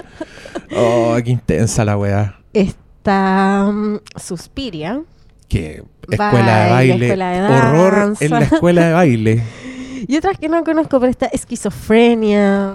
Oh, 0.75 1.17
qué 1.25 1.31
intensa 1.31 1.85
la 1.85 1.97
weá. 1.97 2.41
Está 2.53 3.71
mm, 3.73 3.99
Suspiria. 4.17 5.01
Que 5.49 5.85
escuela 6.11 6.65
de 6.65 6.71
Baile, 6.71 6.93
baile. 6.93 7.07
escuela 7.07 7.31
de 7.31 7.41
horror 7.57 8.15
en 8.19 8.31
la 8.31 8.41
escuela 8.41 8.87
de 8.87 8.93
baile. 8.93 9.43
Y 10.09 10.17
otras 10.17 10.39
que 10.39 10.49
no 10.49 10.63
conozco, 10.65 11.01
pero 11.01 11.11
está 11.11 11.27
Esquizofrenia. 11.27 12.75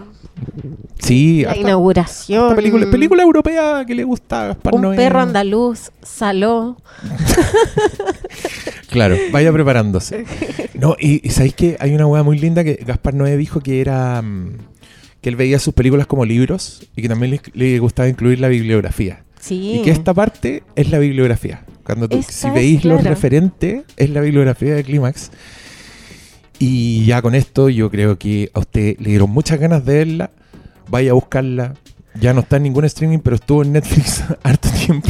Sí, 1.00 1.44
La 1.46 1.56
inauguración. 1.56 2.56
película, 2.56 2.90
película 2.90 3.24
europea 3.24 3.84
que 3.86 3.94
le 3.96 4.04
gusta 4.04 4.44
a 4.44 4.48
Gaspar 4.48 4.74
Un 4.76 4.82
Noé. 4.82 4.96
perro 4.98 5.20
andaluz, 5.20 5.92
Saló. 6.02 6.78
Claro, 8.90 9.16
vaya 9.32 9.54
preparándose. 9.54 10.26
No, 10.74 10.98
y, 11.00 11.26
y 11.26 11.32
sabéis 11.32 11.54
que 11.54 11.78
hay 11.80 11.94
una 11.96 12.08
hueá 12.08 12.24
muy 12.24 12.38
linda 12.38 12.62
que 12.64 12.74
Gaspar 12.86 13.14
Noé 13.14 13.38
dijo 13.38 13.62
que 13.62 13.80
era 13.80 14.22
mm, 14.22 14.58
que 15.22 15.30
él 15.30 15.38
veía 15.38 15.60
sus 15.60 15.74
películas 15.74 16.08
como 16.08 16.26
libros 16.26 16.86
y 16.96 17.02
que 17.02 17.08
también 17.08 17.32
le, 17.32 17.42
le 17.54 17.80
gustaba 17.80 18.10
incluir 18.10 18.42
la 18.42 18.50
bibliografía. 18.50 19.24
Sí. 19.40 19.76
Y 19.80 19.82
que 19.84 19.92
esta 19.92 20.14
parte 20.14 20.64
es 20.76 20.92
la 20.92 21.00
bibliografía. 21.00 21.64
Cuando 21.86 22.10
tú, 22.10 22.18
Esta 22.18 22.34
si 22.34 22.50
veis 22.50 22.84
los 22.84 23.00
claro. 23.00 23.16
referentes, 23.16 23.84
es 23.96 24.10
la 24.10 24.20
bibliografía 24.20 24.76
de 24.76 24.84
Clímax. 24.84 25.32
Y 26.64 27.06
ya 27.06 27.22
con 27.24 27.34
esto 27.34 27.70
yo 27.70 27.90
creo 27.90 28.20
que 28.20 28.52
a 28.54 28.60
usted 28.60 28.98
le 29.00 29.10
dieron 29.10 29.30
muchas 29.32 29.60
ganas 29.60 29.84
de 29.84 29.96
verla. 29.96 30.30
Vaya 30.90 31.12
a 31.12 31.14
buscarla. 31.16 31.74
Ya 32.20 32.34
no 32.34 32.42
está 32.42 32.58
en 32.58 32.64
ningún 32.64 32.86
streaming, 32.86 33.20
pero 33.20 33.36
estuvo 33.38 33.64
en 33.64 33.72
Netflix 33.72 34.24
harto 34.44 34.70
tiempo. 34.70 35.10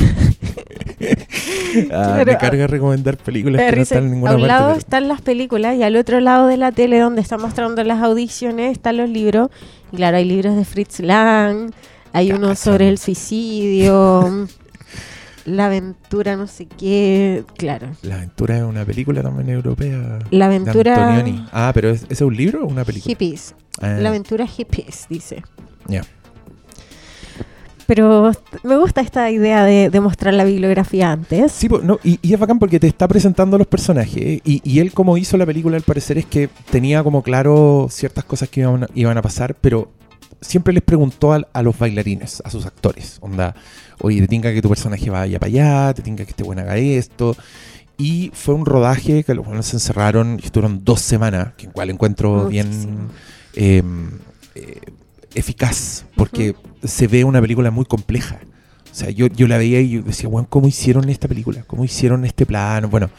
Ah, 1.92 2.14
Claro, 2.24 2.26
me 2.32 2.38
carga 2.38 2.68
recomendar 2.68 3.18
películas 3.18 3.62
da 3.62 3.70
que 3.70 3.76
no 3.78 3.82
están 3.82 4.04
en 4.06 4.12
ninguna 4.12 4.32
a 4.32 4.36
un 4.36 4.42
parte. 4.42 4.48
lado 4.54 4.68
pero- 4.68 4.80
están 4.80 5.08
las 5.08 5.22
películas 5.22 5.78
y 5.78 5.84
al 5.84 5.96
otro 5.96 6.20
lado 6.20 6.48
de 6.48 6.58
la 6.58 6.72
tele 6.72 7.00
donde 7.00 7.22
está 7.22 7.38
mostrando 7.38 7.84
las 7.84 8.02
audiciones 8.04 8.72
están 8.74 8.98
los 8.98 9.10
libros. 9.10 9.50
Y 9.92 9.98
claro, 9.98 10.18
hay 10.18 10.26
libros 10.26 10.56
de 10.56 10.64
Fritz 10.66 11.00
Lang, 11.00 11.72
hay 12.14 12.32
uno 12.34 12.56
sobre 12.56 12.88
el 12.90 12.98
suicidio, 12.98 14.48
la 15.46 15.66
aventura 15.68 16.36
no 16.36 16.48
sé 16.48 16.66
qué, 16.68 17.44
claro. 17.58 17.88
La 18.04 18.16
aventura 18.16 18.58
es 18.58 18.64
una 18.64 18.86
película 18.86 19.22
también 19.22 19.50
europea. 19.50 20.20
La 20.32 20.50
de 20.50 20.56
aventura 20.56 21.10
Antonioni. 21.12 21.46
Ah, 21.52 21.72
pero 21.74 21.90
¿es, 21.90 22.04
¿ese 22.04 22.14
es 22.14 22.22
un 22.22 22.36
libro 22.36 22.64
o 22.64 22.68
una 22.68 22.84
película? 22.86 23.10
hippies. 23.12 23.56
Ah, 23.82 23.98
La 24.00 24.10
aventura 24.10 24.46
hippies, 24.48 25.08
dice. 25.10 25.44
ya. 25.88 26.04
Pero 27.88 28.32
me 28.64 28.78
gusta 28.78 29.02
esta 29.02 29.30
idea 29.32 29.66
de, 29.66 29.90
de 29.90 30.00
mostrar 30.00 30.34
la 30.34 30.46
bibliografía 30.46 31.12
antes. 31.12 31.52
Sí, 31.52 31.68
no, 31.84 32.00
y, 32.04 32.20
y 32.22 32.34
es 32.34 32.40
bacán 32.40 32.58
porque 32.58 32.80
te 32.80 32.88
está 32.88 33.06
presentando 33.06 33.58
los 33.58 33.68
personajes. 33.68 34.40
Y, 34.46 34.62
y 34.64 34.80
él, 34.80 34.94
como 34.94 35.18
hizo 35.18 35.36
la 35.36 35.46
película, 35.46 35.76
al 35.76 35.84
parecer 35.84 36.18
es 36.18 36.26
que 36.26 36.48
tenía 36.70 37.04
como 37.04 37.22
claro 37.22 37.88
ciertas 37.90 38.24
cosas 38.24 38.48
que 38.48 38.62
iban 38.62 38.88
iban 38.96 39.18
a 39.18 39.22
pasar, 39.22 39.56
pero 39.60 39.92
siempre 40.42 40.74
les 40.74 40.84
preguntó 40.84 41.34
al- 41.34 41.48
a, 41.54 41.62
los 41.62 41.78
bailarines, 41.78 42.42
a 42.44 42.50
sus 42.50 42.66
actores. 42.66 43.18
Onda, 43.22 43.56
oye, 44.00 44.20
te 44.22 44.28
tinca 44.28 44.52
que 44.54 44.62
tu 44.62 44.70
personaje 44.70 45.10
vaya 45.10 45.40
para 45.40 45.48
allá, 45.50 45.94
te 45.94 46.02
tinca 46.02 46.26
que 46.26 46.32
este 46.32 46.44
buen 46.44 46.60
haga 46.60 46.78
esto. 46.78 47.36
Y 47.98 48.32
fue 48.34 48.56
un 48.56 48.66
rodaje 48.66 49.24
que 49.24 49.34
los 49.36 49.46
buenos 49.46 49.68
se 49.68 49.76
encerraron 49.76 50.40
y 50.42 50.46
estuvieron 50.46 50.84
dos 50.84 51.02
semanas, 51.02 51.54
que 51.56 51.68
igual 51.68 51.90
encuentro 51.92 52.48
bien 52.48 53.10
eh, 53.54 53.84
eh, 54.56 54.82
eficaz, 55.36 56.06
porque 56.16 56.56
se 56.84 57.08
ve 57.08 57.24
una 57.24 57.40
película 57.42 57.70
muy 57.70 57.86
compleja. 57.86 58.40
O 58.92 58.96
sea, 58.96 59.10
yo, 59.12 59.28
yo 59.28 59.48
la 59.48 59.58
veía 59.58 59.80
y 59.82 59.92
yo 59.92 60.02
decía, 60.02 60.28
bueno, 60.28 60.48
¿cómo 60.50 60.68
hicieron 60.68 61.08
esta 61.10 61.28
película? 61.28 61.64
¿Cómo 61.68 61.86
hicieron 61.86 62.26
este 62.26 62.46
plano? 62.46 62.90
Bueno, 62.90 63.10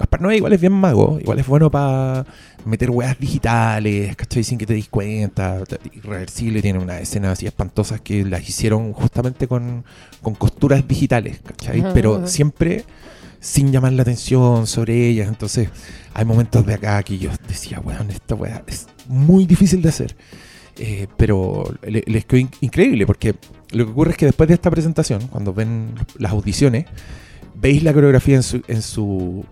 Gaspar 0.00 0.20
Noé 0.22 0.36
igual 0.38 0.52
es 0.54 0.60
bien 0.60 0.72
mago, 0.72 1.18
igual 1.20 1.38
es 1.38 1.46
bueno 1.46 1.70
para 1.70 2.24
meter 2.64 2.90
weas 2.90 3.18
digitales, 3.18 4.16
¿cachai? 4.16 4.42
Sin 4.42 4.58
que 4.58 4.66
te 4.66 4.74
des 4.74 4.88
cuenta. 4.88 5.62
Irreversible 5.94 6.60
tiene 6.62 6.78
unas 6.78 7.00
escenas 7.02 7.32
así 7.32 7.46
espantosas 7.46 8.00
que 8.00 8.24
las 8.24 8.48
hicieron 8.48 8.92
justamente 8.92 9.46
con, 9.46 9.84
con 10.22 10.34
costuras 10.34 10.86
digitales, 10.88 11.40
¿cachai? 11.46 11.84
Pero 11.94 12.26
siempre 12.26 12.84
sin 13.40 13.72
llamar 13.72 13.92
la 13.92 14.02
atención 14.02 14.66
sobre 14.66 15.06
ellas. 15.08 15.28
Entonces, 15.28 15.68
hay 16.14 16.24
momentos 16.24 16.64
de 16.66 16.74
acá 16.74 17.02
que 17.02 17.16
yo 17.18 17.30
decía, 17.46 17.80
weón, 17.80 18.10
esta 18.10 18.34
wea 18.34 18.62
es 18.66 18.86
muy 19.06 19.46
difícil 19.46 19.80
de 19.82 19.88
hacer. 19.90 20.16
Eh, 20.78 21.06
pero 21.18 21.64
le- 21.82 22.04
les 22.06 22.24
quedó 22.24 22.40
in- 22.40 22.50
increíble 22.62 23.04
porque 23.06 23.34
lo 23.72 23.84
que 23.84 23.92
ocurre 23.92 24.10
es 24.12 24.16
que 24.16 24.26
después 24.26 24.48
de 24.48 24.54
esta 24.54 24.70
presentación, 24.70 25.26
cuando 25.28 25.52
ven 25.52 25.94
las 26.18 26.32
audiciones, 26.32 26.86
veis 27.54 27.82
la 27.82 27.92
coreografía 27.92 28.36
en 28.36 28.42
su, 28.42 28.62
en 28.66 28.80
su 28.82 29.44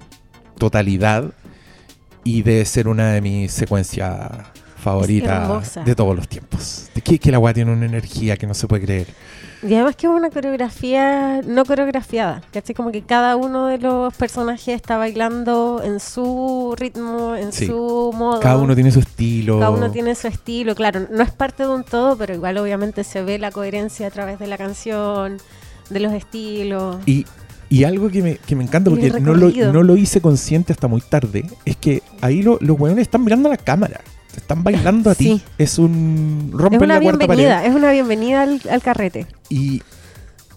totalidad 0.58 1.32
y 2.24 2.42
debe 2.42 2.64
ser 2.64 2.88
una 2.88 3.12
de 3.12 3.20
mis 3.20 3.52
secuencias 3.52 4.30
favoritas 4.76 5.84
de 5.84 5.94
todos 5.94 6.14
los 6.16 6.28
tiempos. 6.28 6.88
De 6.94 7.00
que, 7.00 7.18
que 7.18 7.32
la 7.32 7.38
weá 7.38 7.52
tiene 7.54 7.72
una 7.72 7.86
energía 7.86 8.36
que 8.36 8.46
no 8.46 8.54
se 8.54 8.66
puede 8.66 8.84
creer. 8.84 9.06
Y 9.60 9.74
además 9.74 9.96
que 9.96 10.06
es 10.06 10.12
una 10.12 10.30
coreografía 10.30 11.40
no 11.44 11.64
coreografiada, 11.64 12.42
¿cachai? 12.52 12.76
Como 12.76 12.92
que 12.92 13.02
cada 13.02 13.34
uno 13.34 13.66
de 13.66 13.78
los 13.78 14.14
personajes 14.14 14.68
está 14.76 14.96
bailando 14.98 15.82
en 15.84 15.98
su 15.98 16.76
ritmo, 16.78 17.34
en 17.34 17.52
Sí. 17.52 17.66
su 17.66 18.12
modo. 18.14 18.38
Cada 18.38 18.56
uno 18.58 18.74
tiene 18.76 18.92
su 18.92 19.00
estilo. 19.00 19.58
Cada 19.58 19.70
uno 19.70 19.90
tiene 19.90 20.14
su 20.14 20.28
estilo, 20.28 20.76
claro, 20.76 21.08
no 21.10 21.24
es 21.24 21.32
parte 21.32 21.64
de 21.64 21.70
un 21.70 21.82
todo, 21.82 22.16
pero 22.16 22.34
igual 22.34 22.56
obviamente 22.58 23.02
se 23.02 23.22
ve 23.22 23.38
la 23.38 23.50
coherencia 23.50 24.06
a 24.06 24.10
través 24.10 24.38
de 24.38 24.46
la 24.46 24.56
canción, 24.58 25.38
de 25.90 26.00
los 26.00 26.12
estilos. 26.12 26.98
Y, 27.04 27.26
y 27.70 27.84
algo 27.84 28.08
que 28.10 28.22
me, 28.22 28.36
que 28.36 28.56
me 28.56 28.64
encanta, 28.64 28.90
porque 28.90 29.10
no 29.20 29.34
lo, 29.34 29.48
no 29.72 29.82
lo 29.82 29.96
hice 29.96 30.20
consciente 30.20 30.72
hasta 30.72 30.88
muy 30.88 31.00
tarde, 31.02 31.44
es 31.64 31.76
que 31.76 32.02
ahí 32.20 32.42
lo- 32.42 32.58
los 32.60 32.78
weones 32.78 33.02
están 33.02 33.24
mirando 33.24 33.48
a 33.48 33.52
la 33.52 33.56
cámara. 33.58 34.00
Te 34.32 34.40
están 34.40 34.62
bailando 34.62 35.10
a 35.10 35.14
ti. 35.14 35.42
Es 35.58 35.78
un 35.78 36.50
romper 36.52 36.80
la 36.88 37.00
cuarta 37.00 37.26
pared. 37.26 37.66
es 37.66 37.74
una 37.74 37.92
bienvenida 37.92 38.42
al, 38.42 38.60
al 38.70 38.82
carrete. 38.82 39.26
Y, 39.48 39.82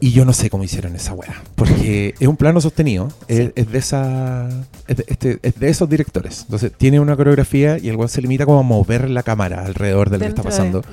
y 0.02 0.12
yo 0.12 0.26
no 0.26 0.34
sé 0.34 0.50
cómo 0.50 0.64
hicieron 0.64 0.96
esa 0.96 1.14
weá. 1.14 1.42
Porque 1.56 2.16
es 2.20 2.28
un 2.28 2.36
plano 2.36 2.60
sostenido. 2.60 3.10
Es, 3.28 3.54
de 3.56 3.78
esa. 3.78 4.50
Es 4.88 4.98
de, 4.98 5.06
este- 5.08 5.40
es 5.44 5.60
de 5.60 5.70
esos 5.70 5.88
directores. 5.90 6.42
Entonces 6.42 6.72
tiene 6.76 7.00
una 7.00 7.16
coreografía 7.16 7.78
y 7.78 7.88
el 7.88 7.96
weón 7.96 8.10
se 8.10 8.22
limita 8.22 8.46
como 8.46 8.60
a 8.60 8.64
mover 8.64 9.10
la 9.10 9.22
cámara 9.24 9.64
alrededor 9.66 10.10
de 10.10 10.18
lo 10.18 10.24
que 10.24 10.30
está 10.30 10.42
de- 10.42 10.50
pasando. 10.50 10.84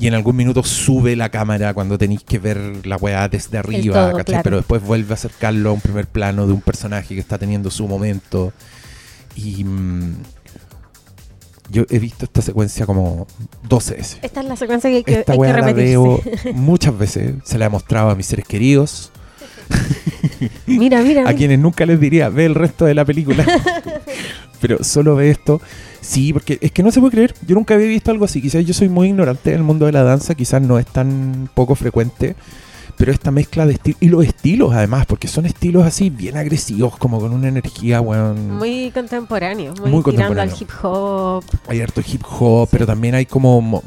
Y 0.00 0.06
en 0.08 0.14
algún 0.14 0.34
minuto 0.34 0.62
sube 0.64 1.14
la 1.14 1.28
cámara 1.28 1.72
cuando 1.74 1.98
tenéis 1.98 2.22
que 2.24 2.38
ver 2.40 2.84
la 2.86 2.96
weá 2.96 3.28
desde 3.28 3.58
arriba, 3.58 4.10
todo. 4.10 4.42
Pero 4.42 4.56
después 4.56 4.82
vuelve 4.82 5.12
a 5.12 5.14
acercarlo 5.14 5.70
a 5.70 5.72
un 5.74 5.80
primer 5.80 6.06
plano 6.06 6.46
de 6.48 6.52
un 6.54 6.60
personaje 6.62 7.14
que 7.14 7.20
está 7.20 7.38
teniendo 7.38 7.70
su 7.70 7.86
momento. 7.86 8.52
Y. 9.36 9.64
Yo 11.70 11.84
he 11.88 11.98
visto 11.98 12.24
esta 12.24 12.42
secuencia 12.42 12.86
como 12.86 13.26
12 13.68 13.94
veces. 13.94 14.18
Esta 14.22 14.40
es 14.40 14.46
la 14.46 14.56
secuencia 14.56 14.90
que 14.90 14.96
hay 14.96 15.04
que, 15.04 15.20
Esta 15.20 15.32
hay 15.32 15.38
que 15.38 15.40
weá 15.40 15.52
la 15.58 16.52
muchas 16.54 16.96
veces. 16.96 17.34
Se 17.44 17.58
la 17.58 17.66
he 17.66 17.68
mostrado 17.68 18.10
a 18.10 18.14
mis 18.14 18.26
seres 18.26 18.46
queridos, 18.46 19.10
Mira, 20.66 21.00
mira. 21.02 21.22
a 21.22 21.24
mira. 21.24 21.34
quienes 21.34 21.58
nunca 21.58 21.86
les 21.86 21.98
diría, 21.98 22.28
ve 22.28 22.46
el 22.46 22.54
resto 22.54 22.84
de 22.84 22.94
la 22.94 23.04
película. 23.04 23.44
Pero 24.60 24.82
solo 24.82 25.16
ve 25.16 25.30
esto. 25.30 25.60
Sí, 26.00 26.32
porque 26.32 26.58
es 26.60 26.72
que 26.72 26.82
no 26.82 26.90
se 26.90 27.00
puede 27.00 27.12
creer. 27.12 27.34
Yo 27.46 27.54
nunca 27.54 27.74
había 27.74 27.86
visto 27.86 28.10
algo 28.10 28.24
así. 28.24 28.40
Quizás 28.40 28.64
yo 28.64 28.74
soy 28.74 28.88
muy 28.88 29.08
ignorante 29.08 29.50
en 29.50 29.56
el 29.56 29.62
mundo 29.62 29.86
de 29.86 29.92
la 29.92 30.02
danza. 30.02 30.34
Quizás 30.34 30.62
no 30.62 30.78
es 30.78 30.86
tan 30.86 31.48
poco 31.54 31.74
frecuente. 31.74 32.36
Pero 33.04 33.12
esta 33.12 33.30
mezcla 33.30 33.66
de 33.66 33.74
estilos. 33.74 33.98
Y 34.00 34.08
los 34.08 34.24
estilos, 34.24 34.72
además, 34.72 35.04
porque 35.04 35.28
son 35.28 35.44
estilos 35.44 35.84
así 35.84 36.08
bien 36.08 36.38
agresivos, 36.38 36.96
como 36.96 37.20
con 37.20 37.34
una 37.34 37.48
energía, 37.48 38.00
weón. 38.00 38.56
Muy 38.56 38.90
contemporáneo, 38.92 39.74
muy, 39.78 39.90
Muy 39.90 40.02
tirando 40.04 40.40
al 40.40 40.48
contemporáneo. 40.48 40.56
hip 40.58 40.70
hop, 40.82 41.44
Hay 41.68 41.80
harto 41.82 42.00
hip 42.00 42.22
hop, 42.40 42.66
pero 42.70 42.86
también 42.86 43.14
hay 43.14 43.26
como. 43.26 43.82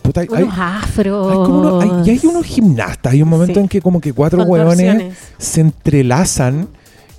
puta, 0.00 0.22
hay, 0.22 0.28
unos 0.30 0.54
afros. 0.58 1.28
hay 1.30 1.34
como 1.36 1.60
uno- 1.60 1.80
hay- 2.02 2.08
y 2.08 2.10
hay 2.12 2.20
unos 2.26 2.46
gimnastas. 2.46 3.12
Hay 3.12 3.20
un 3.20 3.28
momento 3.28 3.52
Sí. 3.52 3.60
en 3.60 3.68
que, 3.68 3.82
como 3.82 4.00
que 4.00 4.14
cuatro 4.14 4.42
hueones 4.44 5.14
se 5.36 5.60
entrelazan 5.60 6.66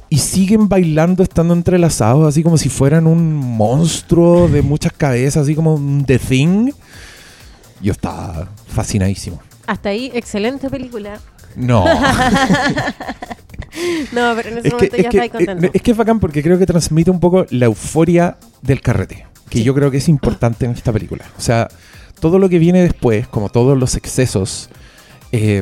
y 0.09 0.17
siguen 0.17 0.67
bailando 0.67 1.21
estando 1.21 1.53
entrelazados, 1.53 2.27
así 2.27 2.41
como 2.41 2.57
si 2.57 2.69
fueran 2.69 3.05
un 3.05 3.35
monstruo 3.35 4.47
de 4.47 4.63
muchas 4.63 4.93
cabezas, 4.93 5.43
así 5.43 5.53
como 5.53 5.75
un 5.75 6.05
The 6.05 6.17
Thing. 6.17 6.71
Yo 7.83 7.91
estaba 7.91 8.47
fascinadísimo. 8.67 9.39
Hasta 9.67 9.89
ahí, 9.89 10.11
excelente 10.13 10.69
película. 10.69 11.19
No, 11.55 11.85
No, 14.13 14.33
pero 14.35 14.49
en 14.49 14.57
ese 14.59 14.67
es 14.69 14.73
que, 14.73 14.85
momento 14.89 14.95
es, 14.95 15.03
ya 15.03 15.09
que, 15.09 15.17
estáis 15.17 15.31
contento. 15.31 15.65
eh, 15.67 15.71
es 15.73 15.81
que 15.81 15.91
es 15.91 15.97
bacán 15.97 16.19
porque 16.19 16.41
creo 16.41 16.57
que 16.57 16.65
transmite 16.65 17.11
un 17.11 17.19
poco 17.19 17.45
la 17.49 17.65
euforia 17.65 18.37
del 18.61 18.81
carrete, 18.81 19.25
que 19.49 19.59
Sí. 19.59 19.63
yo 19.63 19.73
creo 19.75 19.91
que 19.91 19.97
es 19.97 20.07
importante 20.07 20.65
en 20.65 20.71
esta 20.71 20.93
película. 20.93 21.25
O 21.37 21.41
sea, 21.41 21.67
todo 22.19 22.39
lo 22.39 22.47
que 22.47 22.57
viene 22.59 22.81
después, 22.81 23.27
como 23.27 23.49
todos 23.49 23.77
los 23.77 23.95
excesos, 23.95 24.69
eh, 25.31 25.61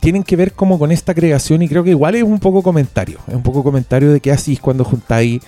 tienen 0.00 0.24
que 0.24 0.34
ver 0.34 0.52
como 0.52 0.78
con 0.78 0.90
esta 0.90 1.14
creación 1.14 1.62
y 1.62 1.68
creo 1.68 1.84
que 1.84 1.90
igual 1.90 2.16
es 2.16 2.24
un 2.24 2.40
poco 2.40 2.62
comentario. 2.62 3.18
Es 3.28 3.34
un 3.34 3.42
poco 3.44 3.62
comentario 3.62 4.12
de 4.12 4.20
qué 4.20 4.32
hacís 4.32 4.58
cuando 4.58 4.84
juntáis 4.84 5.40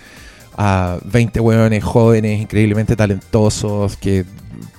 a 0.57 0.99
20 1.05 1.41
hueones 1.41 1.83
jóvenes, 1.83 2.41
increíblemente 2.41 2.95
talentosos, 2.95 3.97
que 3.97 4.25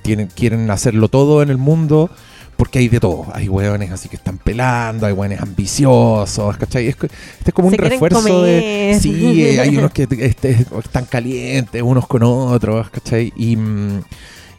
tienen, 0.03 0.27
quieren 0.27 0.71
hacerlo 0.71 1.09
todo 1.09 1.41
en 1.43 1.49
el 1.49 1.57
mundo. 1.57 2.09
Porque 2.57 2.79
hay 2.79 2.87
de 2.87 2.99
todo. 2.99 3.27
Hay 3.33 3.49
hueones 3.49 3.91
así 3.91 4.07
que 4.09 4.15
están 4.15 4.37
pelando, 4.37 5.05
hay 5.05 5.13
hueones 5.13 5.41
ambiciosos, 5.41 6.57
¿cachai? 6.57 6.87
Este 6.87 7.07
es 7.45 7.53
como 7.53 7.69
Se 7.69 7.75
un 7.75 7.89
refuerzo 7.89 8.43
de... 8.43 8.97
Sí, 9.01 9.43
eh, 9.43 9.59
hay 9.59 9.77
unos 9.77 9.91
que 9.91 10.07
este, 10.19 10.65
están 10.83 11.05
calientes 11.05 11.81
unos 11.81 12.07
con 12.07 12.23
otros, 12.23 12.89
¿cachai? 12.89 13.33
Y, 13.35 13.57
mm, 13.57 13.99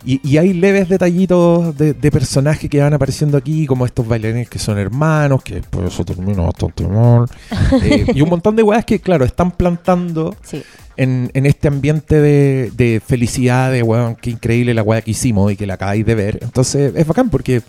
y, 0.05 0.21
y 0.23 0.39
hay 0.39 0.53
leves 0.53 0.89
detallitos 0.89 1.77
de, 1.77 1.93
de 1.93 2.11
personajes 2.13 2.71
que 2.71 2.81
van 2.81 2.95
apareciendo 2.95 3.37
aquí, 3.37 3.67
como 3.67 3.87
estos 3.87 4.07
bailarines 4.07 4.49
que 4.49 4.59
son 4.61 4.79
hermanos, 4.79 5.43
que 5.43 5.63
por 5.63 5.85
eso 5.85 6.05
termina 6.05 6.43
bastante 6.43 6.87
mal. 6.87 7.27
Eh, 7.83 8.07
y 8.15 8.21
un 8.21 8.29
montón 8.29 8.57
de 8.57 8.63
weas 8.63 8.85
que, 8.85 9.01
claro, 9.01 9.25
están 9.25 9.51
plantando 9.51 10.35
Sí. 10.43 10.63
En, 10.97 11.31
en 11.35 11.47
este 11.47 11.69
ambiente 11.69 12.21
de, 12.21 12.71
de 12.77 13.01
felicidad, 13.05 13.71
de 13.71 13.83
weón, 13.83 14.17
qué 14.17 14.31
increíble 14.31 14.75
la 14.75 14.83
wea 14.83 15.03
que 15.03 15.11
hicimos 15.13 15.53
y 15.53 15.57
que 15.57 15.67
la 15.67 15.75
acabáis 15.75 16.05
de 16.07 16.15
ver. 16.15 16.39
Entonces 16.43 16.95
es 16.95 17.07
bacán 17.07 17.31
porque 17.31 17.63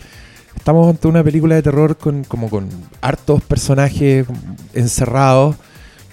estamos 0.55 0.89
ante 0.89 1.07
una 1.07 1.23
película 1.23 1.55
de 1.55 1.61
terror 1.61 1.97
con 1.97 2.23
como 2.23 2.49
con 2.49 2.69
hartos 3.01 3.41
personajes 3.43 4.25
encerrados. 4.73 5.55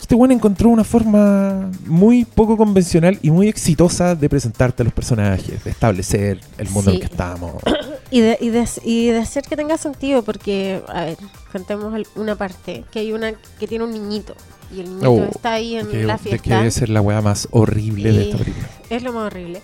Este 0.00 0.14
weón 0.14 0.32
encontró 0.32 0.68
una 0.68 0.84
forma 0.84 1.70
muy 1.86 2.24
poco 2.26 2.56
convencional 2.56 3.18
y 3.22 3.30
muy 3.30 3.48
exitosa 3.48 4.14
de 4.14 4.28
presentarte 4.28 4.82
a 4.82 4.84
los 4.84 4.92
personajes, 4.92 5.64
de 5.64 5.70
establecer 5.70 6.40
el 6.58 6.68
mundo 6.68 6.90
en 6.90 6.96
el 6.96 7.00
que 7.00 7.06
estamos. 7.06 7.54
Y 8.10 8.20
de, 8.20 8.38
y, 8.40 8.50
de, 8.50 8.68
y 8.84 9.08
de 9.08 9.18
hacer 9.18 9.42
que 9.42 9.56
tenga 9.56 9.76
sentido, 9.76 10.22
porque, 10.22 10.80
a 10.86 11.06
ver, 11.06 11.16
contemos 11.50 11.92
una 12.14 12.36
parte, 12.36 12.84
que 12.92 13.00
hay 13.00 13.12
una 13.12 13.32
que 13.58 13.66
tiene 13.66 13.82
un 13.82 13.90
niñito, 13.90 14.36
y 14.76 14.80
el 14.80 14.88
niñito 14.90 15.12
Oh, 15.12 15.24
está 15.24 15.52
ahí 15.54 15.76
en 15.76 15.86
que, 15.86 16.02
la 16.04 16.16
de 16.16 16.22
que 16.22 16.28
fiesta. 16.38 16.58
debe 16.58 16.70
ser 16.70 16.88
la 16.88 17.00
wea 17.00 17.20
más 17.22 17.48
horrible 17.50 18.12
de 18.12 18.22
esta 18.24 18.38
película. 18.38 18.68
Es 18.90 19.02
lo 19.02 19.12
más 19.12 19.24
horrible. 19.26 19.62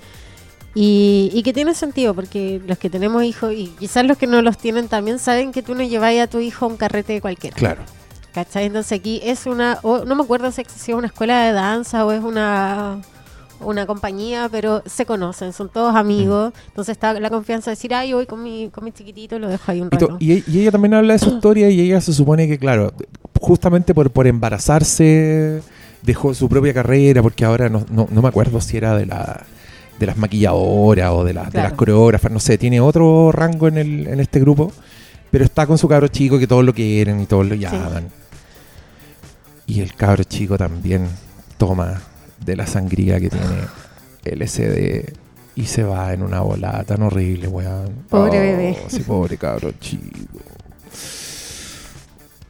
Y, 0.75 1.31
y 1.35 1.42
que 1.42 1.53
tiene 1.53 1.75
sentido, 1.75 2.14
porque 2.14 2.61
los 2.66 2.79
que 2.79 2.88
tenemos 2.90 3.25
hijos, 3.25 3.53
y 3.53 3.66
quizás 3.79 4.05
los 4.07 4.16
que 4.16 4.27
no 4.29 4.40
los 4.40 4.57
tienen 4.57 4.87
también, 4.88 5.18
saben 5.18 5.51
que 5.51 5.62
tú 5.62 5.75
no 5.75 5.83
lleváis 5.83 6.20
a 6.20 6.27
tu 6.29 6.38
hijo 6.38 6.64
a 6.64 6.68
un 6.68 6.77
carrete 6.77 7.12
de 7.14 7.20
cualquiera. 7.20 7.57
Claro. 7.57 7.83
¿Cachai? 8.33 8.66
Entonces 8.66 8.92
aquí 8.99 9.20
es 9.25 9.46
una, 9.46 9.81
o- 9.83 10.05
no 10.05 10.14
me 10.14 10.23
acuerdo 10.23 10.53
si 10.53 10.61
es 10.62 10.88
una 10.90 11.09
escuela 11.09 11.44
de 11.46 11.53
danza 11.53 12.07
o 12.07 12.12
es 12.12 12.23
una, 12.23 13.01
una 13.61 13.87
compañía, 13.87 14.49
pero 14.51 14.83
se 14.87 15.07
conocen, 15.07 15.53
son 15.53 15.68
todos 15.68 15.94
amigos. 15.94 16.53
Entonces 16.68 16.92
está 16.92 17.12
la 17.18 17.31
confianza 17.31 17.70
de 17.70 17.77
decir, 17.77 17.94
ay, 17.94 18.12
voy 18.12 18.27
con 18.27 18.42
mi, 18.42 18.68
con 18.70 18.85
mi 18.85 18.92
chiquitito, 18.92 19.38
lo 19.38 19.49
dejo 19.49 19.70
ahí 19.70 19.81
un 19.81 19.90
rato. 19.90 20.16
y 20.20 20.33
e- 20.33 20.44
y 20.46 20.61
ella 20.61 20.70
también 20.73 20.94
habla 20.94 21.12
de 21.14 21.18
su 21.18 21.31
historia 21.35 21.70
y 21.70 21.81
ella 21.81 22.01
se 22.01 22.12
supone 22.12 22.49
que, 22.49 22.59
claro, 22.59 22.92
justamente 23.40 23.94
por, 23.94 24.11
por 24.11 24.27
embarazarse 24.27 25.62
dejó 26.03 26.33
su 26.35 26.49
propia 26.49 26.73
carrera, 26.75 27.23
porque 27.23 27.44
ahora 27.44 27.68
no, 27.68 27.85
no, 27.90 28.09
no 28.11 28.23
me 28.23 28.29
acuerdo 28.29 28.61
si 28.61 28.77
era 28.77 28.96
de 28.96 29.07
la 29.07 29.44
de 29.99 30.07
las 30.07 30.16
maquilladoras 30.16 31.11
o 31.12 31.25
de, 31.25 31.35
la- 31.35 31.44
de 31.51 31.59
las 31.62 31.75
coreógrafas, 31.75 32.33
no 32.33 32.40
sé, 32.40 32.57
tiene 32.57 32.81
otro 32.81 33.31
rango 33.33 33.68
en, 33.68 33.77
el, 33.77 34.07
en 34.07 34.18
este 34.20 34.40
grupo, 34.40 34.73
pero 35.31 35.44
está 35.44 35.66
con 35.66 35.77
su 35.77 35.87
cabro 35.88 36.09
chico 36.09 36.38
que 36.38 36.46
todos 36.46 36.64
lo 36.64 36.73
quieren 36.73 37.20
y 37.20 37.27
todos 37.27 37.46
lo 37.46 37.55
llaman. 37.55 38.09
Y 39.66 39.81
el 39.81 39.94
cabro 39.94 40.25
chico 40.25 40.57
también 40.57 41.07
toma 41.59 42.01
de 42.44 42.57
la 42.57 42.66
sangría 42.66 43.20
que 43.20 43.31
tiene 43.31 43.46
LSD 44.24 45.12
y 45.57 45.66
se 45.66 45.83
va 45.85 46.12
en 46.12 46.22
una 46.22 46.40
volada 46.40 46.85
tan 46.85 47.03
horrible, 47.03 47.48
weón. 47.48 48.05
Pobre 48.09 48.38
Oh, 48.38 48.42
bebé. 48.42 48.79
Sí, 48.88 49.00
pobre 49.00 49.37
cabro 49.37 49.72
chico. 49.81 50.05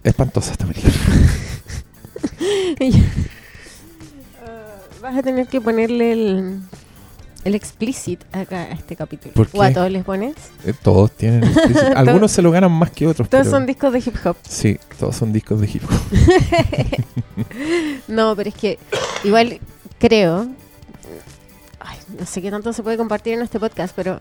Espantosa 0.05 0.53
esta 0.53 0.67
película. 0.67 0.95
Vas 5.03 5.17
a 5.17 5.23
tener 5.23 5.47
que 5.47 5.61
ponerle 5.63 6.13
el, 6.13 6.61
el 7.45 7.55
explicit 7.55 8.21
acá 8.33 8.63
a 8.65 8.73
este 8.73 8.97
capítulo. 8.97 9.33
¿Por 9.35 9.49
¿O 9.55 9.63
a 9.63 9.69
qué? 9.69 9.75
todos 9.75 9.91
les 9.91 10.05
pones? 10.05 10.35
Eh, 10.67 10.75
Todos 10.83 11.11
tienen. 11.13 11.45
explícito. 11.51 11.97
Algunos 11.97 12.31
se 12.33 12.43
lo 12.43 12.51
ganan 12.51 12.71
más 12.73 12.91
que 12.91 13.07
otros. 13.07 13.29
Todos 13.29 13.45
pero- 13.45 13.57
son 13.57 13.67
discos 13.67 13.93
de 13.95 13.99
hip 14.01 14.15
hop. 14.27 14.37
Sí, 14.47 14.79
todos 14.99 15.17
son 15.17 15.33
discos 15.33 15.61
de 15.61 15.67
hip 15.69 15.83
hop. 15.85 16.01
No, 18.09 18.35
pero 18.37 18.49
es 18.51 18.55
que 18.57 18.79
igual 19.25 19.59
creo. 20.01 20.49
Ay, 21.79 21.97
no 22.19 22.27
sé 22.27 22.43
qué 22.43 22.51
tanto 22.51 22.73
se 22.73 22.83
puede 22.83 22.97
compartir 22.97 23.35
en 23.35 23.43
este 23.43 23.61
podcast, 23.61 23.95
pero. 23.95 24.19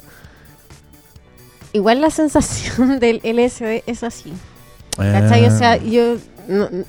Igual 1.73 2.01
la 2.01 2.09
sensación 2.11 2.99
del 2.99 3.17
LSD 3.23 3.83
es 3.87 4.03
así. 4.03 4.33
¿Cachai? 4.97 5.45
O 5.45 5.57
sea, 5.57 5.77
yo 5.77 6.17
no- 6.47 6.69
no- 6.69 6.85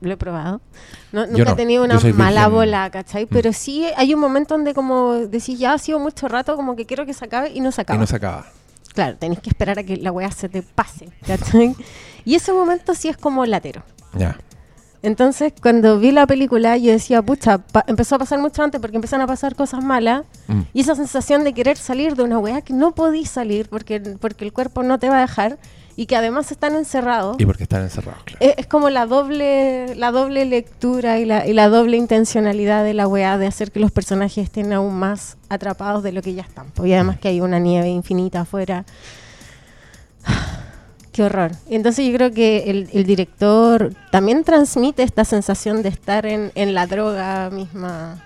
lo 0.00 0.12
he 0.12 0.16
probado. 0.16 0.60
No, 1.12 1.26
nunca 1.26 1.52
he 1.52 1.54
tenido 1.54 1.84
una 1.84 2.00
mala 2.14 2.48
bola, 2.48 2.90
¿cachai? 2.90 3.26
Mm. 3.26 3.28
Pero 3.30 3.52
sí 3.52 3.86
hay 3.96 4.14
un 4.14 4.20
momento 4.20 4.54
donde 4.54 4.74
como 4.74 5.12
decís, 5.14 5.58
ya 5.60 5.74
ha 5.74 5.78
sido 5.78 5.98
mucho 6.00 6.26
rato, 6.26 6.56
como 6.56 6.74
que 6.74 6.86
quiero 6.86 7.06
que 7.06 7.14
se 7.14 7.24
acabe 7.24 7.50
y 7.50 7.60
no 7.60 7.70
se 7.70 7.82
acaba. 7.82 7.96
y 7.98 8.00
no 8.00 8.06
se 8.06 8.16
acaba. 8.16 8.46
Claro, 8.94 9.16
tenés 9.16 9.38
que 9.40 9.50
esperar 9.50 9.78
a 9.78 9.84
que 9.84 9.96
la 9.98 10.10
weá 10.10 10.30
se 10.32 10.48
te 10.48 10.62
pase, 10.62 11.08
¿cachai? 11.26 11.76
y 12.24 12.34
ese 12.34 12.52
momento 12.52 12.94
sí 12.94 13.08
es 13.08 13.16
como 13.16 13.46
latero. 13.46 13.82
Ya. 14.14 14.36
Entonces, 15.02 15.52
cuando 15.60 15.98
vi 15.98 16.12
la 16.12 16.26
película, 16.26 16.76
yo 16.76 16.92
decía, 16.92 17.22
pucha, 17.22 17.60
empezó 17.88 18.14
a 18.14 18.18
pasar 18.18 18.38
mucho 18.38 18.62
antes 18.62 18.80
porque 18.80 18.96
empiezan 18.96 19.20
a 19.20 19.26
pasar 19.26 19.56
cosas 19.56 19.82
malas. 19.82 20.24
Mm. 20.46 20.60
Y 20.72 20.80
esa 20.80 20.94
sensación 20.94 21.42
de 21.42 21.52
querer 21.52 21.76
salir 21.76 22.14
de 22.14 22.22
una 22.22 22.38
weá 22.38 22.60
que 22.60 22.72
no 22.72 22.94
podís 22.94 23.28
salir 23.28 23.68
porque, 23.68 24.00
porque 24.20 24.44
el 24.44 24.52
cuerpo 24.52 24.82
no 24.84 24.98
te 24.98 25.08
va 25.08 25.18
a 25.18 25.20
dejar 25.22 25.58
y 25.96 26.06
que 26.06 26.16
además 26.16 26.52
están 26.52 26.76
encerrados. 26.76 27.36
Y 27.38 27.46
porque 27.46 27.64
están 27.64 27.82
encerrados, 27.82 28.22
claro. 28.24 28.38
Es, 28.40 28.54
es 28.58 28.66
como 28.66 28.90
la 28.90 29.06
doble, 29.06 29.94
la 29.96 30.12
doble 30.12 30.44
lectura 30.44 31.18
y 31.18 31.24
la, 31.24 31.46
y 31.46 31.52
la 31.52 31.68
doble 31.68 31.96
intencionalidad 31.96 32.84
de 32.84 32.94
la 32.94 33.08
weá 33.08 33.38
de 33.38 33.46
hacer 33.46 33.72
que 33.72 33.80
los 33.80 33.90
personajes 33.90 34.44
estén 34.44 34.72
aún 34.72 34.94
más 34.94 35.36
atrapados 35.48 36.02
de 36.02 36.12
lo 36.12 36.22
que 36.22 36.34
ya 36.34 36.42
están. 36.42 36.70
po. 36.70 36.86
Y 36.86 36.94
además 36.94 37.18
que 37.18 37.28
hay 37.28 37.40
una 37.40 37.58
nieve 37.58 37.88
infinita 37.88 38.42
afuera. 38.42 38.84
Qué 41.12 41.22
horror. 41.22 41.52
Entonces 41.68 42.06
yo 42.06 42.14
creo 42.14 42.30
que 42.32 42.70
el, 42.70 42.88
el 42.92 43.04
director 43.04 43.92
también 44.10 44.44
transmite 44.44 45.02
esta 45.02 45.24
sensación 45.24 45.82
de 45.82 45.90
estar 45.90 46.24
en, 46.26 46.52
en 46.54 46.74
la 46.74 46.86
droga 46.86 47.50
misma. 47.50 48.22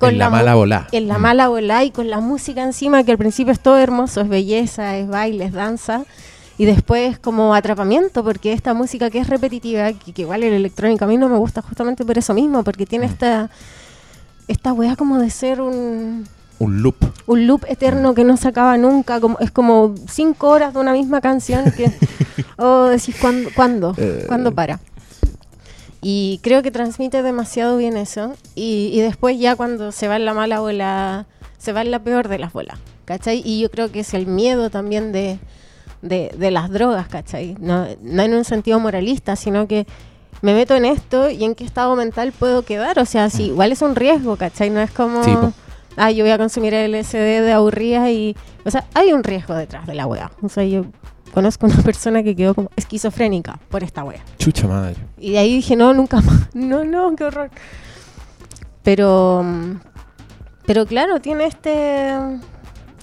en 0.00 0.16
la, 0.18 0.30
mala 0.30 0.54
bola. 0.54 0.86
En 0.92 1.08
la 1.08 1.18
Mm. 1.18 1.22
mala 1.22 1.48
bola 1.48 1.84
y 1.84 1.90
con 1.90 2.08
la 2.08 2.20
música 2.20 2.62
encima, 2.62 3.04
que 3.04 3.12
al 3.12 3.18
principio 3.18 3.52
es 3.52 3.60
todo 3.60 3.76
hermoso, 3.76 4.22
es 4.22 4.28
belleza, 4.30 4.96
es 4.96 5.08
baile, 5.08 5.44
es 5.44 5.52
danza. 5.52 6.04
Y 6.56 6.64
después 6.64 7.18
como 7.18 7.54
atrapamiento, 7.54 8.24
porque 8.24 8.52
esta 8.54 8.72
música 8.72 9.10
que 9.10 9.18
es 9.18 9.28
repetitiva, 9.28 9.92
que, 9.92 10.12
que 10.14 10.22
igual 10.22 10.42
el 10.42 10.54
electrónico 10.54 11.04
a 11.04 11.08
mí 11.08 11.18
no 11.18 11.28
me 11.28 11.36
gusta 11.36 11.60
justamente 11.60 12.04
por 12.06 12.16
eso 12.16 12.32
mismo, 12.32 12.64
porque 12.64 12.86
tiene 12.86 13.06
Mm. 13.08 13.10
esta, 13.10 13.50
esta 14.48 14.72
weá 14.72 14.96
como 14.96 15.18
de 15.18 15.28
ser 15.30 15.60
un, 15.60 16.26
Un 16.60 16.82
loop. 16.82 16.96
un 17.26 17.46
loop 17.46 17.64
eterno 17.68 18.14
que 18.14 18.22
no 18.22 18.36
se 18.36 18.46
acaba 18.48 18.76
nunca, 18.76 19.18
como, 19.18 19.38
es 19.40 19.50
como 19.50 19.94
cinco 20.08 20.48
horas 20.50 20.74
de 20.74 20.80
una 20.80 20.92
misma 20.92 21.20
canción 21.20 21.72
que, 21.72 21.90
oh, 22.58 22.84
decís, 22.84 23.16
¿cuándo, 23.20 23.48
cuándo, 23.56 23.94
Eh. 23.96 24.24
¿cuándo 24.28 24.52
para? 24.52 24.78
Y 26.02 26.38
creo 26.42 26.62
que 26.62 26.70
transmite 26.70 27.22
demasiado 27.22 27.76
bien 27.76 27.96
eso. 27.96 28.34
Y, 28.54 28.90
y 28.92 29.00
después 29.00 29.38
ya 29.38 29.56
cuando 29.56 29.90
se 29.92 30.06
va 30.08 30.16
en 30.16 30.24
la 30.24 30.34
mala 30.34 30.60
bola, 30.60 31.26
se 31.58 31.72
va 31.72 31.82
en 31.82 31.90
la 31.90 31.98
peor 32.02 32.28
de 32.28 32.38
las 32.38 32.52
bolas, 32.52 32.78
¿cachai? 33.04 33.42
Y 33.44 33.60
yo 33.60 33.70
creo 33.70 33.90
que 33.90 34.00
es 34.00 34.14
el 34.14 34.26
miedo 34.26 34.70
también 34.70 35.12
de, 35.12 35.38
de, 36.02 36.30
de 36.38 36.50
las 36.50 36.70
drogas, 36.70 37.08
¿cachai? 37.08 37.56
No, 37.60 37.86
no 38.02 38.22
en 38.22 38.34
un 38.34 38.44
sentido 38.44 38.80
moralista, 38.80 39.34
sino 39.36 39.66
que 39.66 39.86
me 40.42 40.54
meto 40.54 40.74
en 40.74 40.86
esto 40.86 41.28
y 41.28 41.44
en 41.44 41.54
qué 41.54 41.64
estado 41.64 41.96
mental 41.96 42.32
puedo 42.32 42.62
quedar. 42.66 42.98
O 42.98 43.04
sea, 43.04 43.28
sí, 43.30 43.44
igual 43.46 43.72
es 43.72 43.82
un 43.82 43.94
riesgo, 43.94 44.36
¿cachai? 44.36 44.70
No 44.70 44.80
es 44.80 44.90
como, 44.90 45.22
Sí. 45.24 45.32
Ah, 46.00 46.10
yo 46.10 46.24
voy 46.24 46.32
a 46.32 46.38
consumir 46.38 46.74
el 46.74 46.92
LSD 46.92 47.42
de 47.42 47.52
aburrida 47.52 48.10
y... 48.10 48.34
O 48.64 48.70
sea, 48.70 48.84
hay 48.94 49.12
un 49.12 49.22
riesgo 49.22 49.54
detrás 49.54 49.86
de 49.86 49.94
la 49.94 50.06
wea. 50.06 50.32
O 50.42 50.48
sea, 50.48 50.64
yo 50.64 50.86
conozco 51.32 51.66
una 51.66 51.76
persona 51.84 52.22
que 52.22 52.34
quedó 52.34 52.54
como 52.54 52.70
esquizofrénica 52.76 53.60
por 53.68 53.84
esta 53.84 54.02
wea. 54.02 54.24
Chucha 54.38 54.66
madre. 54.66 54.96
Y 55.18 55.32
de 55.32 55.38
ahí 55.38 55.54
dije, 55.54 55.76
no, 55.76 55.92
nunca 55.92 56.20
más. 56.20 56.48
No, 56.54 56.84
no, 56.84 57.14
qué 57.16 57.24
horror. 57.24 57.50
Pero, 58.82 59.44
pero 60.66 60.86
claro, 60.86 61.20
tiene 61.20 61.44
este, 61.44 62.14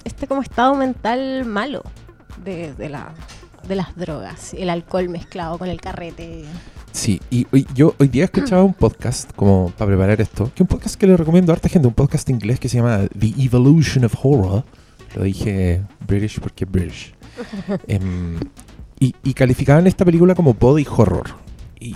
este 0.04 0.26
como 0.26 0.42
estado 0.42 0.74
mental 0.74 1.44
malo 1.44 1.82
de, 2.44 2.74
de, 2.74 2.88
la, 2.88 3.14
de 3.66 3.76
las 3.76 3.94
drogas. 3.96 4.54
El 4.54 4.70
alcohol 4.70 5.08
mezclado 5.08 5.56
con 5.56 5.68
el 5.68 5.80
carrete. 5.80 6.44
Sí, 6.98 7.20
y 7.30 7.46
hoy- 7.52 7.64
yo 7.76 7.94
hoy 7.98 8.08
día 8.08 8.24
escuchaba 8.24 8.64
un 8.64 8.74
podcast 8.74 9.30
como 9.36 9.70
para 9.78 9.86
preparar 9.88 10.20
esto, 10.20 10.50
que 10.52 10.64
un 10.64 10.66
podcast 10.66 10.96
que 10.96 11.06
le 11.06 11.16
recomiendo 11.16 11.52
a 11.52 11.54
harta 11.54 11.68
gente, 11.68 11.86
un 11.86 11.94
podcast 11.94 12.28
inglés 12.28 12.58
que 12.58 12.68
se 12.68 12.78
llama 12.78 13.06
The 13.16 13.34
Evolution 13.38 14.04
of 14.04 14.14
Horror. 14.20 14.64
Lo 15.14 15.22
dije 15.22 15.82
British 16.06 16.40
porque 16.40 16.64
British. 16.64 17.14
Em, 17.86 18.40
y, 18.98 19.14
y 19.22 19.32
calificaban 19.34 19.86
esta 19.86 20.04
película 20.04 20.34
como 20.34 20.54
body 20.54 20.84
horror. 20.90 21.26
Y, 21.78 21.94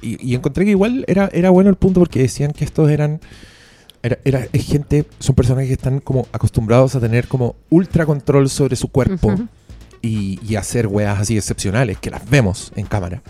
y- 0.00 0.30
y 0.30 0.34
encontré 0.34 0.64
que 0.64 0.70
igual 0.70 1.04
era, 1.08 1.28
era 1.34 1.50
bueno 1.50 1.68
el 1.68 1.76
punto 1.76 2.00
porque 2.00 2.20
decían 2.20 2.52
que 2.52 2.64
estos 2.64 2.88
eran... 2.90 3.20
Era, 4.02 4.18
era- 4.24 4.46
es 4.52 4.64
gente, 4.64 5.04
son 5.18 5.34
personas 5.34 5.66
que 5.66 5.74
están 5.74 6.00
como 6.00 6.26
acostumbrados 6.32 6.94
a 6.94 7.00
tener 7.00 7.28
como 7.28 7.54
ultra 7.68 8.06
control 8.06 8.48
sobre 8.48 8.76
su 8.76 8.88
cuerpo 8.88 9.34
y, 10.00 10.40
y 10.48 10.56
hacer 10.56 10.86
weas 10.86 11.18
así 11.20 11.36
excepcionales 11.36 11.98
que 11.98 12.10
las 12.10 12.28
vemos 12.30 12.72
en 12.76 12.86
cámara. 12.86 13.22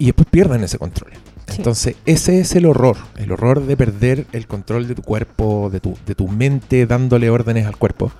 Y 0.00 0.06
después 0.06 0.26
pierden 0.30 0.64
ese 0.64 0.78
control. 0.78 1.12
Sí. 1.46 1.56
Entonces, 1.58 1.94
ese 2.06 2.40
es 2.40 2.54
el 2.56 2.66
horror. 2.66 2.96
El 3.16 3.30
horror 3.32 3.64
de 3.66 3.76
perder 3.76 4.26
el 4.32 4.46
control 4.48 4.88
de 4.88 4.94
tu 4.96 5.02
cuerpo, 5.02 5.68
de 5.70 5.78
tu, 5.80 5.96
de 6.06 6.14
tu 6.16 6.26
mente 6.26 6.86
dándole 6.86 7.30
órdenes 7.30 7.66
al 7.66 7.76
cuerpo. 7.76 8.10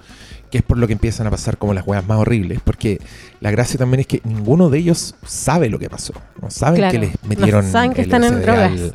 Que 0.51 0.59
es 0.59 0.65
por 0.65 0.79
lo 0.79 0.87
que 0.87 0.93
empiezan 0.93 1.27
a 1.27 1.31
pasar 1.31 1.59
como 1.59 1.73
las 1.75 1.87
weas 1.87 2.07
más 2.07 2.19
horribles. 2.19 2.61
Porque 2.63 3.01
la 3.41 3.51
gracia 3.51 3.79
también 3.79 4.01
es 4.01 4.07
que 4.07 4.21
ninguno 4.25 4.69
de 4.69 4.79
ellos 4.79 5.15
sabe 5.25 5.69
lo 5.71 5.79
que 5.79 5.89
pasó. 5.89 6.13
No 6.43 6.51
saben 6.51 6.77
Claro, 6.81 6.93
que 6.93 6.99
les 6.99 7.11
no 7.23 7.29
metieron 7.29 7.71
saben 7.71 7.93
que 7.93 8.03
el 8.03 8.07
están 8.09 8.25
en 8.25 8.43
drogas. 8.43 8.71
al- 8.73 8.95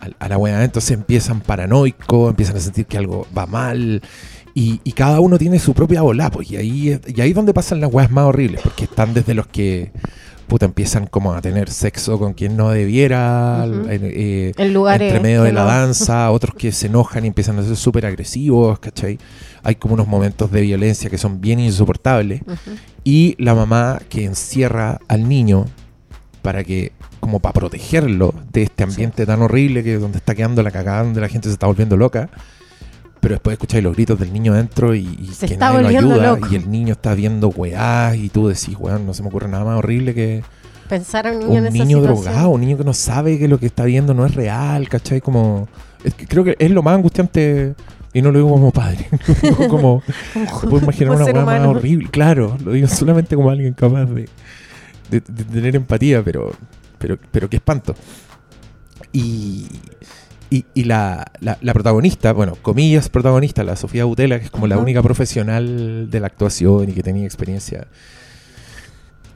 al- 0.00 0.16
a 0.18 0.28
la 0.28 0.38
wea. 0.38 0.64
Entonces 0.64 0.92
empiezan 0.92 1.40
paranoicos, 1.40 2.30
empiezan 2.30 2.56
a 2.56 2.60
sentir 2.60 2.86
que 2.86 2.98
algo 2.98 3.26
va 3.36 3.46
mal. 3.46 4.00
Y, 4.54 4.80
y 4.84 4.92
cada 4.92 5.18
uno 5.20 5.38
tiene 5.38 5.58
su 5.58 5.72
propia 5.74 6.02
ola, 6.02 6.30
pues, 6.30 6.50
y 6.50 6.56
ahí, 6.56 6.90
es- 6.90 7.00
y 7.06 7.20
ahí 7.20 7.30
es 7.30 7.34
donde 7.36 7.54
pasan 7.54 7.80
las 7.80 7.92
weas 7.92 8.10
más 8.10 8.24
horribles, 8.26 8.60
porque 8.62 8.84
están 8.84 9.12
desde 9.14 9.32
los 9.34 9.46
que 9.46 9.90
puta 10.52 10.66
empiezan 10.66 11.06
como 11.06 11.32
a 11.32 11.40
tener 11.40 11.70
sexo 11.70 12.18
con 12.18 12.34
quien 12.34 12.58
no 12.58 12.68
debiera, 12.68 13.64
eh, 13.88 14.52
En 14.58 14.74
lugares. 14.74 15.08
entre 15.10 15.22
medio 15.22 15.44
de 15.44 15.52
la 15.52 15.62
no- 15.62 15.66
danza, 15.66 16.30
otros 16.30 16.54
que 16.54 16.72
se 16.72 16.88
enojan 16.88 17.24
y 17.24 17.28
empiezan 17.28 17.58
a 17.58 17.62
ser 17.62 17.74
súper 17.74 18.04
agresivos, 18.04 18.78
¿cachai? 18.78 19.18
Hay 19.62 19.76
como 19.76 19.94
unos 19.94 20.06
momentos 20.08 20.50
de 20.52 20.60
violencia 20.60 21.08
que 21.08 21.16
son 21.16 21.40
bien 21.40 21.58
insoportables. 21.58 22.42
Y 23.02 23.34
la 23.38 23.54
mamá 23.54 23.98
que 24.10 24.26
encierra 24.26 24.98
al 25.08 25.26
niño 25.26 25.64
para 26.42 26.64
que, 26.64 26.92
como 27.18 27.40
para 27.40 27.54
protegerlo 27.54 28.34
de 28.52 28.64
este 28.64 28.82
ambiente 28.84 29.24
tan 29.24 29.40
horrible 29.40 29.82
que 29.82 29.94
donde 29.96 30.18
está 30.18 30.34
quedando 30.34 30.62
la 30.62 30.70
cagada, 30.70 31.02
donde 31.04 31.22
la 31.22 31.28
gente 31.30 31.48
se 31.48 31.54
está 31.54 31.66
volviendo 31.66 31.96
loca. 31.96 32.28
Pero 33.22 33.36
después 33.36 33.54
escucháis 33.54 33.82
los 33.84 33.94
gritos 33.94 34.18
del 34.18 34.32
niño 34.32 34.52
adentro 34.52 34.94
y, 34.94 35.06
y 35.20 35.28
Se 35.32 35.46
que 35.46 35.52
está 35.54 35.66
nadie 35.70 35.78
lo 35.78 35.84
volviendo 35.84 36.14
ayuda. 36.16 36.26
loco. 36.34 36.48
Y 36.50 36.56
el 36.56 36.68
niño 36.70 36.92
está 36.92 37.14
viendo 37.14 37.48
weá 37.48 38.14
y 38.16 38.28
tú 38.28 38.48
decís, 38.48 38.76
weón, 38.78 39.06
no 39.06 39.14
se 39.14 39.22
me 39.22 39.28
ocurre 39.28 39.48
nada 39.48 39.64
más 39.64 39.78
horrible 39.78 40.12
que 40.12 40.42
Pensar 40.88 41.26
a 41.28 41.32
un 41.32 41.38
niño 41.38 41.58
en 41.58 41.66
un 41.68 41.72
niño 41.72 42.00
drogado, 42.02 42.50
un 42.50 42.60
niño 42.60 42.76
que 42.76 42.84
no 42.84 42.92
sabe 42.92 43.38
que 43.38 43.46
lo 43.48 43.58
que 43.58 43.66
está 43.66 43.84
viendo 43.84 44.12
no 44.12 44.26
es 44.26 44.34
real, 44.34 44.88
¿cachai? 44.90 45.20
Como, 45.22 45.68
es 46.04 46.12
que 46.14 46.26
creo 46.26 46.42
que 46.44 46.56
es 46.58 46.70
lo 46.70 46.82
más 46.82 46.96
angustiante, 46.96 47.74
y 48.12 48.20
no 48.20 48.30
lo 48.32 48.40
digo 48.40 48.50
como 48.50 48.72
padre, 48.72 49.08
como, 49.70 50.02
me 50.34 50.44
puedo 50.68 50.78
imaginar 50.82 51.14
una 51.14 51.24
weá 51.24 51.44
más 51.46 51.66
horrible, 51.66 52.08
claro, 52.10 52.58
lo 52.62 52.72
digo 52.72 52.88
solamente 52.88 53.36
como 53.36 53.48
alguien 53.50 53.72
capaz 53.72 54.04
de, 54.06 54.28
de- 55.10 55.20
de 55.20 55.44
tener 55.44 55.76
empatía, 55.76 56.22
pero, 56.22 56.52
pero, 56.98 57.16
pero 57.30 57.48
qué 57.48 57.56
espanto. 57.56 57.94
Y, 59.12 59.66
y, 60.54 60.64
y 60.74 60.84
la, 60.84 61.24
la- 61.40 61.58
la 61.60 61.72
protagonista, 61.72 62.32
bueno, 62.32 62.56
comillas 62.60 63.08
protagonista, 63.08 63.64
la 63.64 63.76
Sofía 63.76 64.04
Butela, 64.04 64.38
que 64.38 64.44
es 64.46 64.50
como 64.50 64.66
la 64.66 64.76
única 64.82 65.02
profesional 65.02 66.10
de 66.10 66.20
la 66.20 66.26
actuación 66.26 66.88
y 66.90 66.92
que 66.92 67.02
tenía 67.02 67.24
experiencia. 67.24 67.86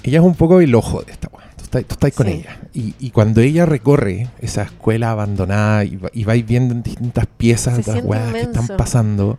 Ella 0.03 0.19
es 0.21 0.25
un 0.25 0.35
poco 0.35 0.61
el 0.61 0.75
ojo 0.75 1.03
de 1.03 1.13
esta 1.13 1.29
weá. 1.33 1.47
Tú 1.57 1.65
estás, 1.65 1.85
tú 1.85 1.95
estás 1.95 2.13
con 2.13 2.29
ella. 2.29 2.59
Y, 2.75 2.95
y 3.01 3.11
cuando 3.11 3.41
ella 3.41 3.67
recorre 3.67 4.29
esa 4.41 4.63
escuela 4.63 5.11
abandonada 5.11 5.85
y, 5.85 5.97
va- 5.97 6.11
y 6.13 6.25
vais 6.25 6.47
viendo 6.47 6.75
en 6.75 6.83
distintas 6.83 7.27
piezas 7.27 7.79
las 7.87 7.97
weas 8.05 8.33
que 8.33 8.39
están 8.43 8.77
pasando. 8.77 9.39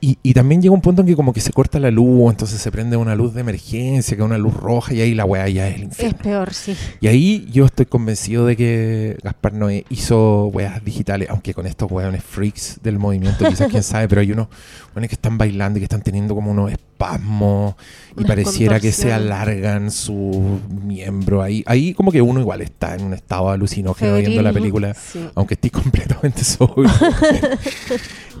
Y, 0.00 0.16
y 0.22 0.32
también 0.32 0.62
llega 0.62 0.72
un 0.72 0.80
punto 0.80 1.02
en 1.02 1.08
que 1.08 1.16
como 1.16 1.32
que 1.32 1.40
se 1.40 1.52
corta 1.52 1.80
la 1.80 1.90
luz, 1.90 2.30
entonces 2.30 2.60
se 2.60 2.70
prende 2.70 2.96
una 2.96 3.16
luz 3.16 3.34
de 3.34 3.40
emergencia, 3.40 4.16
que 4.16 4.22
es 4.22 4.26
una 4.26 4.38
luz 4.38 4.54
roja, 4.54 4.94
y 4.94 5.00
ahí 5.00 5.14
la 5.14 5.24
weá 5.24 5.48
ya 5.48 5.66
es 5.68 5.74
el 5.74 5.80
Es 5.82 5.88
infierno. 5.88 6.18
peor, 6.22 6.54
sí. 6.54 6.76
Y 7.00 7.08
ahí 7.08 7.48
yo 7.50 7.64
estoy 7.66 7.86
convencido 7.86 8.46
de 8.46 8.56
que 8.56 9.16
Gaspar 9.24 9.54
Noé 9.54 9.84
hizo 9.90 10.46
weas 10.46 10.84
digitales, 10.84 11.28
aunque 11.30 11.52
con 11.52 11.66
estos 11.66 11.90
weones 11.90 12.22
freaks 12.22 12.78
del 12.82 12.98
movimiento, 12.98 13.48
quizás 13.48 13.68
quién 13.68 13.82
sabe, 13.82 14.06
pero 14.08 14.20
hay 14.20 14.30
unos 14.30 14.48
weones 14.94 15.08
que 15.08 15.14
están 15.16 15.36
bailando 15.36 15.78
y 15.78 15.80
que 15.80 15.84
están 15.86 16.02
teniendo 16.02 16.34
como 16.34 16.50
unos 16.52 16.72
espasmos 16.98 17.76
y 18.16 18.24
pareciera 18.24 18.80
que 18.80 18.90
se 18.90 19.12
alargan 19.12 19.90
su 19.90 20.60
miembro. 20.82 21.42
Ahí, 21.42 21.62
ahí 21.66 21.94
como 21.94 22.10
que 22.10 22.20
uno 22.20 22.40
igual 22.40 22.60
está 22.62 22.96
en 22.96 23.04
un 23.04 23.14
estado 23.14 23.50
alucinógeno 23.50 24.16
viendo 24.16 24.42
la 24.42 24.52
película, 24.52 24.94
sí. 24.94 25.24
aunque 25.34 25.54
esté 25.54 25.70
completamente 25.70 26.42
sobrio. 26.42 26.90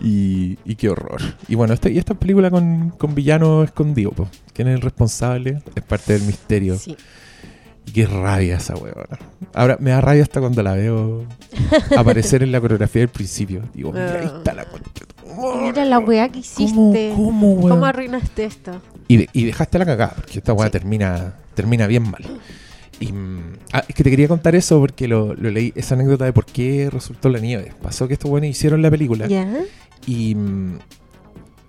y, 0.02 0.58
y 0.64 0.74
qué 0.74 0.88
horror. 0.88 1.20
Y 1.46 1.54
bueno, 1.54 1.74
este, 1.74 1.92
y 1.92 1.98
esta 1.98 2.14
película 2.14 2.50
con, 2.50 2.90
con 2.90 3.14
villano 3.14 3.62
escondido, 3.62 4.10
po. 4.10 4.28
¿quién 4.52 4.68
es 4.68 4.74
el 4.74 4.80
responsable? 4.80 5.62
Es 5.76 5.84
parte 5.84 6.14
del 6.14 6.22
misterio. 6.22 6.76
Sí. 6.76 6.96
Y 7.86 7.92
qué 7.92 8.06
rabia 8.06 8.56
esa 8.56 8.74
huevona. 8.74 9.18
Ahora 9.54 9.78
me 9.80 9.90
da 9.90 10.00
rabia 10.00 10.22
hasta 10.22 10.40
cuando 10.40 10.62
la 10.62 10.74
veo 10.74 11.24
aparecer 11.96 12.42
en 12.42 12.52
la 12.52 12.60
coreografía 12.60 13.00
del 13.00 13.08
principio. 13.08 13.62
Digo, 13.72 13.92
mira, 13.92 14.20
ahí 14.20 14.26
está 14.26 14.52
la 14.52 14.66
concha. 14.66 15.04
Mira 15.62 15.84
la 15.84 15.98
weá 15.98 16.28
que 16.28 16.40
hiciste. 16.40 17.12
¿Cómo, 17.14 17.56
cómo? 17.56 17.68
¿Cómo 17.68 17.86
arruinaste 17.86 18.44
esto? 18.44 18.80
Y, 19.08 19.18
de- 19.18 19.28
y 19.32 19.44
dejaste 19.44 19.78
la 19.78 19.86
cagada, 19.86 20.12
porque 20.16 20.38
esta 20.38 20.52
weá 20.52 20.66
Sí. 20.68 20.72
termina, 20.72 21.34
termina 21.54 21.86
bien 21.86 22.10
mal. 22.10 22.24
Y, 23.00 23.12
mm, 23.12 23.40
ah, 23.72 23.84
es 23.88 23.94
que 23.94 24.02
te 24.02 24.10
quería 24.10 24.26
contar 24.28 24.54
eso 24.56 24.80
porque 24.80 25.06
lo, 25.06 25.34
lo 25.34 25.50
leí, 25.50 25.72
esa 25.76 25.94
anécdota 25.94 26.24
de 26.24 26.32
por 26.32 26.44
qué 26.46 26.88
resultó 26.90 27.28
la 27.28 27.38
nieve. 27.38 27.72
Pasó 27.80 28.08
que 28.08 28.14
estos 28.14 28.30
buenos 28.30 28.50
hicieron 28.50 28.82
la 28.82 28.90
película 28.90 29.28
¿Ya? 29.28 29.46
y, 30.06 30.34
mm, 30.34 30.78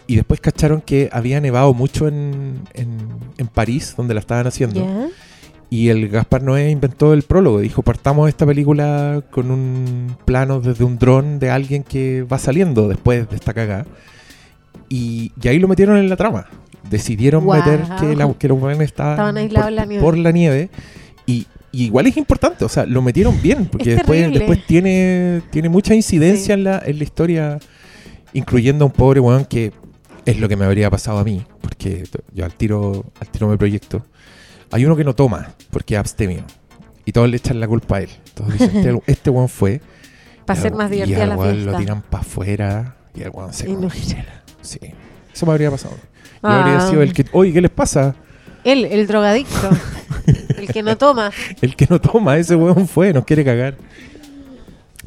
y 0.08 0.16
después 0.16 0.42
cacharon 0.42 0.82
que 0.82 1.08
había 1.12 1.40
nevado 1.40 1.74
mucho 1.76 2.08
en, 2.08 2.62
en, 2.74 2.98
en 3.38 3.48
París, 3.48 3.94
donde 3.96 4.16
la 4.16 4.22
estaban 4.22 4.48
haciendo. 4.48 4.84
¿Ya? 4.84 5.08
Y 5.72 5.90
el 5.90 6.10
Gaspar 6.10 6.42
Noé 6.42 6.72
inventó 6.72 7.14
el 7.14 7.22
prólogo. 7.22 7.60
Dijo, 7.60 7.84
partamos 7.84 8.28
esta 8.28 8.46
película 8.46 9.22
con 9.30 9.52
un 9.52 10.16
plano 10.26 10.60
desde 10.62 10.84
un 10.84 10.98
dron 10.98 11.38
de 11.40 11.52
alguien 11.52 11.84
que 11.84 12.24
va 12.24 12.40
saliendo 12.40 12.88
después 12.88 13.30
de 13.30 13.36
esta 13.36 13.54
cagada. 13.54 13.86
Y, 14.90 15.32
y 15.42 15.48
ahí 15.48 15.60
lo 15.60 15.68
metieron 15.68 15.98
en 15.98 16.10
la 16.10 16.16
trama. 16.16 16.48
Decidieron 16.90 17.44
Guau. 17.46 17.60
meter 17.60 17.82
que, 18.00 18.16
la, 18.16 18.34
que 18.34 18.48
los 18.48 18.60
buenos 18.60 18.82
estaban, 18.82 19.14
Estaban 19.14 19.38
aislados 19.38 19.66
por, 19.68 19.74
la 19.76 19.86
nieve. 19.86 20.04
por 20.04 20.18
la 20.18 20.32
nieve. 20.32 20.70
Y, 21.28 21.46
y 21.72 21.84
igual 21.86 22.08
es 22.08 22.18
importante, 22.18 22.66
o 22.66 22.70
sea, 22.70 22.88
lo 22.88 23.04
metieron 23.04 23.40
bien, 23.40 23.66
porque 23.72 23.92
Es 23.92 23.98
después, 23.98 24.20
terrible. 24.22 24.40
después 24.40 24.66
tiene, 24.66 25.42
tiene 25.52 25.70
mucha 25.70 25.94
incidencia 25.94 26.46
Sí. 26.46 26.52
en, 26.54 26.64
la, 26.64 26.82
en 26.84 26.98
la 26.98 27.04
historia, 27.04 27.60
incluyendo 28.34 28.86
a 28.86 28.88
un 28.88 28.94
pobre 28.94 29.20
weón 29.20 29.46
que 29.46 29.72
es 30.26 30.40
lo 30.40 30.50
que 30.50 30.56
me 30.56 30.66
habría 30.66 30.90
pasado 30.90 31.20
a 31.20 31.24
mí, 31.24 31.44
porque 31.62 32.06
yo 32.34 32.44
al 32.46 32.56
tiro, 32.56 33.06
al 33.22 33.28
tiro 33.30 33.48
me 33.48 33.58
proyecto. 33.58 34.04
Hay 34.72 34.86
uno 34.86 34.96
que 34.96 35.04
no 35.04 35.16
toma, 35.16 35.50
porque 35.72 35.96
es 35.96 36.00
abstemio. 36.00 36.44
Y 37.06 37.12
todos 37.12 37.30
le 37.30 37.38
echan 37.38 37.60
la 37.60 37.68
culpa 37.68 37.98
a 37.98 38.02
él. 38.02 38.10
Todos 38.34 38.54
dicen, 38.54 38.76
este, 38.76 39.02
este 39.12 39.30
weón 39.30 39.50
fue. 39.50 39.82
Para 40.46 40.60
y 40.60 40.62
ser 40.64 40.74
más 40.74 40.90
y 40.92 40.94
divertida 40.96 41.24
al 41.24 41.30
la 41.30 41.38
fiesta. 41.38 41.72
lo 41.72 41.78
tiran 41.78 42.02
para 42.04 42.22
afuera 42.22 42.96
y 43.16 43.22
el 43.22 43.30
weón 43.30 43.54
se 43.54 43.70
Y 43.70 43.74
no-. 43.74 43.90
Sí. 44.62 44.80
Eso 45.34 45.46
me 45.46 45.52
habría 45.54 45.72
pasado. 45.72 45.96
Yo 45.96 46.50
Ah. 46.50 46.62
habría 46.64 46.88
sido 46.90 47.02
el 47.02 47.14
que, 47.14 47.26
oye, 47.34 47.52
¿qué 47.52 47.62
les 47.62 47.72
pasa? 47.72 48.16
Él, 48.64 48.86
el 48.86 49.08
drogadicto. 49.08 49.70
el 50.58 50.68
que 50.68 50.84
no 50.84 50.98
toma. 50.98 51.32
El 51.62 51.76
que 51.76 51.88
no 51.90 52.00
toma, 52.00 52.38
ese 52.38 52.56
weón 52.56 52.88
fue, 52.88 53.12
nos 53.14 53.26
quiere 53.26 53.44
cagar. 53.44 53.76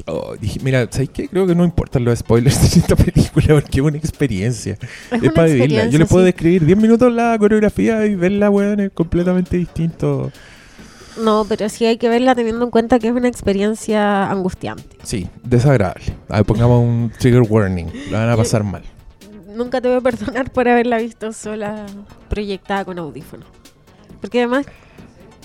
Oh, 0.05 0.35
dije, 0.39 0.59
mira, 0.63 0.87
¿sabes 0.89 1.09
qué? 1.09 1.27
Creo 1.29 1.45
que 1.47 1.55
no 1.55 1.63
importan 1.63 2.03
los 2.03 2.19
spoilers 2.19 2.59
de 2.61 2.79
esta 2.79 2.95
película 2.95 3.22
porque 3.33 3.79
es 3.79 3.85
una 3.85 3.97
experiencia. 3.97 4.77
Es, 5.11 5.11
Es, 5.11 5.21
una 5.21 5.33
para 5.33 5.47
vivirla. 5.47 5.85
Yo 5.85 5.99
experiencia, 5.99 6.05
puedo 6.05 6.25
sí. 6.25 6.31
describir 6.31 6.65
10 6.65 6.77
minutos 6.77 7.11
la 7.11 7.37
coreografía 7.37 8.05
y 8.05 8.15
verla, 8.15 8.49
weón, 8.49 8.79
es 8.79 8.91
completamente 8.91 9.57
distinto. 9.57 10.31
No, 11.21 11.45
pero 11.47 11.69
sí 11.69 11.85
hay 11.85 11.97
que 11.97 12.09
verla 12.09 12.33
teniendo 12.33 12.65
en 12.65 12.71
cuenta 12.71 12.97
que 12.99 13.07
es 13.07 13.13
una 13.13 13.27
experiencia 13.27 14.29
angustiante. 14.29 14.97
Sí, 15.03 15.27
desagradable. 15.43 16.05
A 16.29 16.37
ver, 16.37 16.45
pongamos 16.45 16.81
un 16.81 17.11
trigger 17.19 17.43
warning. 17.47 17.87
La 18.09 18.19
van 18.19 18.29
a 18.29 18.37
pasar 18.37 18.63
mal. 18.63 18.83
nunca 19.55 19.79
te 19.79 19.87
voy 19.87 19.97
a 19.97 20.01
perdonar 20.01 20.51
por 20.51 20.67
haberla 20.67 20.97
visto 20.97 21.31
sola 21.31 21.85
proyectada 22.29 22.83
con 22.85 22.97
audífonos. 22.97 23.47
Porque 24.21 24.39
además, 24.39 24.65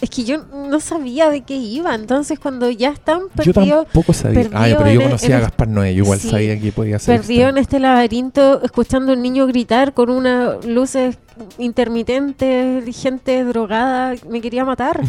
es 0.01 0.11
que 0.11 0.25
yo 0.25 0.45
no 0.53 0.81
sabía 0.81 1.31
de 1.31 1.43
qué 1.43 1.57
iba. 1.57 1.95
Entonces, 1.95 2.39
cuando 2.39 2.71
ya 2.71 2.91
están 2.91 3.23
Yo 3.45 3.53
perdidos, 3.53 3.85
tampoco 3.87 4.13
sabía. 4.13 4.49
Ah, 4.53 4.67
pero 4.77 4.91
yo 4.93 5.01
en- 5.01 5.07
conocía 5.07 5.29
en 5.31 5.35
a 5.35 5.41
Gaspar 5.41 5.69
Noé. 5.69 5.95
Yo 5.95 6.05
igual 6.05 6.21
Sí. 6.21 6.31
sabía 6.31 6.61
que 6.61 6.73
podía 6.73 6.99
ser. 6.99 7.21
perdido 7.21 7.49
en 7.49 7.59
extraño. 7.59 7.63
este 7.63 7.81
laberinto, 7.81 8.63
escuchando 8.63 9.13
a 9.13 9.17
un 9.17 9.23
niño 9.23 9.47
gritar 9.47 9.95
con 9.95 10.11
unas 10.11 10.65
luces 10.65 11.19
intermitentes, 11.59 12.97
gente 12.97 13.45
drogada, 13.45 14.15
me 14.29 14.41
quería 14.41 14.65
matar. 14.65 15.01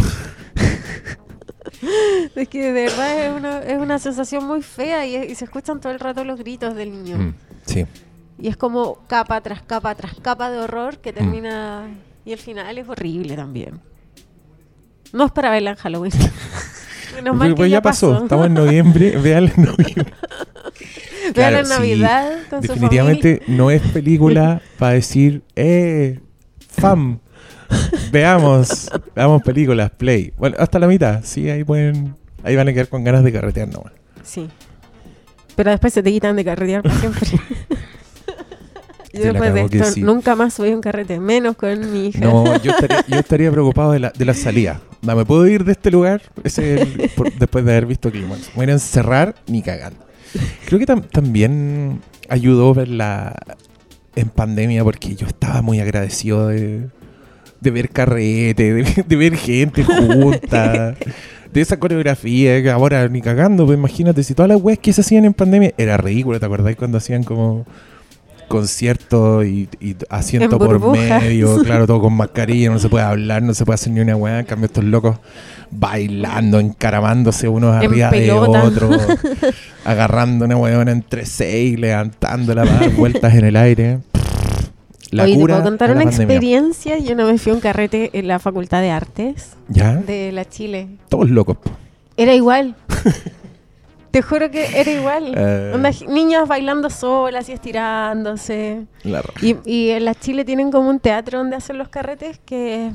es 2.35 2.47
que 2.49 2.61
de 2.61 2.71
verdad 2.71 3.25
es 3.25 3.33
una, 3.35 3.59
es 3.59 3.77
una 3.77 3.99
sensación 3.99 4.45
muy 4.45 4.61
fea 4.61 5.05
y, 5.05 5.15
y 5.15 5.35
se 5.35 5.45
escuchan 5.45 5.79
todo 5.79 5.91
el 5.93 5.99
rato 5.99 6.23
los 6.23 6.39
gritos 6.39 6.75
del 6.75 6.91
niño. 6.91 7.17
Mm, 7.17 7.33
sí. 7.65 7.85
Y 8.41 8.47
es 8.47 8.57
como 8.57 8.99
capa 9.07 9.41
tras 9.41 9.61
capa 9.61 9.93
tras 9.95 10.15
capa 10.15 10.49
de 10.49 10.59
horror 10.59 10.95
Mm. 10.95 11.01
que 11.01 11.13
termina. 11.13 11.87
Y 12.25 12.33
el 12.33 12.39
final 12.39 12.77
es 12.77 12.87
horrible 12.87 13.35
también. 13.35 13.79
No 15.13 15.25
es 15.25 15.31
para 15.31 15.49
verla 15.51 15.71
en 15.71 15.75
Halloween. 15.77 16.13
Menos 17.15 17.35
mal 17.35 17.55
Pues, 17.55 17.67
que 17.67 17.71
ya 17.71 17.81
pasó. 17.81 18.23
Estamos 18.23 18.47
en 18.47 18.53
noviembre. 18.53 19.17
Véanla 19.21 19.51
en 19.55 19.63
noviembre. 19.63 20.13
Claro, 21.33 21.59
en 21.59 21.65
sí. 21.65 21.71
Navidad 21.71 22.31
su 22.49 22.59
Definitivamente 22.61 23.41
no 23.47 23.69
es 23.71 23.81
película 23.81 24.61
para 24.79 24.93
decir, 24.93 25.43
eh, 25.55 26.19
fam, 26.67 27.19
veamos, 28.11 28.89
veamos 29.15 29.43
películas, 29.43 29.91
play. 29.91 30.33
Bueno, 30.37 30.55
hasta 30.59 30.79
la 30.79 30.87
mitad, 30.87 31.21
sí, 31.23 31.49
ahí 31.49 31.63
pueden, 31.63 32.15
ahí 32.43 32.55
van 32.55 32.67
a 32.67 32.73
quedar 32.73 32.87
con 32.87 33.03
ganas 33.03 33.23
de 33.23 33.31
carretear 33.31 33.67
nomás. 33.67 33.93
Sí. 34.23 34.47
Pero 35.55 35.71
después 35.71 35.93
se 35.93 36.01
te 36.01 36.11
quitan 36.11 36.35
de 36.35 36.45
carretear 36.45 36.81
para 36.81 36.95
siempre. 36.95 37.27
Yo 39.11 39.21
Se 39.21 39.31
después 39.31 39.53
de 39.53 39.61
esto 39.61 39.83
sí. 39.91 40.01
nunca 40.01 40.35
más 40.35 40.57
voy 40.57 40.71
a 40.71 40.75
un 40.75 40.81
carrete, 40.81 41.19
menos 41.19 41.55
con 41.57 41.91
mi 41.91 42.07
hija. 42.07 42.19
No, 42.19 42.57
yo 42.61 42.71
estaría, 42.71 43.05
yo 43.07 43.19
estaría 43.19 43.51
preocupado 43.51 43.91
de 43.91 43.99
la, 43.99 44.09
de 44.11 44.25
la 44.25 44.33
salida. 44.33 44.79
No, 45.01 45.15
¿Me 45.15 45.25
puedo 45.25 45.47
ir 45.47 45.63
de 45.63 45.71
este 45.73 45.91
lugar? 45.91 46.21
Ese 46.43 46.75
es 46.75 46.81
el- 46.81 47.09
por- 47.15 47.31
después 47.33 47.63
de 47.65 47.71
haber 47.71 47.85
visto 47.85 48.11
Clímax. 48.11 48.49
Me 48.49 48.63
voy 48.65 48.69
a 48.69 48.73
encerrar 48.73 49.35
ni 49.47 49.61
cagando. 49.61 49.99
Creo 50.65 50.79
que 50.79 50.85
tam- 50.85 51.07
también 51.09 52.01
ayudó 52.27 52.73
verla 52.73 53.35
en 54.15 54.29
pandemia 54.29 54.83
porque 54.83 55.15
yo 55.15 55.25
estaba 55.27 55.61
muy 55.61 55.79
agradecido 55.79 56.47
de, 56.49 56.87
de 57.61 57.71
ver 57.71 57.89
carrete, 57.89 58.73
de, 58.73 59.03
de 59.07 59.15
ver 59.15 59.35
gente 59.37 59.83
junta, 59.83 60.95
de 61.53 61.61
esa 61.61 61.79
coreografía 61.79 62.61
que 62.61 62.69
ahora 62.69 63.07
ni 63.07 63.21
cagando. 63.21 63.65
Pues 63.65 63.77
imagínate, 63.77 64.21
si 64.23 64.33
todas 64.33 64.49
las 64.49 64.61
weas 64.61 64.79
que 64.79 64.93
se 64.93 65.01
hacían 65.01 65.25
en 65.25 65.33
pandemia 65.33 65.73
era 65.77 65.97
ridículo, 65.97 66.39
¿te 66.39 66.45
acordás 66.45 66.75
cuando 66.75 66.97
hacían 66.97 67.23
como 67.23 67.65
conciertos 68.49 69.45
y, 69.45 69.69
y 69.79 69.95
asiento 70.09 70.55
En 70.55 70.59
por 70.59 70.91
medio, 70.91 71.57
claro, 71.63 71.87
todo 71.87 72.01
con 72.01 72.13
mascarilla, 72.13 72.69
no 72.69 72.79
se 72.79 72.89
puede 72.89 73.05
hablar, 73.05 73.41
no 73.41 73.53
se 73.53 73.63
puede 73.63 73.75
hacer 73.75 73.93
ni 73.93 74.01
una 74.01 74.17
weá, 74.17 74.39
en 74.39 74.45
cambio 74.45 74.65
estos 74.65 74.83
locos 74.83 75.17
bailando, 75.71 76.59
encaramándose 76.59 77.47
unos 77.47 77.81
En 77.81 77.89
arriba 77.89 78.09
de 78.09 78.31
otros, 78.31 79.01
agarrando 79.85 80.45
una 80.45 80.57
weona 80.57 80.91
entre 80.91 81.25
seis, 81.25 81.79
levantándola 81.79 82.65
para 82.65 82.79
dar 82.79 82.91
vueltas 82.95 83.33
en 83.35 83.45
el 83.45 83.55
aire. 83.55 83.99
La 85.11 85.23
Oye, 85.23 85.33
te 85.33 85.39
cura 85.39 85.55
puedo 85.55 85.69
contar 85.69 85.91
una 85.91 86.03
pandemia. 86.03 86.25
experiencia. 86.25 86.99
Yo 86.99 87.15
no 87.15 87.25
me 87.25 87.37
fui 87.37 87.51
a 87.51 87.55
un 87.55 87.61
carrete 87.61 88.11
en 88.13 88.27
la 88.27 88.37
Facultad 88.37 88.81
de 88.81 88.91
Artes 88.91 89.53
¿Ya? 89.67 89.95
de 89.95 90.31
la 90.31 90.45
Chile. 90.47 90.87
Todos 91.09 91.29
locos. 91.29 91.57
po. 91.57 91.71
Era 92.15 92.33
igual. 92.35 92.75
Te 94.11 94.21
juro 94.21 94.49
que 94.49 94.79
era 94.79 94.91
igual. 94.91 95.33
Eh. 95.37 96.05
Niñas 96.07 96.47
bailando 96.47 96.89
solas 96.89 97.47
y 97.49 97.53
estirándose. 97.53 98.85
La 99.03 99.21
raja. 99.21 99.45
Y, 99.45 99.57
y 99.65 99.89
en 99.91 100.05
la 100.05 100.15
Chile 100.15 100.45
tienen 100.45 100.71
como 100.71 100.89
un 100.89 100.99
teatro 100.99 101.39
donde 101.39 101.55
hacen 101.55 101.77
los 101.77 101.89
carretes 101.89 102.39
que 102.45 102.91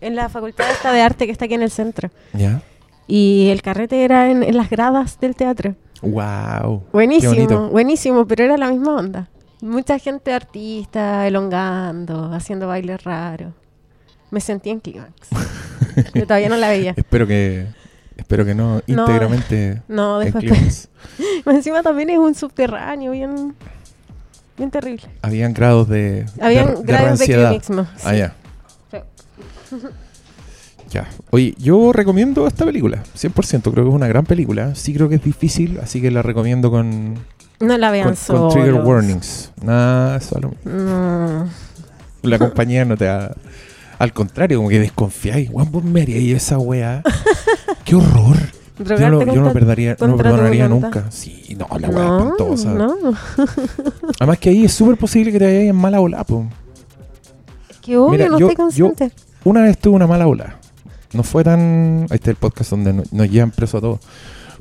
en 0.00 0.16
la 0.16 0.28
facultad 0.28 0.70
esta 0.70 0.92
de 0.92 1.02
arte 1.02 1.26
que 1.26 1.32
está 1.32 1.46
aquí 1.46 1.54
en 1.54 1.62
el 1.62 1.70
centro. 1.70 2.10
¿Ya? 2.32 2.62
Y 3.06 3.48
el 3.50 3.62
carrete 3.62 4.04
era 4.04 4.30
en, 4.30 4.42
en 4.42 4.56
las 4.56 4.70
gradas 4.70 5.18
del 5.20 5.34
teatro. 5.34 5.74
Wow. 6.02 6.84
Buenísimo, 6.92 7.68
buenísimo, 7.68 8.26
pero 8.26 8.44
era 8.44 8.56
la 8.56 8.70
misma 8.70 8.96
onda. 8.96 9.28
Mucha 9.60 9.98
gente 9.98 10.32
artista, 10.32 11.26
elongando, 11.26 12.32
haciendo 12.32 12.68
bailes 12.68 13.02
raros. 13.02 13.52
Me 14.30 14.40
sentí 14.40 14.70
en 14.70 14.80
clímax. 14.80 15.30
Yo 16.14 16.22
todavía 16.26 16.48
no 16.48 16.56
la 16.56 16.68
veía. 16.68 16.94
Espero 16.96 17.26
que 17.26 17.66
espero 18.18 18.44
que 18.44 18.54
no 18.54 18.76
No, 18.76 18.82
íntegramente 18.86 19.82
No, 19.88 20.20
en. 20.20 20.34
Encima 21.46 21.82
también 21.82 22.10
es 22.10 22.18
un 22.18 22.34
subterráneo, 22.34 23.12
bien, 23.12 23.54
bien 24.58 24.70
terrible. 24.70 25.04
Habían 25.22 25.54
grados 25.54 25.88
de 25.88 26.26
Habían 26.40 26.74
de, 26.74 26.82
grados 26.82 27.18
de 27.20 27.62
¿no? 27.70 27.86
Ah, 28.04 28.14
ya. 28.14 28.34
Sí. 28.90 28.98
Ya. 30.90 31.08
Oye, 31.30 31.54
yo 31.58 31.92
recomiendo 31.92 32.46
esta 32.46 32.64
película, 32.66 33.02
100%. 33.16 33.62
Creo 33.62 33.84
que 33.84 33.88
es 33.88 33.94
una 33.94 34.08
gran 34.08 34.24
película. 34.24 34.74
Sí 34.74 34.92
creo 34.92 35.08
que 35.08 35.14
es 35.14 35.24
difícil, 35.24 35.78
así 35.82 36.00
que 36.02 36.10
la 36.10 36.22
recomiendo 36.22 36.70
con, 36.70 37.14
No 37.60 37.78
la 37.78 37.90
vean 37.90 38.14
con, 38.26 38.38
con 38.38 38.50
trigger 38.50 38.74
warnings. 38.74 39.52
Nada, 39.62 40.20
solo. 40.20 40.54
No. 40.64 41.48
La 42.22 42.38
compañía 42.38 42.84
no 42.84 42.96
te 42.96 43.04
da... 43.06 43.34
Al 43.98 44.12
contrario, 44.12 44.58
como 44.58 44.68
que 44.68 44.78
desconfiáis. 44.78 45.50
Juan, 45.50 45.70
vos 45.70 45.82
me 45.84 46.02
haríais 46.02 46.36
esa 46.42 46.58
weá. 46.58 47.02
¡Qué 47.84 47.94
horror! 47.96 48.36
Yo 48.78 49.10
no, 49.10 49.24
yo 49.34 49.40
no 49.42 49.52
perdonaría, 49.52 49.96
no 49.98 50.68
nunca. 50.80 51.06
Sí, 51.10 51.56
no, 51.58 51.66
la 51.80 51.88
weá 51.88 51.98
No, 52.06 52.18
espantosa. 52.18 52.72
no. 52.74 52.94
Además 54.20 54.38
que 54.38 54.50
ahí 54.50 54.64
es 54.64 54.72
súper 54.72 54.96
posible 54.96 55.32
que 55.32 55.38
te 55.40 55.44
vayas 55.46 55.62
en 55.64 55.74
mala 55.76 56.00
ola, 56.00 56.22
po. 56.22 56.46
Que 57.82 57.96
obvio, 57.96 58.10
Mira, 58.12 58.28
no 58.28 58.38
yo- 58.38 58.46
estoy 58.46 58.56
consciente. 58.56 59.10
Una 59.42 59.62
vez 59.62 59.78
tuve 59.78 59.96
una 59.96 60.06
mala 60.06 60.28
ola. 60.28 60.58
No 61.12 61.24
fue 61.24 61.42
tan. 61.42 62.06
Ahí 62.10 62.16
está 62.16 62.30
el 62.30 62.36
podcast 62.36 62.70
donde 62.70 62.92
no- 62.92 63.02
nos 63.10 63.28
llevan 63.30 63.50
preso 63.50 63.78
a 63.78 63.80
todos. 63.80 64.00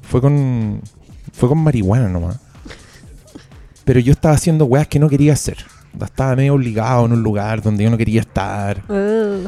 Fue 0.01 0.19
con. 0.19 0.81
Fue 1.33 1.47
con 1.47 1.59
marihuana 1.59 2.07
nomás. 2.09 2.37
Pero 3.85 3.99
yo 3.99 4.13
estaba 4.13 4.33
haciendo 4.33 4.65
weas 4.65 4.87
que 4.87 4.97
no 4.97 5.09
quería 5.09 5.33
hacer. 5.33 5.57
Estaba 6.05 6.35
medio 6.35 6.53
obligado 6.55 7.05
en 7.05 7.13
un 7.13 7.23
lugar 7.23 7.61
donde 7.61 7.83
yo 7.83 7.89
no 7.89 7.97
quería 7.97 8.21
estar. 8.21 8.83
Uh, 8.89 9.47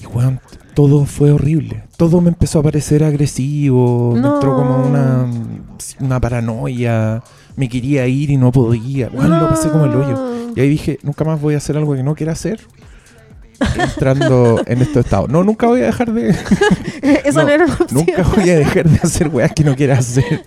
Y 0.00 0.06
weón, 0.06 0.40
todo 0.74 1.04
fue 1.04 1.30
horrible. 1.32 1.84
Todo 1.96 2.20
me 2.20 2.28
empezó 2.30 2.58
a 2.58 2.62
parecer 2.62 3.04
agresivo. 3.04 4.12
Me 4.14 4.26
entró 4.26 4.54
como 4.56 4.84
una, 4.86 5.26
una 6.00 6.20
paranoia. 6.20 7.22
Me 7.56 7.68
quería 7.68 8.06
ir 8.06 8.30
y 8.30 8.36
no 8.36 8.50
podía. 8.50 9.08
Weón, 9.12 9.38
lo 9.38 9.48
pasé 9.48 9.68
como 9.70 9.84
el 9.84 9.94
hoyo. 9.94 10.52
Y 10.56 10.60
ahí 10.60 10.68
dije, 10.68 10.98
nunca 11.02 11.24
más 11.24 11.40
voy 11.40 11.54
a 11.54 11.58
hacer 11.58 11.76
algo 11.76 11.94
que 11.94 12.02
no 12.02 12.14
quiera 12.14 12.32
hacer. 12.32 12.60
Entrando 13.78 14.62
en 14.66 14.82
este 14.82 15.00
estado. 15.00 15.26
No, 15.28 15.42
nunca 15.44 15.66
voy 15.66 15.80
a 15.82 15.86
dejar 15.86 16.12
de. 16.12 16.30
Eso 17.24 17.40
no, 17.40 17.44
no, 17.46 17.48
era. 17.50 17.66
Nunca 17.90 18.22
voy 18.22 18.50
a 18.50 18.56
dejar 18.58 18.88
de 18.88 18.98
hacer 19.02 19.28
weas 19.28 19.52
que 19.52 19.64
no 19.64 19.74
quiera 19.76 19.98
hacer. 19.98 20.44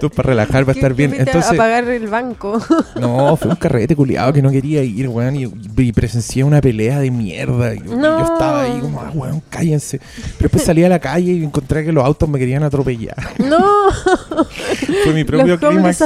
Tú 0.00 0.10
para 0.10 0.28
relajar, 0.30 0.64
para 0.64 0.74
¿Qué- 0.74 0.80
estar 0.80 0.94
bien. 0.94 1.14
Entonces, 1.14 1.52
a 1.52 1.54
pagar 1.54 1.84
el 1.84 2.08
banco. 2.08 2.60
no, 3.00 3.36
fue 3.36 3.50
un 3.50 3.56
carrete 3.56 3.96
culiado 3.96 4.32
que 4.32 4.42
no 4.42 4.50
quería 4.50 4.82
ir, 4.82 5.08
weón. 5.08 5.36
Y, 5.36 5.50
y 5.78 5.92
presencié 5.92 6.44
una 6.44 6.60
pelea 6.60 7.00
de 7.00 7.10
mierda. 7.10 7.74
Y, 7.74 7.78
y 7.78 7.80
No. 7.96 8.18
yo 8.18 8.32
estaba 8.32 8.62
ahí 8.62 8.78
como, 8.80 9.00
ah, 9.00 9.10
weón, 9.14 9.42
cállense. 9.48 9.98
Pero 9.98 10.40
después 10.40 10.64
salí 10.64 10.84
a 10.84 10.88
la 10.88 10.98
calle 10.98 11.32
y 11.32 11.44
encontré 11.44 11.84
que 11.84 11.92
los 11.92 12.04
autos 12.04 12.28
me 12.28 12.38
querían 12.38 12.62
atropellar. 12.62 13.16
no, 13.38 13.90
Fue 15.04 15.12
mi 15.14 15.24
propio 15.24 15.58
clímax. 15.58 16.04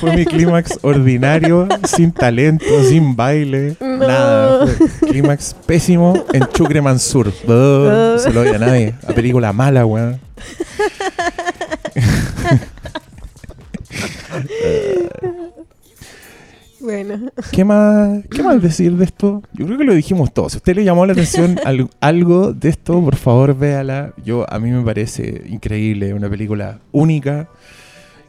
Fue 0.00 0.16
mi 0.16 0.24
clímax 0.24 0.78
ordinario, 0.82 1.68
sin 1.84 2.12
talento, 2.12 2.64
sin 2.88 3.14
baile, 3.16 3.76
No. 3.80 3.96
nada. 3.98 4.66
Fue 4.66 4.88
clímax 5.08 5.54
pésimo 5.66 6.24
en 6.32 6.46
Chucre 6.48 6.80
Mansur. 6.82 7.32
No 7.46 8.18
se 8.18 8.32
lo 8.32 8.40
oye 8.42 8.54
a 8.56 8.58
nadie. 8.58 8.94
La 9.06 9.14
película 9.14 9.52
mala, 9.52 9.86
weón. 9.86 10.20
Bueno, 16.80 17.30
¿Qué 17.52 17.62
más, 17.62 18.24
¿Qué 18.30 18.42
más 18.42 18.62
decir 18.62 18.96
de 18.96 19.04
esto? 19.04 19.42
Yo 19.52 19.66
creo 19.66 19.76
que 19.76 19.84
lo 19.84 19.92
dijimos 19.92 20.32
todo. 20.32 20.48
Si 20.48 20.56
a 20.56 20.58
usted 20.58 20.74
le 20.76 20.84
llamó 20.84 21.04
la 21.04 21.12
atención 21.12 21.58
al- 21.64 21.90
algo 22.00 22.54
de 22.54 22.70
esto, 22.70 23.02
por 23.04 23.16
favor 23.16 23.54
véala. 23.56 24.14
Yo, 24.24 24.50
a 24.50 24.58
mí 24.58 24.70
me 24.70 24.82
parece 24.82 25.42
increíble, 25.46 26.14
una 26.14 26.30
película 26.30 26.78
única 26.90 27.48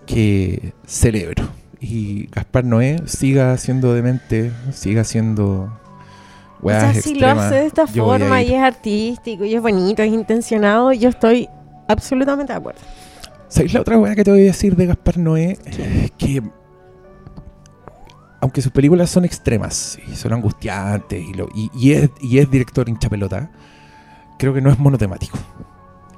que 0.06 0.74
celebro. 0.86 1.48
Y 1.80 2.28
Gaspar 2.28 2.66
Noé 2.66 2.98
siga 3.06 3.58
siendo 3.58 3.94
demente, 3.94 4.52
siga 4.74 5.06
siendo 5.06 5.72
o 6.62 6.68
weas 6.68 6.94
sea, 6.94 7.02
si 7.02 7.16
lo 7.16 7.28
hace 7.30 7.56
de 7.56 7.66
esta 7.68 7.88
forma 7.88 8.42
y 8.42 8.54
es 8.54 8.62
artístico 8.62 9.46
y 9.46 9.56
es 9.56 9.62
bonito, 9.62 10.02
es 10.04 10.12
intencionado, 10.14 10.92
yo 10.94 11.10
estoy 11.10 11.48
absolutamente 11.88 12.54
de 12.54 12.58
acuerdo. 12.60 12.80
¿Sabéis 13.48 13.74
la 13.74 13.82
otra 13.82 13.98
weá 13.98 14.16
que 14.16 14.24
te 14.24 14.32
voy 14.32 14.42
a 14.42 14.46
decir 14.46 14.76
de 14.76 14.86
Gaspar 14.86 15.18
Noé? 15.18 15.58
Que 16.18 16.42
aunque 18.40 18.62
sus 18.62 18.72
películas 18.72 19.10
son 19.10 19.24
extremas 19.26 20.00
y 20.12 20.16
son 20.16 20.34
angustiantes 20.34 21.24
y, 21.24 21.34
lo- 21.34 21.50
y- 21.54 21.70
y 21.76 21.92
es, 21.94 22.10
y 22.22 22.40
es 22.40 22.50
director 22.50 22.90
hincha 22.90 23.08
pelota, 23.10 23.52
creo 24.40 24.54
que 24.54 24.62
no 24.62 24.72
es 24.72 24.80
monotemático. 24.80 25.38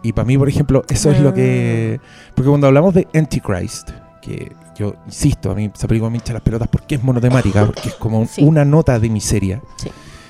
Y 0.04 0.14
para 0.14 0.26
mí, 0.26 0.38
por 0.38 0.48
ejemplo, 0.48 0.84
eso 0.90 1.12
es 1.12 1.20
lo 1.20 1.34
que... 1.34 2.00
Porque 2.36 2.50
cuando 2.50 2.68
hablamos 2.68 2.94
de 2.94 3.08
Antichrist, 3.14 3.90
que 4.22 4.54
yo 4.78 4.96
insisto, 5.06 5.52
a 5.52 5.56
mí 5.56 5.70
esa 5.74 5.88
película 5.88 6.10
me 6.10 6.18
hincha 6.18 6.34
las 6.34 6.42
pelotas 6.42 6.68
porque 6.70 6.96
es 6.96 7.04
monotemática, 7.04 7.66
porque 7.66 7.90
es 7.90 7.96
como 7.96 8.20
un- 8.22 8.28
Sí. 8.28 8.44
una 8.44 8.64
nota 8.66 9.00
de 9.00 9.10
miseria. 9.10 9.62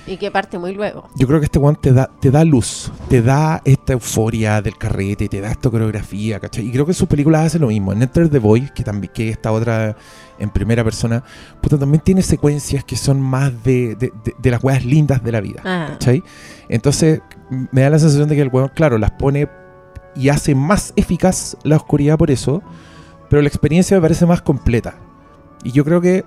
Y 0.05 0.17
que 0.17 0.29
parte 0.31 0.57
muy 0.59 0.73
luego. 0.73 1.09
Yo 1.15 1.25
creo 1.27 1.39
que 1.39 1.45
este 1.45 1.59
one 1.59 1.77
te 1.81 1.93
da, 1.93 2.09
te 2.19 2.29
da 2.29 2.43
luz, 2.43 2.91
te 3.07 3.21
da 3.21 3.61
esta 3.63 3.93
euforia 3.93 4.61
del 4.61 4.77
carrete, 4.77 5.29
te 5.29 5.39
da 5.39 5.49
esta 5.51 5.69
coreografía, 5.69 6.39
¿cachai? 6.41 6.67
Y 6.67 6.71
creo 6.71 6.85
que 6.85 6.93
sus 6.93 7.07
películas 7.07 7.45
hace 7.45 7.57
lo 7.59 7.67
mismo. 7.67 7.93
En 7.93 8.01
Enter 8.01 8.27
the 8.29 8.39
Void, 8.39 8.69
que 8.71 8.83
también 8.83 9.13
que 9.13 9.29
esta 9.29 9.51
otra 9.53 9.95
en 10.39 10.49
primera 10.49 10.83
persona, 10.83 11.23
puta, 11.61 11.77
también 11.77 12.01
tiene 12.03 12.21
secuencias 12.21 12.83
que 12.83 12.97
son 12.97 13.21
más 13.21 13.51
de, 13.63 13.95
de, 13.95 14.11
de- 14.25 14.35
de 14.37 14.51
las 14.51 14.61
weas 14.61 14.83
lindas 14.83 15.23
de 15.23 15.31
la 15.31 15.39
vida. 15.39 15.61
Ah, 15.63 15.87
¿Cachai? 15.91 16.21
Entonces, 16.67 17.21
me 17.71 17.81
da 17.81 17.89
la 17.89 17.99
sensación 17.99 18.27
de 18.27 18.35
que 18.35 18.41
el 18.41 18.49
weón, 18.49 18.71
claro, 18.75 18.97
las 18.97 19.11
pone 19.11 19.47
y 20.15 20.27
hace 20.29 20.53
más 20.53 20.91
eficaz 20.97 21.55
la 21.63 21.77
oscuridad 21.77 22.17
por 22.17 22.29
eso, 22.29 22.61
pero 23.29 23.41
la 23.41 23.47
experiencia 23.47 23.95
me 23.95 24.01
parece 24.01 24.25
más 24.25 24.41
completa. 24.41 24.95
Y 25.63 25.71
yo 25.71 25.85
creo 25.85 26.01
que 26.01 26.25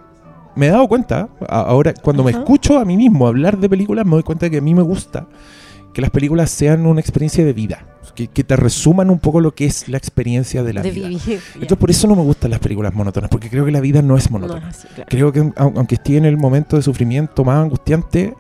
me 0.57 0.67
he 0.67 0.71
dado 0.71 0.89
cuenta, 0.89 1.29
ahora 1.49 1.95
cuando 1.95 2.25
me 2.25 2.31
Ajá. 2.31 2.41
escucho 2.41 2.79
a 2.79 2.85
mí 2.85 2.97
mismo 2.97 3.27
hablar 3.29 3.59
de 3.59 3.69
películas, 3.69 4.05
me 4.05 4.13
doy 4.13 4.23
cuenta 4.23 4.47
de 4.47 4.51
que 4.51 4.59
a 4.59 4.63
mí 4.63 4.75
me 4.75 4.83
gusta 4.83 5.27
que 5.93 6.01
las 6.03 6.11
películas 6.11 6.51
sean 6.51 6.85
una 6.87 7.01
experiencia 7.01 7.45
de 7.45 7.53
vida, 7.55 7.87
que, 8.15 8.29
que 8.29 8.45
te 8.45 8.55
resuman 8.57 9.09
un 9.11 9.19
poco 9.19 9.41
lo 9.41 9.55
que 9.55 9.65
es 9.67 9.89
la 9.89 9.97
experiencia 9.97 10.63
de 10.63 10.73
la 10.75 10.83
de 10.83 10.91
vida. 10.91 11.09
vivir. 11.09 11.23
ya. 11.27 11.39
Entonces, 11.55 11.79
por 11.79 11.91
eso 11.91 12.07
no 12.09 12.17
me 12.17 12.23
gustan 12.23 12.51
las 12.51 12.61
películas 12.61 12.93
monótonas, 12.95 13.31
porque 13.31 13.49
creo 13.49 13.65
que 13.65 13.71
la 13.73 13.81
vida 13.81 14.03
no 14.03 14.17
es 14.17 14.31
No, 14.31 14.39
monótona. 14.39 14.69
así, 14.69 14.87
claro. 14.89 15.09
Creo 15.09 15.33
que 15.33 15.41
au- 15.43 15.73
aunque 15.77 15.95
esté 15.97 16.17
en 16.19 16.25
el 16.27 16.37
momento 16.37 16.77
de 16.77 16.83
sufrimiento 16.83 17.45
más 17.45 17.63
angustiante, 17.63 18.35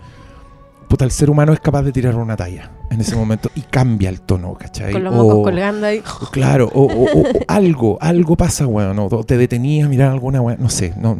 puta, 0.89 1.05
el 1.07 1.11
ser 1.11 1.31
humano 1.31 1.53
es 1.53 1.61
capaz 1.61 1.83
de 1.83 1.93
tirar 1.93 2.14
una 2.14 2.37
talla 2.37 2.71
en 2.91 3.01
ese 3.01 3.17
momento 3.17 3.51
y 3.55 3.62
cambia 3.62 4.09
el 4.11 4.21
tono, 4.21 4.55
¿cachai? 4.55 4.93
Con 4.93 5.05
los 5.05 5.14
O- 5.14 5.17
mocos 5.17 5.43
colgando 5.45 5.87
ahí. 5.87 6.03
Claro, 6.33 6.71
o, 6.75 6.83
o- 6.83 7.05
o- 7.05 7.21
o 7.23 7.25
algo, 7.49 7.99
algo 8.03 8.37
pasa, 8.37 8.67
weón, 8.67 8.99
o 8.99 9.09
te 9.25 9.37
detenías 9.39 9.87
a 9.87 9.89
mirar 9.89 10.12
alguna 10.12 10.41
weón, 10.43 10.59
no 10.61 10.69
sé, 10.71 10.93
no. 10.99 11.17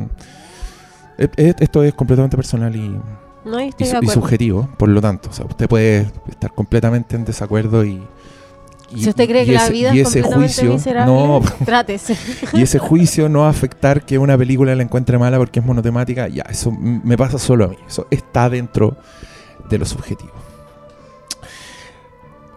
Esto 1.19 1.83
es 1.83 1.95
completamente 1.95 2.37
personal 2.37 2.75
y, 2.77 2.99
No, 3.45 3.61
y 3.61 3.73
subjetivo, 4.09 4.69
por 4.77 4.89
lo 4.89 5.01
tanto, 5.01 5.31
o 5.31 5.33
sea, 5.33 5.45
usted 5.47 5.69
puede 5.69 6.11
estar 6.29 6.53
completamente 6.53 7.17
en 7.17 7.25
desacuerdo 7.25 7.85
y... 7.85 8.03
y- 8.91 9.03
si 9.03 9.09
usted 9.09 9.27
cree 9.29 9.43
y 9.45 9.47
que 9.47 9.53
la 9.53 9.65
ese- 9.65 9.73
vida 9.73 9.95
y 9.95 10.01
es 10.01 10.09
ese 10.09 10.21
completamente 10.23 10.55
juicio, 10.55 10.73
miserable, 10.75 11.13
no, 11.15 11.41
trátese. 11.65 12.17
y 12.53 12.63
ese 12.63 12.79
juicio 12.79 13.29
no 13.29 13.41
va 13.41 13.47
a 13.47 13.51
afectar 13.51 14.05
que 14.05 14.19
una 14.19 14.37
película 14.37 14.75
la 14.75 14.83
encuentre 14.83 15.17
mala 15.19 15.39
porque 15.39 15.61
es 15.61 15.67
monotemática, 15.67 16.29
ya, 16.29 16.43
eso 16.51 16.71
me 16.73 17.17
pasa 17.17 17.39
solo 17.39 17.65
a 17.65 17.69
mí. 17.69 17.77
Eso 17.89 18.07
está 18.11 18.51
dentro 18.51 18.97
de 19.71 19.79
lo 19.79 19.87
subjetivo. 19.87 20.33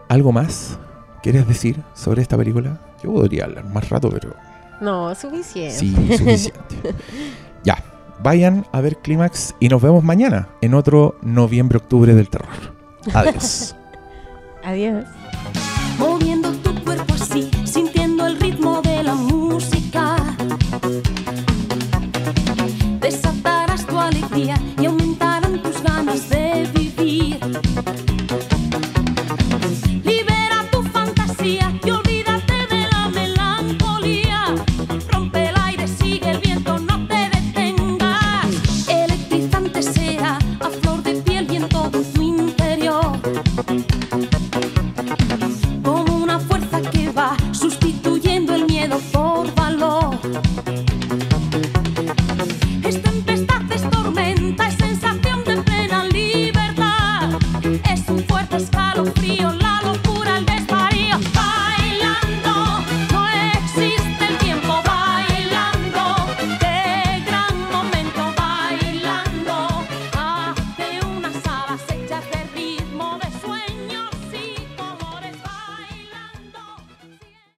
¿Algo 0.08 0.32
más 0.32 0.78
quieres 1.22 1.48
decir 1.48 1.82
sobre 1.94 2.22
esta 2.22 2.36
película? 2.38 2.80
Yo 3.04 3.14
podría 3.14 3.46
hablar 3.46 3.66
más 3.66 3.88
rato, 3.90 4.10
pero 4.10 4.34
No, 4.82 5.14
suficiente. 5.16 5.78
sí, 5.78 5.96
suficiente. 6.18 6.76
ya, 7.64 7.84
vayan 8.22 8.66
a 8.72 8.82
ver 8.82 8.98
Clímax 8.98 9.56
y 9.60 9.70
nos 9.70 9.82
vemos 9.82 10.04
mañana 10.04 10.50
en 10.62 10.74
otro 10.74 11.16
noviembre-octubre 11.22 12.14
del 12.14 12.30
terror. 12.30 12.50
Adiós. 13.14 13.76
Adiós. 14.64 15.06